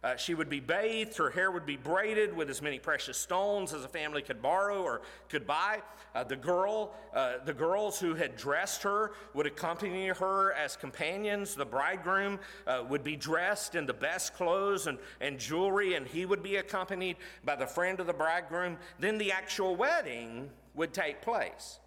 Uh, 0.05 0.17
she 0.17 0.35
would 0.35 0.51
be 0.51 0.61
bathed, 0.61 1.17
her 1.17 1.31
hair 1.31 1.51
would 1.51 1.65
be 1.65 1.79
braided 1.79 2.37
with 2.37 2.51
as 2.51 2.61
many 2.61 2.79
precious 2.79 3.17
stones 3.17 3.73
as 3.73 3.85
a 3.85 3.89
family 3.89 4.21
could 4.21 4.43
borrow 4.43 4.83
or 4.83 5.01
could 5.31 5.47
buy. 5.47 5.81
Uh, 6.15 6.23
the 6.23 6.37
girl, 6.37 6.93
uh, 7.15 7.39
the 7.47 7.55
girls 7.55 7.99
who 7.99 8.15
had 8.15 8.37
dressed 8.37 8.83
her 8.83 9.13
would 9.33 9.47
accompany 9.47 10.09
her 10.09 10.53
as 10.53 10.77
companions. 10.77 11.55
The 11.55 11.65
bridegroom 11.65 12.39
uh, 12.67 12.85
would 12.87 13.03
be 13.03 13.17
dressed 13.17 13.77
in 13.77 13.87
the 13.87 13.95
best 13.95 14.35
clothes 14.35 14.89
and, 14.89 14.99
and 15.23 15.39
jewelry, 15.39 15.95
and 15.95 16.07
he 16.07 16.27
would 16.27 16.43
be 16.43 16.57
accompanied 16.57 17.17
by 17.43 17.57
the 17.57 17.67
friend 17.67 17.99
of 17.99 18.07
the 18.07 18.13
bridegroom. 18.13 18.77
Then 18.99 19.17
the 19.17 19.33
actual 19.33 19.75
wedding 19.75 20.51
would 20.75 20.93
take 20.93 21.23
place 21.23 21.79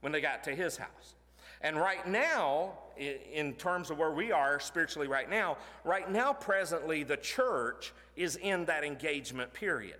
when 0.00 0.10
they 0.10 0.20
got 0.20 0.42
to 0.44 0.54
his 0.54 0.76
house. 0.76 1.15
And 1.60 1.76
right 1.76 2.06
now, 2.06 2.72
in 2.98 3.54
terms 3.54 3.90
of 3.90 3.98
where 3.98 4.10
we 4.10 4.32
are 4.32 4.58
spiritually 4.60 5.08
right 5.08 5.28
now, 5.28 5.58
right 5.84 6.10
now, 6.10 6.32
presently, 6.32 7.02
the 7.02 7.16
church 7.16 7.92
is 8.16 8.36
in 8.36 8.64
that 8.66 8.84
engagement 8.84 9.52
period. 9.52 9.96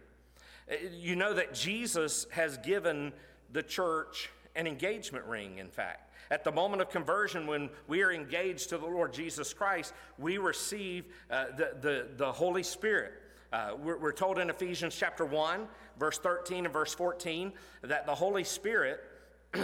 Uh, 0.70 0.74
you 0.98 1.16
know 1.16 1.34
that 1.34 1.54
Jesus 1.54 2.26
has 2.30 2.58
given 2.58 3.12
the 3.52 3.62
church 3.62 4.30
an 4.54 4.66
engagement 4.66 5.24
ring, 5.26 5.58
in 5.58 5.68
fact. 5.68 6.12
At 6.30 6.42
the 6.42 6.50
moment 6.50 6.82
of 6.82 6.90
conversion, 6.90 7.46
when 7.46 7.70
we 7.86 8.02
are 8.02 8.12
engaged 8.12 8.70
to 8.70 8.78
the 8.78 8.86
Lord 8.86 9.12
Jesus 9.12 9.54
Christ, 9.54 9.92
we 10.18 10.38
receive 10.38 11.04
uh, 11.30 11.46
the, 11.56 11.76
the, 11.80 12.08
the 12.16 12.32
Holy 12.32 12.64
Spirit. 12.64 13.12
Uh, 13.52 13.72
we're, 13.80 13.96
we're 13.98 14.12
told 14.12 14.38
in 14.38 14.50
Ephesians 14.50 14.96
chapter 14.96 15.24
1, 15.24 15.68
verse 15.98 16.18
13 16.18 16.64
and 16.64 16.72
verse 16.72 16.94
14, 16.94 17.52
that 17.82 18.06
the 18.06 18.14
Holy 18.14 18.42
Spirit 18.42 19.04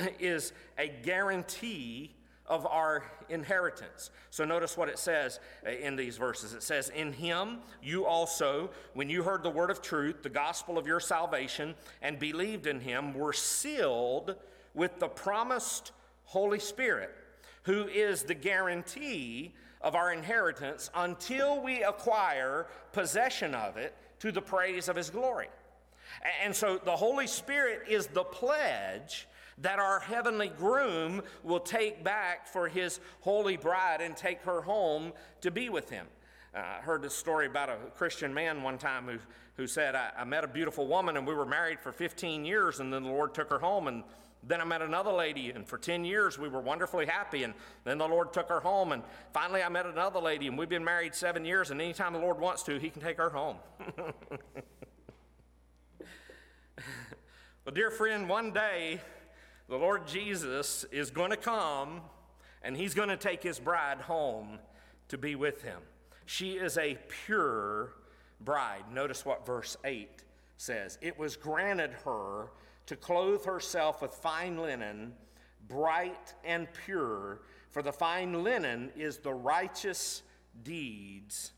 is 0.18 0.53
a 0.78 0.88
guarantee 0.88 2.14
of 2.47 2.66
our 2.66 3.05
inheritance. 3.28 4.11
So 4.30 4.45
notice 4.45 4.76
what 4.76 4.88
it 4.88 4.99
says 4.99 5.40
uh, 5.66 5.70
in 5.70 5.97
these 5.97 6.16
verses. 6.16 6.53
It 6.53 6.62
says, 6.62 6.90
In 6.90 7.12
him 7.12 7.59
you 7.82 8.05
also, 8.05 8.70
when 8.95 9.09
you 9.09 9.22
heard 9.22 9.43
the 9.43 9.51
word 9.51 9.70
of 9.70 9.80
truth, 9.80 10.22
the 10.22 10.28
gospel 10.28 10.76
of 10.76 10.86
your 10.86 11.01
salvation, 11.01 11.74
and 12.03 12.18
believed 12.18 12.66
in 12.66 12.80
him, 12.80 13.14
were 13.14 13.32
sealed 13.32 14.36
with 14.74 14.99
the 14.99 15.09
promised 15.09 15.93
Holy 16.24 16.59
Spirit, 16.59 17.11
who 17.62 17.86
is 17.86 18.22
the 18.24 18.34
guarantee 18.34 19.55
of 19.80 19.95
our 19.95 20.12
inheritance 20.12 20.90
until 20.95 21.62
we 21.62 21.82
acquire 21.82 22.66
possession 22.93 23.55
of 23.55 23.76
it 23.76 23.95
to 24.20 24.32
the 24.32 24.43
praise 24.43 24.88
of 24.88 24.97
his 24.97 25.11
glory. 25.11 25.49
And 26.43 26.55
so 26.55 26.78
the 26.78 26.97
Holy 26.97 27.26
Spirit 27.26 27.82
is 27.88 28.07
the 28.09 28.24
pledge 28.24 29.26
that 29.59 29.79
our 29.79 30.01
heavenly 30.01 30.49
groom 30.49 31.23
will 31.43 31.61
take 31.61 32.03
back 32.03 32.47
for 32.47 32.69
his 32.69 33.01
holy 33.21 33.57
bride 33.57 34.01
and 34.01 34.17
take 34.17 34.43
her 34.43 34.63
home 34.63 35.13
to 35.41 35.51
be 35.51 35.69
with 35.69 35.91
him. 35.91 36.07
Uh, 36.55 36.59
I 36.59 36.81
heard 36.83 37.03
this 37.03 37.15
story 37.15 37.47
about 37.47 37.71
a 37.71 37.77
Christian 37.95 38.35
man 38.35 38.63
one 38.63 38.77
time 38.77 39.07
who, 39.07 39.19
who 39.57 39.67
said, 39.67 39.95
I, 39.95 40.11
I 40.19 40.25
met 40.25 40.45
a 40.45 40.49
beautiful 40.49 40.87
woman 40.87 41.17
and 41.17 41.27
we 41.27 41.35
were 41.35 41.47
married 41.47 41.81
for 41.81 41.93
15 41.93 42.45
years, 42.45 42.81
and 42.81 42.93
then 42.93 43.05
the 43.05 43.11
Lord 43.11 43.35
took 43.35 43.49
her 43.49 43.59
home. 43.59 43.89
And 43.89 44.05
then 44.45 44.61
I 44.61 44.65
met 44.65 44.83
another 44.83 45.13
lady, 45.13 45.51
and 45.51 45.67
for 45.67 45.79
10 45.79 46.05
years 46.05 46.39
we 46.39 46.49
were 46.49 46.61
wonderfully 46.61 47.07
happy. 47.07 47.45
And 47.45 47.55
then 47.85 47.99
the 47.99 48.09
Lord 48.09 48.33
took 48.33 48.49
her 48.49 48.61
home. 48.61 48.93
And 48.93 49.03
finally, 49.33 49.63
I 49.63 49.69
met 49.69 49.87
another 49.87 50.21
lady, 50.21 50.49
and 50.49 50.59
we've 50.59 50.69
been 50.69 50.85
married 50.85 51.15
seven 51.15 51.45
years. 51.45 51.71
And 51.71 51.81
anytime 51.81 52.13
the 52.13 52.19
Lord 52.19 52.39
wants 52.39 52.63
to, 52.65 52.79
He 52.79 52.91
can 52.91 53.01
take 53.01 53.19
her 53.19 53.31
home. 53.31 53.57
well, 57.65 57.73
dear 57.73 57.91
friend, 57.91 58.29
one 58.29 58.53
day 58.53 59.01
the 59.69 59.77
Lord 59.77 60.07
Jesus 60.07 60.85
is 60.91 61.11
going 61.11 61.31
to 61.31 61.37
come 61.37 62.01
and 62.63 62.77
he's 62.77 62.95
going 62.95 63.09
to 63.09 63.17
take 63.17 63.43
his 63.43 63.59
bride 63.59 64.01
home 64.01 64.59
to 65.09 65.19
be 65.19 65.35
with 65.35 65.63
him. 65.63 65.81
She 66.27 66.53
is 66.53 66.79
a 66.79 66.99
pure 67.27 67.95
bride. 68.41 68.85
Notice 68.93 69.25
what 69.25 69.45
verse 69.45 69.77
8 69.85 70.09
says 70.57 70.99
it 71.01 71.19
was 71.19 71.37
granted 71.37 71.93
her 72.05 72.51
to 72.87 72.97
clothe 72.97 73.45
herself 73.45 74.03
with 74.03 74.13
fine 74.13 74.59
linen, 74.59 75.13
bright 75.69 76.35
and 76.45 76.69
pure, 76.85 77.43
for 77.71 77.83
the 77.83 77.93
fine 77.93 78.43
linen 78.45 78.91
is 78.97 79.19
the 79.19 79.33
righteous 79.33 80.23
deeds 80.63 81.53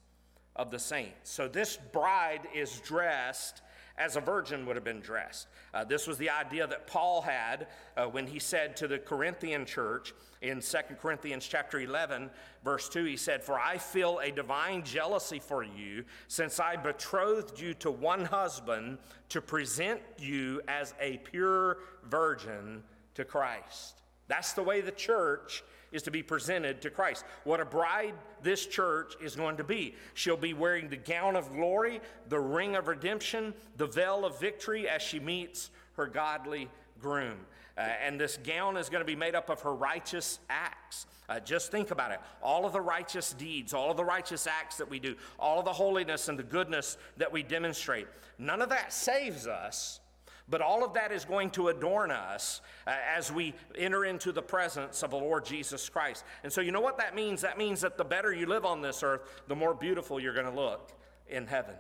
of 0.57 0.71
the 0.71 0.79
saints. 0.79 1.31
So 1.31 1.49
this 1.49 1.79
bride 1.93 2.49
is 2.55 2.81
dressed 2.81 3.63
as 3.97 4.17
a 4.17 4.21
virgin 4.21 4.67
would 4.67 4.77
have 4.77 4.85
been 4.85 5.01
dressed. 5.01 5.49
Uh, 5.73 5.85
this 5.85 6.07
was 6.07 6.19
the 6.19 6.31
idea 6.31 6.67
that 6.67 6.87
Paul 6.87 7.23
had 7.23 7.69
uh, 7.97 8.07
when 8.07 8.27
he 8.27 8.39
said 8.39 8.77
to 8.79 8.89
the 8.89 8.99
Corinthian 8.99 9.65
church 9.67 10.13
in 10.43 10.61
2 10.61 10.79
Corinthians 11.01 11.47
chapter 11.47 11.81
11, 11.81 12.31
verse 12.65 12.89
2, 12.89 13.05
he 13.05 13.17
said, 13.17 13.43
For 13.43 13.59
I 13.59 13.79
feel 13.79 14.19
a 14.19 14.31
divine 14.31 14.83
jealousy 14.83 15.39
for 15.39 15.63
you, 15.63 16.05
since 16.29 16.61
I 16.61 16.77
betrothed 16.77 17.61
you 17.61 17.75
to 17.75 17.91
one 17.91 18.25
husband 18.25 18.99
to 19.31 19.41
present 19.41 20.01
you 20.19 20.61
as 20.69 20.95
a 21.01 21.19
pure 21.19 21.79
virgin 22.05 22.83
to 23.15 23.25
Christ. 23.25 24.04
That's 24.29 24.53
the 24.53 24.63
way 24.63 24.81
the 24.81 24.93
church 24.93 25.63
is 25.93 26.03
to 26.03 26.11
be 26.11 26.23
presented 26.23 26.83
to 26.83 26.91
Christ. 26.91 27.25
What 27.45 27.61
a 27.61 27.65
bride 27.65 28.15
this 28.43 28.67
church 28.67 29.15
is 29.23 29.37
going 29.37 29.57
to 29.59 29.65
be. 29.65 29.95
She'll 30.15 30.37
be 30.37 30.53
wearing 30.53 30.89
the 30.89 30.97
gown 30.97 31.37
of 31.37 31.53
glory, 31.53 32.01
the 32.29 32.41
ring 32.41 32.75
of 32.75 32.89
redemption, 32.89 33.55
the 33.77 33.87
veil 33.87 34.25
of 34.25 34.41
victory 34.41 34.89
as 34.89 35.03
she 35.03 35.21
meets 35.21 35.71
her 35.97 36.07
godly 36.07 36.69
groom. 37.01 37.37
Uh, 37.77 37.81
and 37.81 38.21
this 38.21 38.39
gown 38.39 38.77
is 38.77 38.89
going 38.89 39.01
to 39.01 39.07
be 39.07 39.17
made 39.17 39.35
up 39.35 39.51
of 39.51 39.61
her 39.61 39.75
righteous 39.75 40.39
acts. 40.49 41.07
Uh, 41.29 41.41
just 41.41 41.71
think 41.71 41.91
about 41.91 42.13
it. 42.13 42.21
All 42.43 42.67
of 42.67 42.73
the 42.73 42.81
righteous 42.81 43.33
deeds, 43.33 43.73
all 43.73 43.91
of 43.91 43.97
the 43.97 44.05
righteous 44.05 44.47
acts 44.47 44.77
that 44.77 44.89
we 44.89 44.99
do, 44.99 45.15
all 45.39 45.59
of 45.59 45.65
the 45.65 45.73
holiness 45.73 46.29
and 46.29 46.39
the 46.39 46.45
goodness 46.45 46.99
that 47.17 47.33
we 47.33 47.43
demonstrate, 47.43 48.07
none 48.39 48.63
of 48.63 48.69
that 48.69 48.93
saves 48.93 49.47
us 49.47 50.01
but 50.49 50.61
all 50.61 50.85
of 50.85 50.95
that 50.95 51.11
is 51.11 51.25
going 51.25 51.51
to 51.51 51.69
adorn 51.69 52.11
us 52.11 52.61
uh, 52.87 52.93
as 53.17 53.33
we 53.33 53.55
enter 53.77 54.05
into 54.05 54.31
the 54.31 54.43
presence 54.43 55.03
of 55.03 55.11
the 55.11 55.17
Lord 55.17 55.45
Jesus 55.45 55.89
Christ. 55.89 56.25
And 56.43 56.53
so, 56.53 56.61
you 56.61 56.71
know 56.71 56.81
what 56.81 56.99
that 56.99 57.15
means? 57.15 57.41
That 57.41 57.57
means 57.57 57.81
that 57.81 57.97
the 57.97 58.05
better 58.05 58.33
you 58.33 58.47
live 58.47 58.65
on 58.65 58.83
this 58.83 59.03
earth, 59.03 59.43
the 59.49 59.57
more 59.57 59.73
beautiful 59.73 60.21
you're 60.21 60.35
going 60.35 60.47
to 60.47 60.53
look 60.53 60.93
in 61.29 61.47
heaven. 61.47 61.75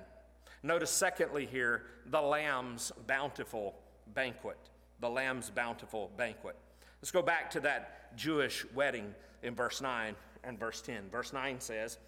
Notice, 0.62 0.91
secondly, 0.91 1.45
here, 1.45 1.83
the 2.07 2.21
Lamb's 2.21 2.91
bountiful 3.07 3.75
banquet. 4.15 4.59
The 5.01 5.11
Lamb's 5.11 5.51
bountiful 5.51 6.11
banquet. 6.17 6.57
Let's 7.03 7.11
go 7.11 7.21
back 7.21 7.51
to 7.51 7.61
that 7.61 8.17
Jewish 8.17 8.65
wedding 8.75 9.15
in 9.43 9.55
verse 9.55 9.83
9 9.83 10.17
and 10.43 10.59
verse 10.59 10.81
10. 10.81 11.11
Verse 11.11 11.35
9 11.35 11.61
says, 11.61 11.99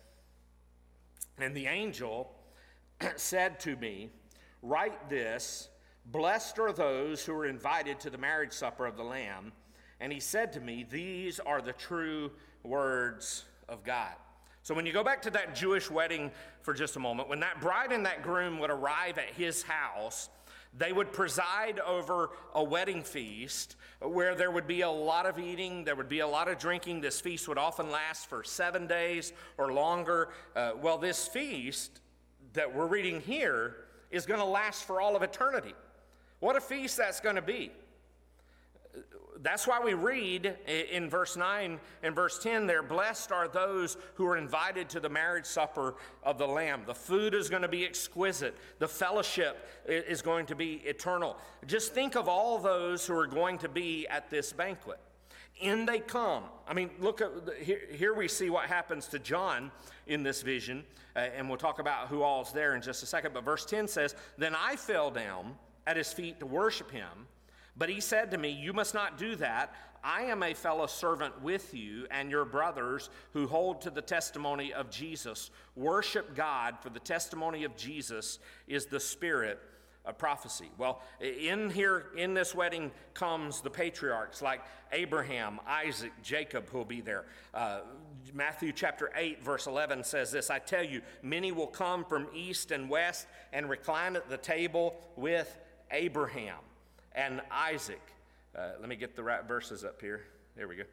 And 1.36 1.54
the 1.54 1.66
angel 1.66 2.32
said 3.16 3.60
to 3.60 3.76
me, 3.76 4.10
Write 4.62 5.10
this 5.10 5.68
Blessed 6.12 6.58
are 6.60 6.72
those 6.72 7.24
who 7.24 7.32
are 7.34 7.46
invited 7.46 7.98
to 8.00 8.10
the 8.10 8.18
marriage 8.18 8.52
supper 8.52 8.86
of 8.86 8.96
the 8.96 9.02
Lamb. 9.02 9.52
And 9.98 10.12
he 10.12 10.20
said 10.20 10.52
to 10.52 10.60
me, 10.60 10.86
These 10.88 11.40
are 11.40 11.60
the 11.60 11.72
true 11.72 12.30
words 12.62 13.44
of 13.68 13.82
God. 13.82 14.14
So 14.62 14.74
when 14.74 14.86
you 14.86 14.92
go 14.92 15.04
back 15.04 15.22
to 15.22 15.30
that 15.30 15.54
Jewish 15.54 15.90
wedding 15.90 16.30
for 16.62 16.74
just 16.74 16.96
a 16.96 17.00
moment, 17.00 17.28
when 17.28 17.40
that 17.40 17.60
bride 17.60 17.92
and 17.92 18.06
that 18.06 18.22
groom 18.22 18.58
would 18.60 18.70
arrive 18.70 19.18
at 19.18 19.30
his 19.30 19.62
house, 19.62 20.28
they 20.76 20.92
would 20.92 21.12
preside 21.12 21.80
over 21.80 22.30
a 22.54 22.62
wedding 22.62 23.02
feast 23.02 23.76
where 24.00 24.34
there 24.34 24.50
would 24.50 24.66
be 24.66 24.82
a 24.82 24.90
lot 24.90 25.24
of 25.24 25.38
eating, 25.38 25.84
there 25.84 25.96
would 25.96 26.08
be 26.08 26.20
a 26.20 26.26
lot 26.26 26.48
of 26.48 26.58
drinking. 26.58 27.00
This 27.00 27.20
feast 27.20 27.48
would 27.48 27.58
often 27.58 27.90
last 27.90 28.28
for 28.28 28.44
seven 28.44 28.86
days 28.86 29.32
or 29.56 29.72
longer. 29.72 30.28
Uh, 30.54 30.72
well, 30.80 30.98
this 30.98 31.26
feast 31.26 32.00
that 32.52 32.74
we're 32.74 32.86
reading 32.86 33.20
here 33.20 33.76
is 34.10 34.26
going 34.26 34.40
to 34.40 34.46
last 34.46 34.84
for 34.84 35.00
all 35.00 35.16
of 35.16 35.22
eternity. 35.22 35.74
What 36.40 36.56
a 36.56 36.60
feast 36.60 36.96
that's 36.96 37.20
going 37.20 37.36
to 37.36 37.42
be. 37.42 37.72
that's 39.42 39.66
why 39.66 39.80
we 39.80 39.94
read 39.94 40.56
in 40.66 41.08
verse 41.08 41.36
9 41.36 41.78
and 42.02 42.14
verse 42.14 42.38
10 42.38 42.66
there, 42.66 42.82
blessed 42.82 43.32
are 43.32 43.48
those 43.48 43.96
who 44.14 44.26
are 44.26 44.36
invited 44.36 44.88
to 44.90 45.00
the 45.00 45.08
marriage 45.08 45.46
supper 45.46 45.94
of 46.22 46.38
the 46.38 46.46
Lamb. 46.46 46.82
The 46.86 46.94
food 46.94 47.34
is 47.34 47.48
going 47.48 47.62
to 47.62 47.68
be 47.68 47.84
exquisite, 47.84 48.56
the 48.78 48.88
fellowship 48.88 49.68
is 49.86 50.22
going 50.22 50.46
to 50.46 50.54
be 50.54 50.82
eternal. 50.84 51.36
Just 51.66 51.94
think 51.94 52.16
of 52.16 52.28
all 52.28 52.58
those 52.58 53.06
who 53.06 53.16
are 53.16 53.26
going 53.26 53.58
to 53.58 53.68
be 53.68 54.06
at 54.08 54.30
this 54.30 54.52
banquet. 54.52 54.98
In 55.58 55.86
they 55.86 56.00
come. 56.00 56.44
I 56.68 56.74
mean, 56.74 56.90
look 56.98 57.22
at 57.22 57.30
here, 57.62 57.80
here 57.90 58.14
we 58.14 58.28
see 58.28 58.50
what 58.50 58.66
happens 58.66 59.06
to 59.08 59.18
John 59.18 59.70
in 60.06 60.22
this 60.22 60.42
vision, 60.42 60.84
uh, 61.14 61.20
and 61.20 61.48
we'll 61.48 61.56
talk 61.56 61.78
about 61.78 62.08
who 62.08 62.22
all's 62.22 62.52
there 62.52 62.74
in 62.74 62.82
just 62.82 63.02
a 63.02 63.06
second. 63.06 63.32
But 63.32 63.42
verse 63.42 63.64
10 63.64 63.88
says, 63.88 64.14
Then 64.36 64.54
I 64.54 64.76
fell 64.76 65.10
down 65.10 65.56
at 65.86 65.96
his 65.96 66.12
feet 66.12 66.40
to 66.40 66.46
worship 66.46 66.90
him. 66.90 67.28
But 67.76 67.88
he 67.88 68.00
said 68.00 68.30
to 68.30 68.38
me, 68.38 68.50
You 68.50 68.72
must 68.72 68.94
not 68.94 69.18
do 69.18 69.36
that. 69.36 69.74
I 70.02 70.22
am 70.22 70.42
a 70.42 70.54
fellow 70.54 70.86
servant 70.86 71.42
with 71.42 71.74
you 71.74 72.06
and 72.10 72.30
your 72.30 72.44
brothers 72.44 73.10
who 73.32 73.48
hold 73.48 73.80
to 73.82 73.90
the 73.90 74.02
testimony 74.02 74.72
of 74.72 74.88
Jesus. 74.88 75.50
Worship 75.74 76.36
God, 76.36 76.78
for 76.80 76.90
the 76.90 77.00
testimony 77.00 77.64
of 77.64 77.76
Jesus 77.76 78.38
is 78.68 78.86
the 78.86 79.00
spirit 79.00 79.58
of 80.04 80.16
prophecy. 80.16 80.70
Well, 80.78 81.02
in 81.20 81.70
here, 81.70 82.06
in 82.16 82.34
this 82.34 82.54
wedding 82.54 82.92
comes 83.14 83.60
the 83.60 83.70
patriarchs 83.70 84.40
like 84.40 84.60
Abraham, 84.92 85.58
Isaac, 85.66 86.12
Jacob, 86.22 86.70
who 86.70 86.78
will 86.78 86.84
be 86.84 87.00
there. 87.00 87.24
Uh, 87.52 87.80
Matthew 88.32 88.72
chapter 88.72 89.10
8, 89.16 89.42
verse 89.42 89.66
11 89.66 90.04
says 90.04 90.30
this 90.30 90.50
I 90.50 90.60
tell 90.60 90.84
you, 90.84 91.02
many 91.22 91.50
will 91.50 91.66
come 91.66 92.04
from 92.04 92.28
east 92.32 92.70
and 92.70 92.88
west 92.88 93.26
and 93.52 93.68
recline 93.68 94.14
at 94.14 94.28
the 94.28 94.36
table 94.36 94.94
with 95.16 95.58
Abraham 95.90 96.58
and 97.14 97.40
Isaac. 97.50 98.02
Uh, 98.56 98.70
let 98.80 98.88
me 98.88 98.96
get 98.96 99.16
the 99.16 99.22
right 99.22 99.44
verses 99.46 99.84
up 99.84 100.00
here. 100.00 100.22
There 100.56 100.68
we 100.68 100.76
go. 100.76 100.84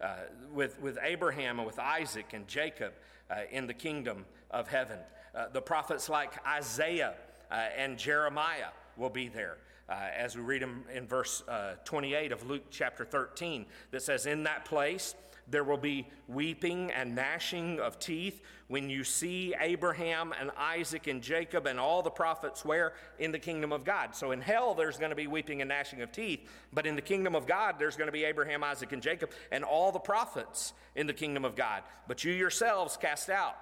Uh, 0.00 0.16
with, 0.52 0.80
with 0.80 0.98
Abraham 1.02 1.58
and 1.58 1.66
with 1.66 1.78
Isaac 1.78 2.26
and 2.32 2.46
Jacob 2.46 2.92
uh, 3.30 3.42
in 3.50 3.66
the 3.66 3.74
kingdom 3.74 4.24
of 4.50 4.68
heaven. 4.68 4.98
Uh, 5.34 5.46
the 5.52 5.60
prophets 5.60 6.08
like 6.08 6.32
Isaiah 6.46 7.14
uh, 7.50 7.54
and 7.76 7.98
Jeremiah 7.98 8.68
will 8.96 9.10
be 9.10 9.28
there. 9.28 9.58
Uh, 9.88 9.94
as 10.16 10.36
we 10.36 10.42
read 10.42 10.62
them 10.62 10.84
in 10.92 11.06
verse 11.06 11.42
28 11.84 12.32
of 12.32 12.48
Luke 12.48 12.64
chapter 12.70 13.04
13, 13.04 13.66
that 13.90 14.02
says, 14.02 14.26
In 14.26 14.44
that 14.44 14.64
place 14.64 15.14
there 15.48 15.64
will 15.64 15.78
be 15.78 16.08
weeping 16.28 16.90
and 16.92 17.14
gnashing 17.14 17.78
of 17.80 17.98
teeth 17.98 18.40
when 18.68 18.88
you 18.88 19.04
see 19.04 19.54
Abraham 19.60 20.32
and 20.40 20.50
Isaac 20.56 21.06
and 21.06 21.22
Jacob 21.22 21.66
and 21.66 21.78
all 21.78 22.02
the 22.02 22.10
prophets 22.10 22.64
where 22.64 22.94
in 23.18 23.30
the 23.30 23.38
kingdom 23.38 23.72
of 23.72 23.84
God. 23.84 24.14
So 24.14 24.32
in 24.32 24.40
hell, 24.40 24.74
there's 24.74 24.96
going 24.96 25.10
to 25.10 25.16
be 25.16 25.26
weeping 25.26 25.60
and 25.60 25.68
gnashing 25.68 26.02
of 26.02 26.12
teeth, 26.12 26.48
but 26.72 26.86
in 26.86 26.96
the 26.96 27.02
kingdom 27.02 27.34
of 27.34 27.46
God, 27.46 27.76
there's 27.78 27.96
going 27.96 28.08
to 28.08 28.12
be 28.12 28.24
Abraham, 28.24 28.64
Isaac, 28.64 28.92
and 28.92 29.02
Jacob 29.02 29.30
and 29.52 29.64
all 29.64 29.92
the 29.92 29.98
prophets 29.98 30.72
in 30.94 31.06
the 31.06 31.12
kingdom 31.12 31.44
of 31.44 31.56
God. 31.56 31.82
But 32.08 32.24
you 32.24 32.32
yourselves 32.32 32.96
cast 32.96 33.28
out. 33.28 33.56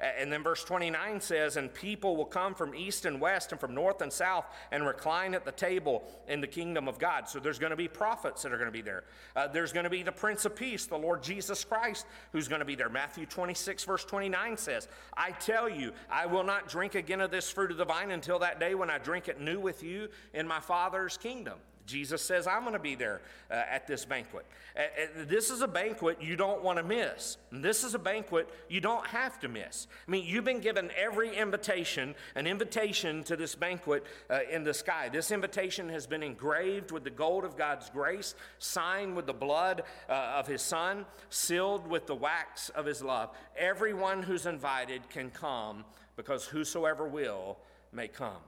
And 0.00 0.32
then 0.32 0.42
verse 0.42 0.64
29 0.64 1.20
says, 1.20 1.56
And 1.56 1.72
people 1.72 2.16
will 2.16 2.24
come 2.24 2.54
from 2.54 2.74
east 2.74 3.04
and 3.04 3.20
west 3.20 3.52
and 3.52 3.60
from 3.60 3.74
north 3.74 4.02
and 4.02 4.12
south 4.12 4.46
and 4.70 4.86
recline 4.86 5.34
at 5.34 5.44
the 5.44 5.52
table 5.52 6.04
in 6.28 6.40
the 6.40 6.46
kingdom 6.46 6.88
of 6.88 6.98
God. 6.98 7.28
So 7.28 7.38
there's 7.38 7.58
going 7.58 7.70
to 7.70 7.76
be 7.76 7.88
prophets 7.88 8.42
that 8.42 8.52
are 8.52 8.56
going 8.58 8.66
to 8.66 8.72
be 8.72 8.82
there. 8.82 9.04
Uh, 9.34 9.48
there's 9.48 9.72
going 9.72 9.84
to 9.84 9.90
be 9.90 10.02
the 10.02 10.12
Prince 10.12 10.44
of 10.44 10.54
Peace, 10.54 10.86
the 10.86 10.96
Lord 10.96 11.22
Jesus 11.22 11.64
Christ, 11.64 12.06
who's 12.32 12.48
going 12.48 12.60
to 12.60 12.66
be 12.66 12.74
there. 12.74 12.88
Matthew 12.88 13.26
26, 13.26 13.84
verse 13.84 14.04
29 14.04 14.56
says, 14.56 14.88
I 15.16 15.30
tell 15.32 15.68
you, 15.68 15.92
I 16.10 16.26
will 16.26 16.44
not 16.44 16.68
drink 16.68 16.94
again 16.94 17.20
of 17.20 17.30
this 17.30 17.50
fruit 17.50 17.70
of 17.70 17.76
the 17.76 17.84
vine 17.84 18.10
until 18.10 18.38
that 18.40 18.60
day 18.60 18.74
when 18.74 18.90
I 18.90 18.98
drink 18.98 19.28
it 19.28 19.40
new 19.40 19.60
with 19.60 19.82
you 19.82 20.08
in 20.34 20.46
my 20.46 20.60
Father's 20.60 21.16
kingdom. 21.16 21.58
Jesus 21.86 22.20
says, 22.20 22.46
I'm 22.46 22.62
going 22.62 22.72
to 22.72 22.78
be 22.78 22.96
there 22.96 23.20
uh, 23.50 23.54
at 23.54 23.86
this 23.86 24.04
banquet. 24.04 24.44
Uh, 24.76 24.82
this 25.26 25.50
is 25.50 25.62
a 25.62 25.68
banquet 25.68 26.20
you 26.20 26.36
don't 26.36 26.62
want 26.62 26.78
to 26.78 26.82
miss. 26.82 27.38
This 27.52 27.84
is 27.84 27.94
a 27.94 27.98
banquet 27.98 28.48
you 28.68 28.80
don't 28.80 29.06
have 29.06 29.38
to 29.40 29.48
miss. 29.48 29.86
I 30.06 30.10
mean, 30.10 30.24
you've 30.26 30.44
been 30.44 30.60
given 30.60 30.90
every 30.96 31.34
invitation, 31.34 32.14
an 32.34 32.46
invitation 32.46 33.22
to 33.24 33.36
this 33.36 33.54
banquet 33.54 34.04
uh, 34.28 34.40
in 34.50 34.64
the 34.64 34.74
sky. 34.74 35.08
This 35.08 35.30
invitation 35.30 35.88
has 35.88 36.06
been 36.06 36.22
engraved 36.22 36.90
with 36.90 37.04
the 37.04 37.10
gold 37.10 37.44
of 37.44 37.56
God's 37.56 37.88
grace, 37.88 38.34
signed 38.58 39.16
with 39.16 39.26
the 39.26 39.32
blood 39.32 39.84
uh, 40.08 40.12
of 40.12 40.46
his 40.46 40.62
Son, 40.62 41.06
sealed 41.30 41.86
with 41.86 42.06
the 42.06 42.14
wax 42.14 42.68
of 42.70 42.84
his 42.84 43.00
love. 43.00 43.30
Everyone 43.56 44.22
who's 44.22 44.46
invited 44.46 45.08
can 45.08 45.30
come 45.30 45.84
because 46.16 46.44
whosoever 46.46 47.06
will 47.06 47.58
may 47.92 48.08
come. 48.08 48.42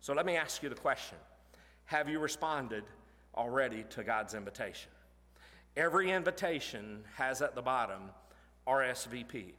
So 0.00 0.12
let 0.12 0.26
me 0.26 0.36
ask 0.36 0.62
you 0.62 0.68
the 0.68 0.74
question 0.74 1.18
have 1.86 2.08
you 2.08 2.18
responded 2.18 2.84
already 3.34 3.84
to 3.90 4.04
God's 4.04 4.34
invitation? 4.34 4.90
Every 5.76 6.10
invitation 6.10 7.04
has 7.16 7.40
at 7.42 7.54
the 7.54 7.62
bottom 7.62 8.10
RSVP. 8.66 9.52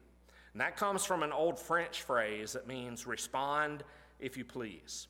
And 0.54 0.62
that 0.62 0.78
comes 0.78 1.04
from 1.04 1.24
an 1.24 1.32
old 1.32 1.60
French 1.60 2.04
phrase 2.04 2.54
that 2.54 2.68
means 2.68 3.08
respond 3.08 3.84
if 4.20 4.38
you 4.38 4.46
please. 4.46 5.08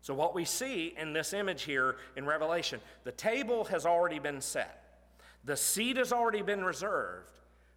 So, 0.00 0.14
what 0.14 0.34
we 0.34 0.44
see 0.44 0.94
in 0.98 1.12
this 1.12 1.32
image 1.32 1.62
here 1.62 1.96
in 2.14 2.26
Revelation, 2.26 2.80
the 3.04 3.12
table 3.12 3.64
has 3.64 3.86
already 3.86 4.18
been 4.18 4.40
set, 4.40 5.00
the 5.44 5.56
seat 5.56 5.96
has 5.96 6.12
already 6.12 6.42
been 6.42 6.62
reserved, 6.62 7.32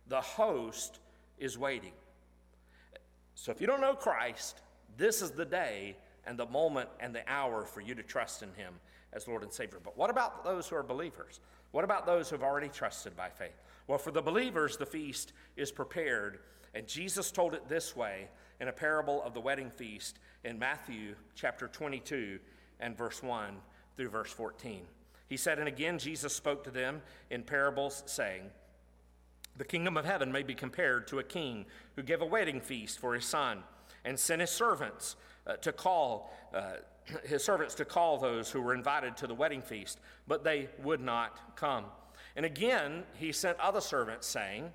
the 0.08 0.22
host 0.22 1.00
is 1.40 1.58
waiting. 1.58 1.94
So, 3.34 3.52
if 3.52 3.62
you 3.62 3.68
don't 3.68 3.82
know 3.82 3.96
Christ, 3.96 4.62
this 4.98 5.22
is 5.22 5.32
the 5.32 5.46
day 5.46 5.96
and 6.28 6.38
the 6.38 6.46
moment 6.46 6.90
and 7.00 7.16
the 7.16 7.24
hour 7.32 7.66
for 7.66 7.82
you 7.82 7.96
to 7.96 8.04
trust 8.04 8.44
in 8.44 8.54
Him 8.54 8.74
as 9.14 9.28
Lord 9.28 9.44
and 9.44 9.52
Savior. 9.52 9.80
But 9.84 9.98
what 9.98 10.10
about 10.10 10.44
those 10.44 10.68
who 10.68 10.76
are 10.76 10.84
believers? 10.84 11.40
What 11.72 11.84
about 11.84 12.06
those 12.06 12.30
who 12.30 12.36
have 12.36 12.44
already 12.44 12.70
trusted 12.70 13.16
by 13.16 13.30
faith? 13.30 13.62
Well, 13.88 13.98
for 13.98 14.12
the 14.12 14.22
believers, 14.22 14.78
the 14.78 14.86
feast 14.86 15.34
is 15.56 15.72
prepared, 15.72 16.40
and 16.74 16.88
Jesus 16.88 17.32
told 17.32 17.54
it 17.54 17.68
this 17.70 17.96
way 17.96 18.28
in 18.60 18.68
a 18.68 18.74
parable 18.74 19.24
of 19.24 19.34
the 19.34 19.40
wedding 19.40 19.70
feast 19.70 20.20
in 20.44 20.60
Matthew 20.60 21.16
chapter 21.36 21.68
22 21.68 22.40
and 22.80 22.98
verse 22.98 23.24
1 23.24 23.56
through 23.96 24.10
verse 24.10 24.32
14. 24.32 24.82
He 25.28 25.38
said, 25.38 25.60
And 25.60 25.68
again, 25.68 26.00
Jesus 26.00 26.34
spoke 26.34 26.64
to 26.64 26.72
them 26.72 27.02
in 27.30 27.44
parables, 27.44 28.04
saying, 28.06 28.44
The 29.58 29.66
kingdom 29.66 29.98
of 29.98 30.06
heaven 30.06 30.32
may 30.32 30.44
be 30.44 30.56
compared 30.56 31.08
to 31.08 31.20
a 31.20 31.24
king 31.24 31.66
who 31.96 32.04
gave 32.04 32.22
a 32.22 32.26
wedding 32.26 32.62
feast 32.62 33.00
for 33.00 33.14
his 33.14 33.26
son 33.26 33.64
and 34.06 34.20
sent 34.20 34.42
his 34.42 34.50
servants 34.50 35.16
uh, 35.46 35.54
to 35.58 35.72
call 35.72 36.34
uh, 36.54 36.74
his 37.26 37.44
servants 37.44 37.76
to 37.76 37.86
call 37.86 38.18
those 38.18 38.52
who 38.52 38.62
were 38.62 38.74
invited 38.74 39.18
to 39.18 39.28
the 39.28 39.34
wedding 39.34 39.62
feast, 39.62 40.00
but 40.28 40.44
they 40.44 40.70
would 40.84 41.02
not 41.02 41.56
come. 41.56 41.86
And 42.36 42.46
again, 42.46 43.04
he 43.16 43.32
sent 43.32 43.60
other 43.60 43.82
servants, 43.82 44.28
saying, 44.28 44.72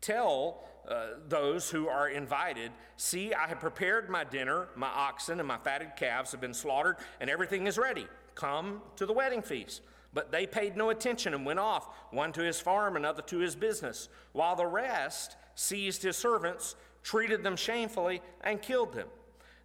Tell 0.00 0.64
uh, 0.88 1.06
those 1.28 1.70
who 1.70 1.88
are 1.88 2.08
invited, 2.08 2.72
See, 2.96 3.34
I 3.34 3.46
have 3.48 3.60
prepared 3.60 4.08
my 4.08 4.24
dinner, 4.24 4.68
my 4.74 4.88
oxen 4.88 5.38
and 5.38 5.46
my 5.46 5.58
fatted 5.58 5.92
calves 5.96 6.32
have 6.32 6.40
been 6.40 6.54
slaughtered, 6.54 6.96
and 7.20 7.28
everything 7.28 7.66
is 7.66 7.78
ready. 7.78 8.06
Come 8.34 8.82
to 8.96 9.06
the 9.06 9.12
wedding 9.12 9.42
feast. 9.42 9.82
But 10.14 10.32
they 10.32 10.46
paid 10.46 10.76
no 10.76 10.90
attention 10.90 11.34
and 11.34 11.44
went 11.44 11.58
off, 11.58 11.88
one 12.10 12.32
to 12.32 12.42
his 12.42 12.60
farm, 12.60 12.96
another 12.96 13.22
to 13.22 13.38
his 13.38 13.54
business, 13.54 14.08
while 14.32 14.56
the 14.56 14.66
rest 14.66 15.36
seized 15.54 16.02
his 16.02 16.16
servants, 16.16 16.74
treated 17.02 17.42
them 17.42 17.56
shamefully, 17.56 18.22
and 18.42 18.60
killed 18.60 18.92
them. 18.92 19.08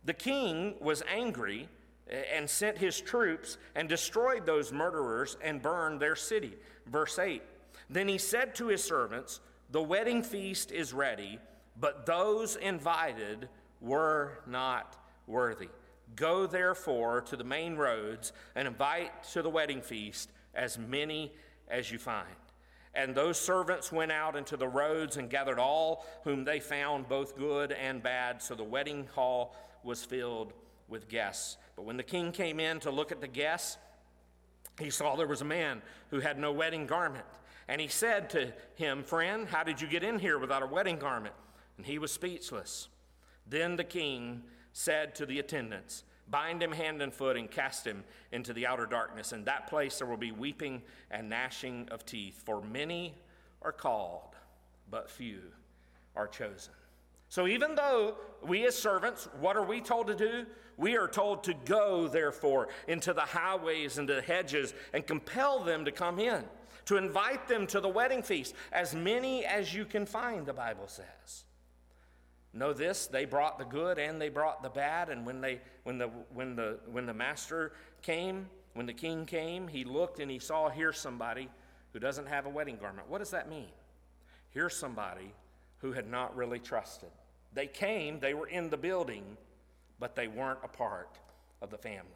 The 0.05 0.13
king 0.13 0.75
was 0.79 1.01
angry 1.07 1.69
and 2.07 2.49
sent 2.49 2.77
his 2.77 2.99
troops 2.99 3.57
and 3.75 3.87
destroyed 3.87 4.45
those 4.45 4.71
murderers 4.71 5.37
and 5.41 5.61
burned 5.61 5.99
their 5.99 6.15
city. 6.15 6.53
Verse 6.85 7.17
8 7.17 7.41
Then 7.89 8.07
he 8.07 8.17
said 8.17 8.55
to 8.55 8.67
his 8.67 8.83
servants, 8.83 9.39
The 9.71 9.81
wedding 9.81 10.23
feast 10.23 10.71
is 10.71 10.93
ready, 10.93 11.39
but 11.79 12.05
those 12.05 12.55
invited 12.57 13.47
were 13.81 14.39
not 14.45 14.97
worthy. 15.27 15.69
Go 16.15 16.45
therefore 16.45 17.21
to 17.21 17.35
the 17.35 17.43
main 17.43 17.75
roads 17.75 18.33
and 18.55 18.67
invite 18.67 19.23
to 19.31 19.41
the 19.41 19.49
wedding 19.49 19.81
feast 19.81 20.29
as 20.53 20.77
many 20.77 21.31
as 21.67 21.91
you 21.91 21.97
find. 21.97 22.27
And 22.95 23.15
those 23.15 23.39
servants 23.39 23.91
went 23.91 24.11
out 24.11 24.35
into 24.35 24.55
the 24.55 24.67
roads 24.67 25.17
and 25.17 25.29
gathered 25.29 25.59
all 25.59 26.05
whom 26.23 26.43
they 26.43 26.59
found, 26.59 27.09
both 27.09 27.35
good 27.35 27.71
and 27.71 28.03
bad. 28.03 28.41
So 28.41 28.53
the 28.53 28.63
wedding 28.63 29.07
hall 29.15 29.55
was 29.83 30.03
filled 30.03 30.53
with 30.87 31.09
guests. 31.09 31.57
But 31.75 31.85
when 31.85 31.97
the 31.97 32.03
king 32.03 32.31
came 32.31 32.59
in 32.59 32.79
to 32.81 32.91
look 32.91 33.11
at 33.11 33.19
the 33.19 33.27
guests, 33.27 33.77
he 34.79 34.89
saw 34.89 35.15
there 35.15 35.27
was 35.27 35.41
a 35.41 35.45
man 35.45 35.81
who 36.09 36.19
had 36.19 36.37
no 36.37 36.51
wedding 36.51 36.85
garment. 36.85 37.25
And 37.67 37.81
he 37.81 37.87
said 37.87 38.29
to 38.31 38.53
him, 38.75 39.03
Friend, 39.03 39.47
how 39.47 39.63
did 39.63 39.81
you 39.81 39.87
get 39.87 40.03
in 40.03 40.19
here 40.19 40.37
without 40.37 40.61
a 40.61 40.67
wedding 40.67 40.97
garment? 40.97 41.35
And 41.77 41.85
he 41.85 41.97
was 41.97 42.11
speechless. 42.11 42.89
Then 43.47 43.75
the 43.75 43.83
king 43.83 44.43
said 44.71 45.15
to 45.15 45.25
the 45.25 45.39
attendants, 45.39 46.03
Bind 46.29 46.63
him 46.63 46.71
hand 46.71 47.01
and 47.01 47.13
foot 47.13 47.37
and 47.37 47.49
cast 47.49 47.85
him 47.85 48.03
into 48.31 48.53
the 48.53 48.65
outer 48.65 48.85
darkness. 48.85 49.33
In 49.33 49.43
that 49.45 49.67
place 49.67 49.99
there 49.99 50.07
will 50.07 50.17
be 50.17 50.31
weeping 50.31 50.81
and 51.11 51.29
gnashing 51.29 51.87
of 51.91 52.05
teeth, 52.05 52.41
for 52.45 52.61
many 52.61 53.15
are 53.61 53.71
called, 53.71 54.35
but 54.89 55.09
few 55.09 55.41
are 56.15 56.27
chosen. 56.27 56.73
So 57.29 57.47
even 57.47 57.75
though 57.75 58.15
we 58.43 58.65
as 58.67 58.77
servants, 58.77 59.27
what 59.39 59.57
are 59.57 59.65
we 59.65 59.81
told 59.81 60.07
to 60.07 60.15
do? 60.15 60.45
We 60.77 60.97
are 60.97 61.07
told 61.07 61.43
to 61.45 61.53
go, 61.65 62.07
therefore, 62.07 62.69
into 62.87 63.13
the 63.13 63.21
highways 63.21 63.97
and 63.97 64.07
the 64.07 64.21
hedges 64.21 64.73
and 64.93 65.05
compel 65.05 65.63
them 65.63 65.85
to 65.85 65.91
come 65.91 66.19
in, 66.19 66.43
to 66.85 66.97
invite 66.97 67.47
them 67.47 67.65
to 67.67 67.79
the 67.79 67.89
wedding 67.89 68.21
feast, 68.21 68.53
as 68.71 68.95
many 68.95 69.45
as 69.45 69.73
you 69.73 69.85
can 69.85 70.05
find, 70.05 70.45
the 70.45 70.53
Bible 70.53 70.87
says. 70.87 71.45
Know 72.53 72.71
this, 72.71 73.07
they 73.07 73.25
brought 73.25 73.57
the 73.57 73.65
good 73.65 73.97
and 73.97 74.21
they 74.21 74.29
brought 74.29 74.61
the 74.61 74.69
bad, 74.69 75.09
and 75.09 75.25
when, 75.25 75.41
they, 75.41 75.59
when, 75.83 75.97
the, 75.97 76.07
when, 76.33 76.55
the, 76.55 76.77
when 76.91 77.07
the 77.07 77.13
master 77.13 77.73
came, 78.03 78.47
when 78.73 78.85
the 78.85 78.93
king 78.93 79.25
came, 79.25 79.67
he 79.67 79.83
looked 79.83 80.19
and 80.19 80.29
he 80.29 80.37
saw, 80.37 80.69
here's 80.69 80.99
somebody 80.99 81.49
who 81.93 81.99
doesn't 81.99 82.27
have 82.27 82.45
a 82.45 82.49
wedding 82.49 82.77
garment. 82.77 83.09
What 83.09 83.19
does 83.19 83.31
that 83.31 83.49
mean? 83.49 83.69
Here's 84.51 84.75
somebody 84.75 85.33
who 85.79 85.93
had 85.93 86.09
not 86.09 86.35
really 86.35 86.59
trusted. 86.59 87.09
They 87.53 87.67
came, 87.67 88.19
they 88.19 88.35
were 88.35 88.47
in 88.47 88.69
the 88.69 88.77
building, 88.77 89.23
but 89.99 90.15
they 90.15 90.27
weren't 90.27 90.59
a 90.63 90.67
part 90.67 91.17
of 91.61 91.71
the 91.71 91.77
family. 91.77 92.07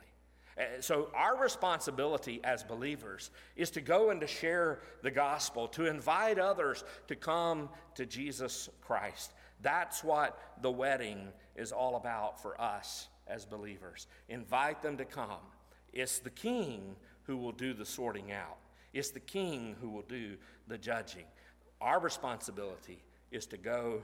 Uh, 0.58 0.82
so, 0.82 1.10
our 1.14 1.38
responsibility 1.38 2.40
as 2.44 2.64
believers 2.64 3.30
is 3.56 3.70
to 3.72 3.82
go 3.82 4.10
and 4.10 4.20
to 4.22 4.28
share 4.28 4.80
the 5.04 5.12
gospel, 5.12 5.68
to 5.68 5.86
invite 5.86 6.40
others 6.40 6.84
to 7.08 7.16
come 7.16 7.70
to 7.94 8.06
Jesus 8.06 8.70
Christ. 8.82 9.34
That's 9.62 10.04
what 10.04 10.40
the 10.62 10.72
wedding 10.72 11.30
is 11.56 11.72
all 11.72 11.96
about 11.96 12.42
for 12.42 12.60
us 12.62 13.08
as 13.28 13.46
believers. 13.46 14.08
Invite 14.30 14.82
them 14.82 14.98
to 14.98 15.06
come. 15.06 15.42
It's 15.94 16.20
the 16.20 16.30
king 16.30 16.96
who 17.24 17.38
will 17.38 17.52
do 17.52 17.74
the 17.74 17.86
sorting 17.86 18.32
out, 18.32 18.58
it's 18.94 19.10
the 19.10 19.20
king 19.20 19.76
who 19.82 19.90
will 19.90 20.04
do 20.04 20.38
the 20.68 20.78
judging. 20.78 21.26
Our 21.82 22.00
responsibility 22.00 23.04
is 23.32 23.46
to 23.48 23.58
go 23.58 24.02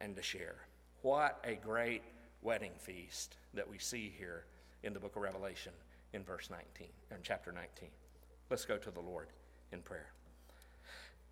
and 0.00 0.14
to 0.16 0.22
share. 0.22 0.56
What 1.02 1.38
a 1.44 1.54
great 1.54 2.02
wedding 2.42 2.72
feast 2.78 3.36
that 3.54 3.68
we 3.68 3.78
see 3.78 4.12
here 4.18 4.44
in 4.82 4.92
the 4.92 5.00
book 5.00 5.16
of 5.16 5.22
Revelation 5.22 5.72
in 6.12 6.22
verse 6.24 6.50
19, 6.50 6.88
in 7.10 7.16
chapter 7.22 7.52
19. 7.52 7.88
Let's 8.50 8.64
go 8.64 8.76
to 8.76 8.90
the 8.90 9.00
Lord 9.00 9.28
in 9.72 9.80
prayer. 9.80 10.10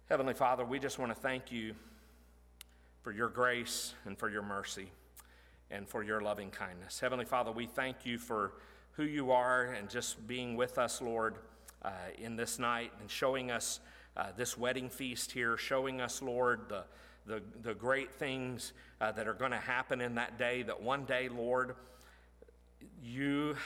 Heavenly 0.08 0.34
Father, 0.34 0.64
we 0.64 0.78
just 0.78 0.98
want 0.98 1.14
to 1.14 1.20
thank 1.20 1.52
you 1.52 1.74
for 3.02 3.12
your 3.12 3.28
grace 3.28 3.94
and 4.06 4.16
for 4.16 4.30
your 4.30 4.42
mercy 4.42 4.90
and 5.70 5.88
for 5.88 6.02
your 6.02 6.20
loving 6.20 6.50
kindness. 6.50 7.00
Heavenly 7.00 7.24
Father, 7.24 7.50
we 7.50 7.66
thank 7.66 8.06
you 8.06 8.18
for 8.18 8.52
who 8.92 9.04
you 9.04 9.32
are 9.32 9.64
and 9.64 9.90
just 9.90 10.26
being 10.26 10.56
with 10.56 10.78
us, 10.78 11.02
Lord, 11.02 11.36
uh, 11.82 11.90
in 12.16 12.36
this 12.36 12.58
night 12.58 12.92
and 13.00 13.10
showing 13.10 13.50
us 13.50 13.80
uh, 14.16 14.26
this 14.36 14.56
wedding 14.56 14.88
feast 14.88 15.32
here, 15.32 15.56
showing 15.56 16.00
us, 16.00 16.22
Lord, 16.22 16.68
the, 16.68 16.84
the, 17.26 17.42
the 17.62 17.74
great 17.74 18.12
things 18.12 18.72
uh, 19.00 19.10
that 19.12 19.26
are 19.26 19.34
going 19.34 19.50
to 19.50 19.56
happen 19.56 20.00
in 20.00 20.14
that 20.16 20.38
day. 20.38 20.62
That 20.62 20.80
one 20.80 21.04
day, 21.04 21.28
Lord, 21.28 21.74
you, 23.02 23.56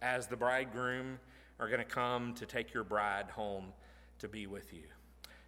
as 0.00 0.26
the 0.28 0.36
bridegroom, 0.36 1.18
are 1.58 1.68
going 1.68 1.80
to 1.80 1.84
come 1.84 2.34
to 2.34 2.46
take 2.46 2.72
your 2.72 2.84
bride 2.84 3.26
home 3.30 3.72
to 4.20 4.28
be 4.28 4.46
with 4.46 4.72
you. 4.72 4.84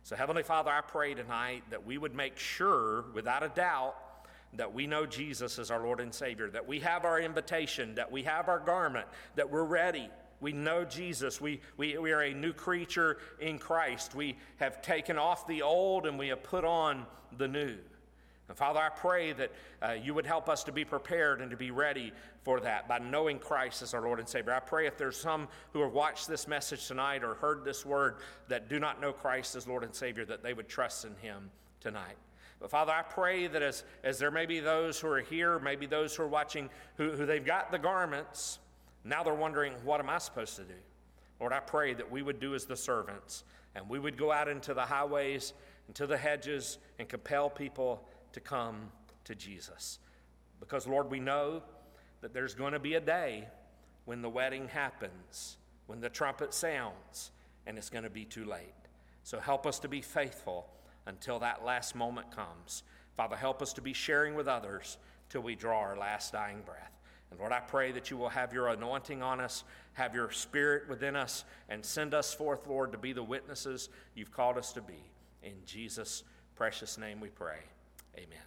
So, 0.09 0.17
Heavenly 0.17 0.43
Father, 0.43 0.71
I 0.71 0.81
pray 0.81 1.13
tonight 1.13 1.65
that 1.69 1.85
we 1.85 1.99
would 1.99 2.15
make 2.15 2.39
sure, 2.39 3.05
without 3.13 3.43
a 3.43 3.51
doubt, 3.51 3.95
that 4.55 4.73
we 4.73 4.87
know 4.87 5.05
Jesus 5.05 5.59
as 5.59 5.71
our 5.71 5.83
Lord 5.83 6.01
and 6.01 6.15
Savior, 6.15 6.49
that 6.49 6.67
we 6.67 6.81
have 6.81 7.05
our 7.05 7.21
invitation, 7.21 7.95
that 7.97 8.11
we 8.11 8.23
have 8.23 8.49
our 8.49 8.59
garment, 8.59 9.07
that 9.35 9.51
we're 9.51 9.65
ready. 9.65 10.09
We 10.41 10.55
know 10.55 10.87
Jesus. 10.87 11.43
We, 11.43 11.61
we, 11.77 11.99
we 11.99 12.13
are 12.13 12.23
a 12.23 12.33
new 12.33 12.55
creature 12.55 13.19
in 13.39 13.59
Christ. 13.59 14.15
We 14.15 14.39
have 14.57 14.81
taken 14.81 15.19
off 15.19 15.47
the 15.47 15.61
old 15.61 16.07
and 16.07 16.19
we 16.19 16.29
have 16.29 16.43
put 16.43 16.65
on 16.65 17.05
the 17.37 17.47
new. 17.47 17.77
And 18.49 18.57
Father, 18.57 18.81
I 18.81 18.89
pray 18.89 19.33
that 19.33 19.53
uh, 19.83 19.93
you 19.93 20.15
would 20.15 20.25
help 20.25 20.49
us 20.49 20.65
to 20.65 20.73
be 20.73 20.85
prepared 20.85 21.41
and 21.43 21.51
to 21.51 21.57
be 21.57 21.71
ready 21.71 22.13
for 22.43 22.61
that 22.61 22.89
by 22.89 22.99
knowing 22.99 23.39
Christ 23.39 23.83
as 23.83 23.93
our 23.93 24.01
Lord 24.01 24.19
and 24.19 24.29
Savior. 24.29 24.55
I 24.55 24.61
pray 24.61 24.87
if 24.87 24.97
there's 24.97 25.19
some 25.19 25.49
who 25.73 25.83
have 25.83 25.93
watched 25.93 26.29
this 26.29 26.49
message 26.49 26.87
tonight 26.87 27.23
or 27.23 27.35
heard 27.35 27.63
this 27.65 27.85
word 27.85 28.17
that 28.49 28.69
do 28.71 28.79
not 28.79 29.01
know 29.01 29.13
Christ 29.13 29.55
as 29.55 29.69
Lord 29.69 29.85
and 29.85 29.95
Savior, 29.95 30.25
that 30.25 30.43
they 30.43 30.55
would 30.55 30.69
trust 30.69 31.05
in 31.05 31.15
Him 31.17 31.51
tonight. 31.81 32.17
But 32.59 32.71
Father, 32.71 32.93
I 32.93 33.03
pray 33.03 33.47
that 33.49 33.63
as, 33.63 33.85
as 34.03 34.19
there 34.19 34.31
may 34.31 34.47
be 34.47 34.61
those 34.61 34.99
who 34.99 35.09
are 35.09 35.21
here, 35.21 35.59
maybe 35.59 35.87
those 35.87 36.17
who 36.17 36.23
are 36.25 36.29
watching, 36.29 36.71
who, 36.97 37.11
who 37.11 37.27
they've 37.27 37.45
got 37.45 37.71
the 37.71 37.79
garments, 37.79 38.59
now 39.05 39.23
they're 39.23 39.35
wondering, 39.35 39.75
what 39.85 40.01
am 40.01 40.11
I 40.11 40.19
supposed 40.19 40.57
to 40.57 40.63
do? 40.63 40.75
Lord, 41.39 41.53
I 41.53 41.61
pray 41.61 41.95
that 41.95 42.11
we 42.11 42.23
would 42.23 42.41
do 42.41 42.55
as 42.55 42.65
the 42.65 42.77
servants 42.77 43.45
and 43.75 43.89
we 43.89 43.99
would 43.99 44.17
go 44.17 44.33
out 44.33 44.49
into 44.49 44.75
the 44.75 44.83
highways, 44.83 45.53
into 45.87 46.07
the 46.07 46.17
hedges, 46.17 46.79
and 46.99 47.09
compel 47.09 47.49
people 47.49 48.09
to 48.33 48.41
come 48.41 48.91
to 49.25 49.35
Jesus. 49.35 49.99
Because, 50.61 50.87
Lord, 50.87 51.11
we 51.11 51.21
know 51.21 51.63
that 52.21 52.33
there's 52.33 52.55
going 52.55 52.73
to 52.73 52.79
be 52.79 52.95
a 52.95 53.01
day 53.01 53.49
when 54.05 54.23
the 54.23 54.29
wedding 54.29 54.69
happens, 54.69 55.59
when 55.87 56.01
the 56.01 56.09
trumpet 56.09 56.53
sounds, 56.53 57.31
and 57.67 57.79
it's 57.79 57.91
going 57.91 58.05
to 58.05 58.11
be 58.11 58.25
too 58.25 58.45
late. 58.45 58.75
So 59.23 59.39
help 59.39 59.67
us 59.67 59.79
to 59.81 59.89
be 59.89 60.01
faithful 60.01 60.67
until 61.07 61.39
that 61.41 61.65
last 61.65 61.95
moment 61.95 62.35
comes. 62.35 62.83
Father, 63.17 63.37
help 63.37 63.63
us 63.63 63.73
to 63.75 63.83
be 63.83 63.93
sharing 63.93 64.35
with 64.35 64.49
others 64.49 64.97
till 65.29 65.43
we 65.43 65.55
draw 65.55 65.79
our 65.79 65.97
last 65.97 66.33
dying 66.33 66.63
breath. 66.65 66.93
And 67.31 67.39
Lord, 67.39 67.53
I 67.53 67.61
pray 67.61 67.93
that 67.93 68.11
you 68.11 68.17
will 68.17 68.31
have 68.31 68.53
your 68.53 68.69
anointing 68.69 69.23
on 69.23 69.41
us, 69.41 69.65
have 69.93 70.15
your 70.15 70.31
spirit 70.31 70.89
within 70.89 71.15
us, 71.15 71.45
and 71.69 71.85
send 71.85 72.15
us 72.15 72.33
forth, 72.33 72.67
Lord, 72.67 72.93
to 72.93 72.99
be 72.99 73.13
the 73.13 73.23
witnesses 73.23 73.91
you've 74.15 74.33
called 74.33 74.57
us 74.57 74.73
to 74.73 74.81
be. 74.81 75.11
In 75.43 75.55
Jesus' 75.67 76.25
precious 76.57 76.97
name 76.97 77.21
we 77.21 77.29
pray. 77.29 77.59
Amen. 78.19 78.39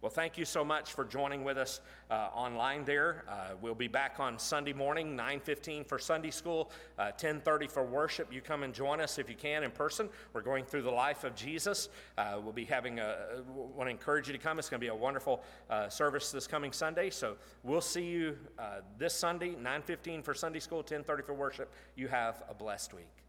Well, 0.00 0.10
thank 0.10 0.38
you 0.38 0.44
so 0.44 0.64
much 0.64 0.92
for 0.92 1.04
joining 1.04 1.42
with 1.42 1.56
us 1.56 1.80
uh, 2.10 2.28
online 2.34 2.84
there. 2.84 3.24
Uh, 3.28 3.54
we'll 3.60 3.74
be 3.74 3.88
back 3.88 4.20
on 4.20 4.38
Sunday 4.38 4.72
morning, 4.72 5.16
9.15 5.16 5.86
for 5.86 5.98
Sunday 5.98 6.30
school, 6.30 6.70
uh, 6.98 7.10
10.30 7.18 7.68
for 7.68 7.84
worship. 7.84 8.32
You 8.32 8.40
come 8.40 8.62
and 8.62 8.72
join 8.72 9.00
us 9.00 9.18
if 9.18 9.28
you 9.28 9.34
can 9.34 9.64
in 9.64 9.72
person. 9.72 10.08
We're 10.32 10.42
going 10.42 10.64
through 10.64 10.82
the 10.82 10.90
life 10.90 11.24
of 11.24 11.34
Jesus. 11.34 11.88
Uh, 12.16 12.38
we'll 12.42 12.52
be 12.52 12.64
having 12.64 13.00
a, 13.00 13.42
want 13.54 13.88
to 13.88 13.90
encourage 13.90 14.28
you 14.28 14.32
to 14.32 14.40
come. 14.40 14.58
It's 14.58 14.68
going 14.68 14.80
to 14.80 14.84
be 14.84 14.90
a 14.90 14.94
wonderful 14.94 15.42
uh, 15.68 15.88
service 15.88 16.30
this 16.30 16.46
coming 16.46 16.72
Sunday. 16.72 17.10
So 17.10 17.36
we'll 17.64 17.80
see 17.80 18.04
you 18.04 18.36
uh, 18.58 18.82
this 18.98 19.14
Sunday, 19.14 19.54
9.15 19.54 20.24
for 20.24 20.34
Sunday 20.34 20.60
school, 20.60 20.84
10.30 20.84 21.24
for 21.24 21.34
worship. 21.34 21.72
You 21.96 22.06
have 22.08 22.42
a 22.48 22.54
blessed 22.54 22.94
week. 22.94 23.21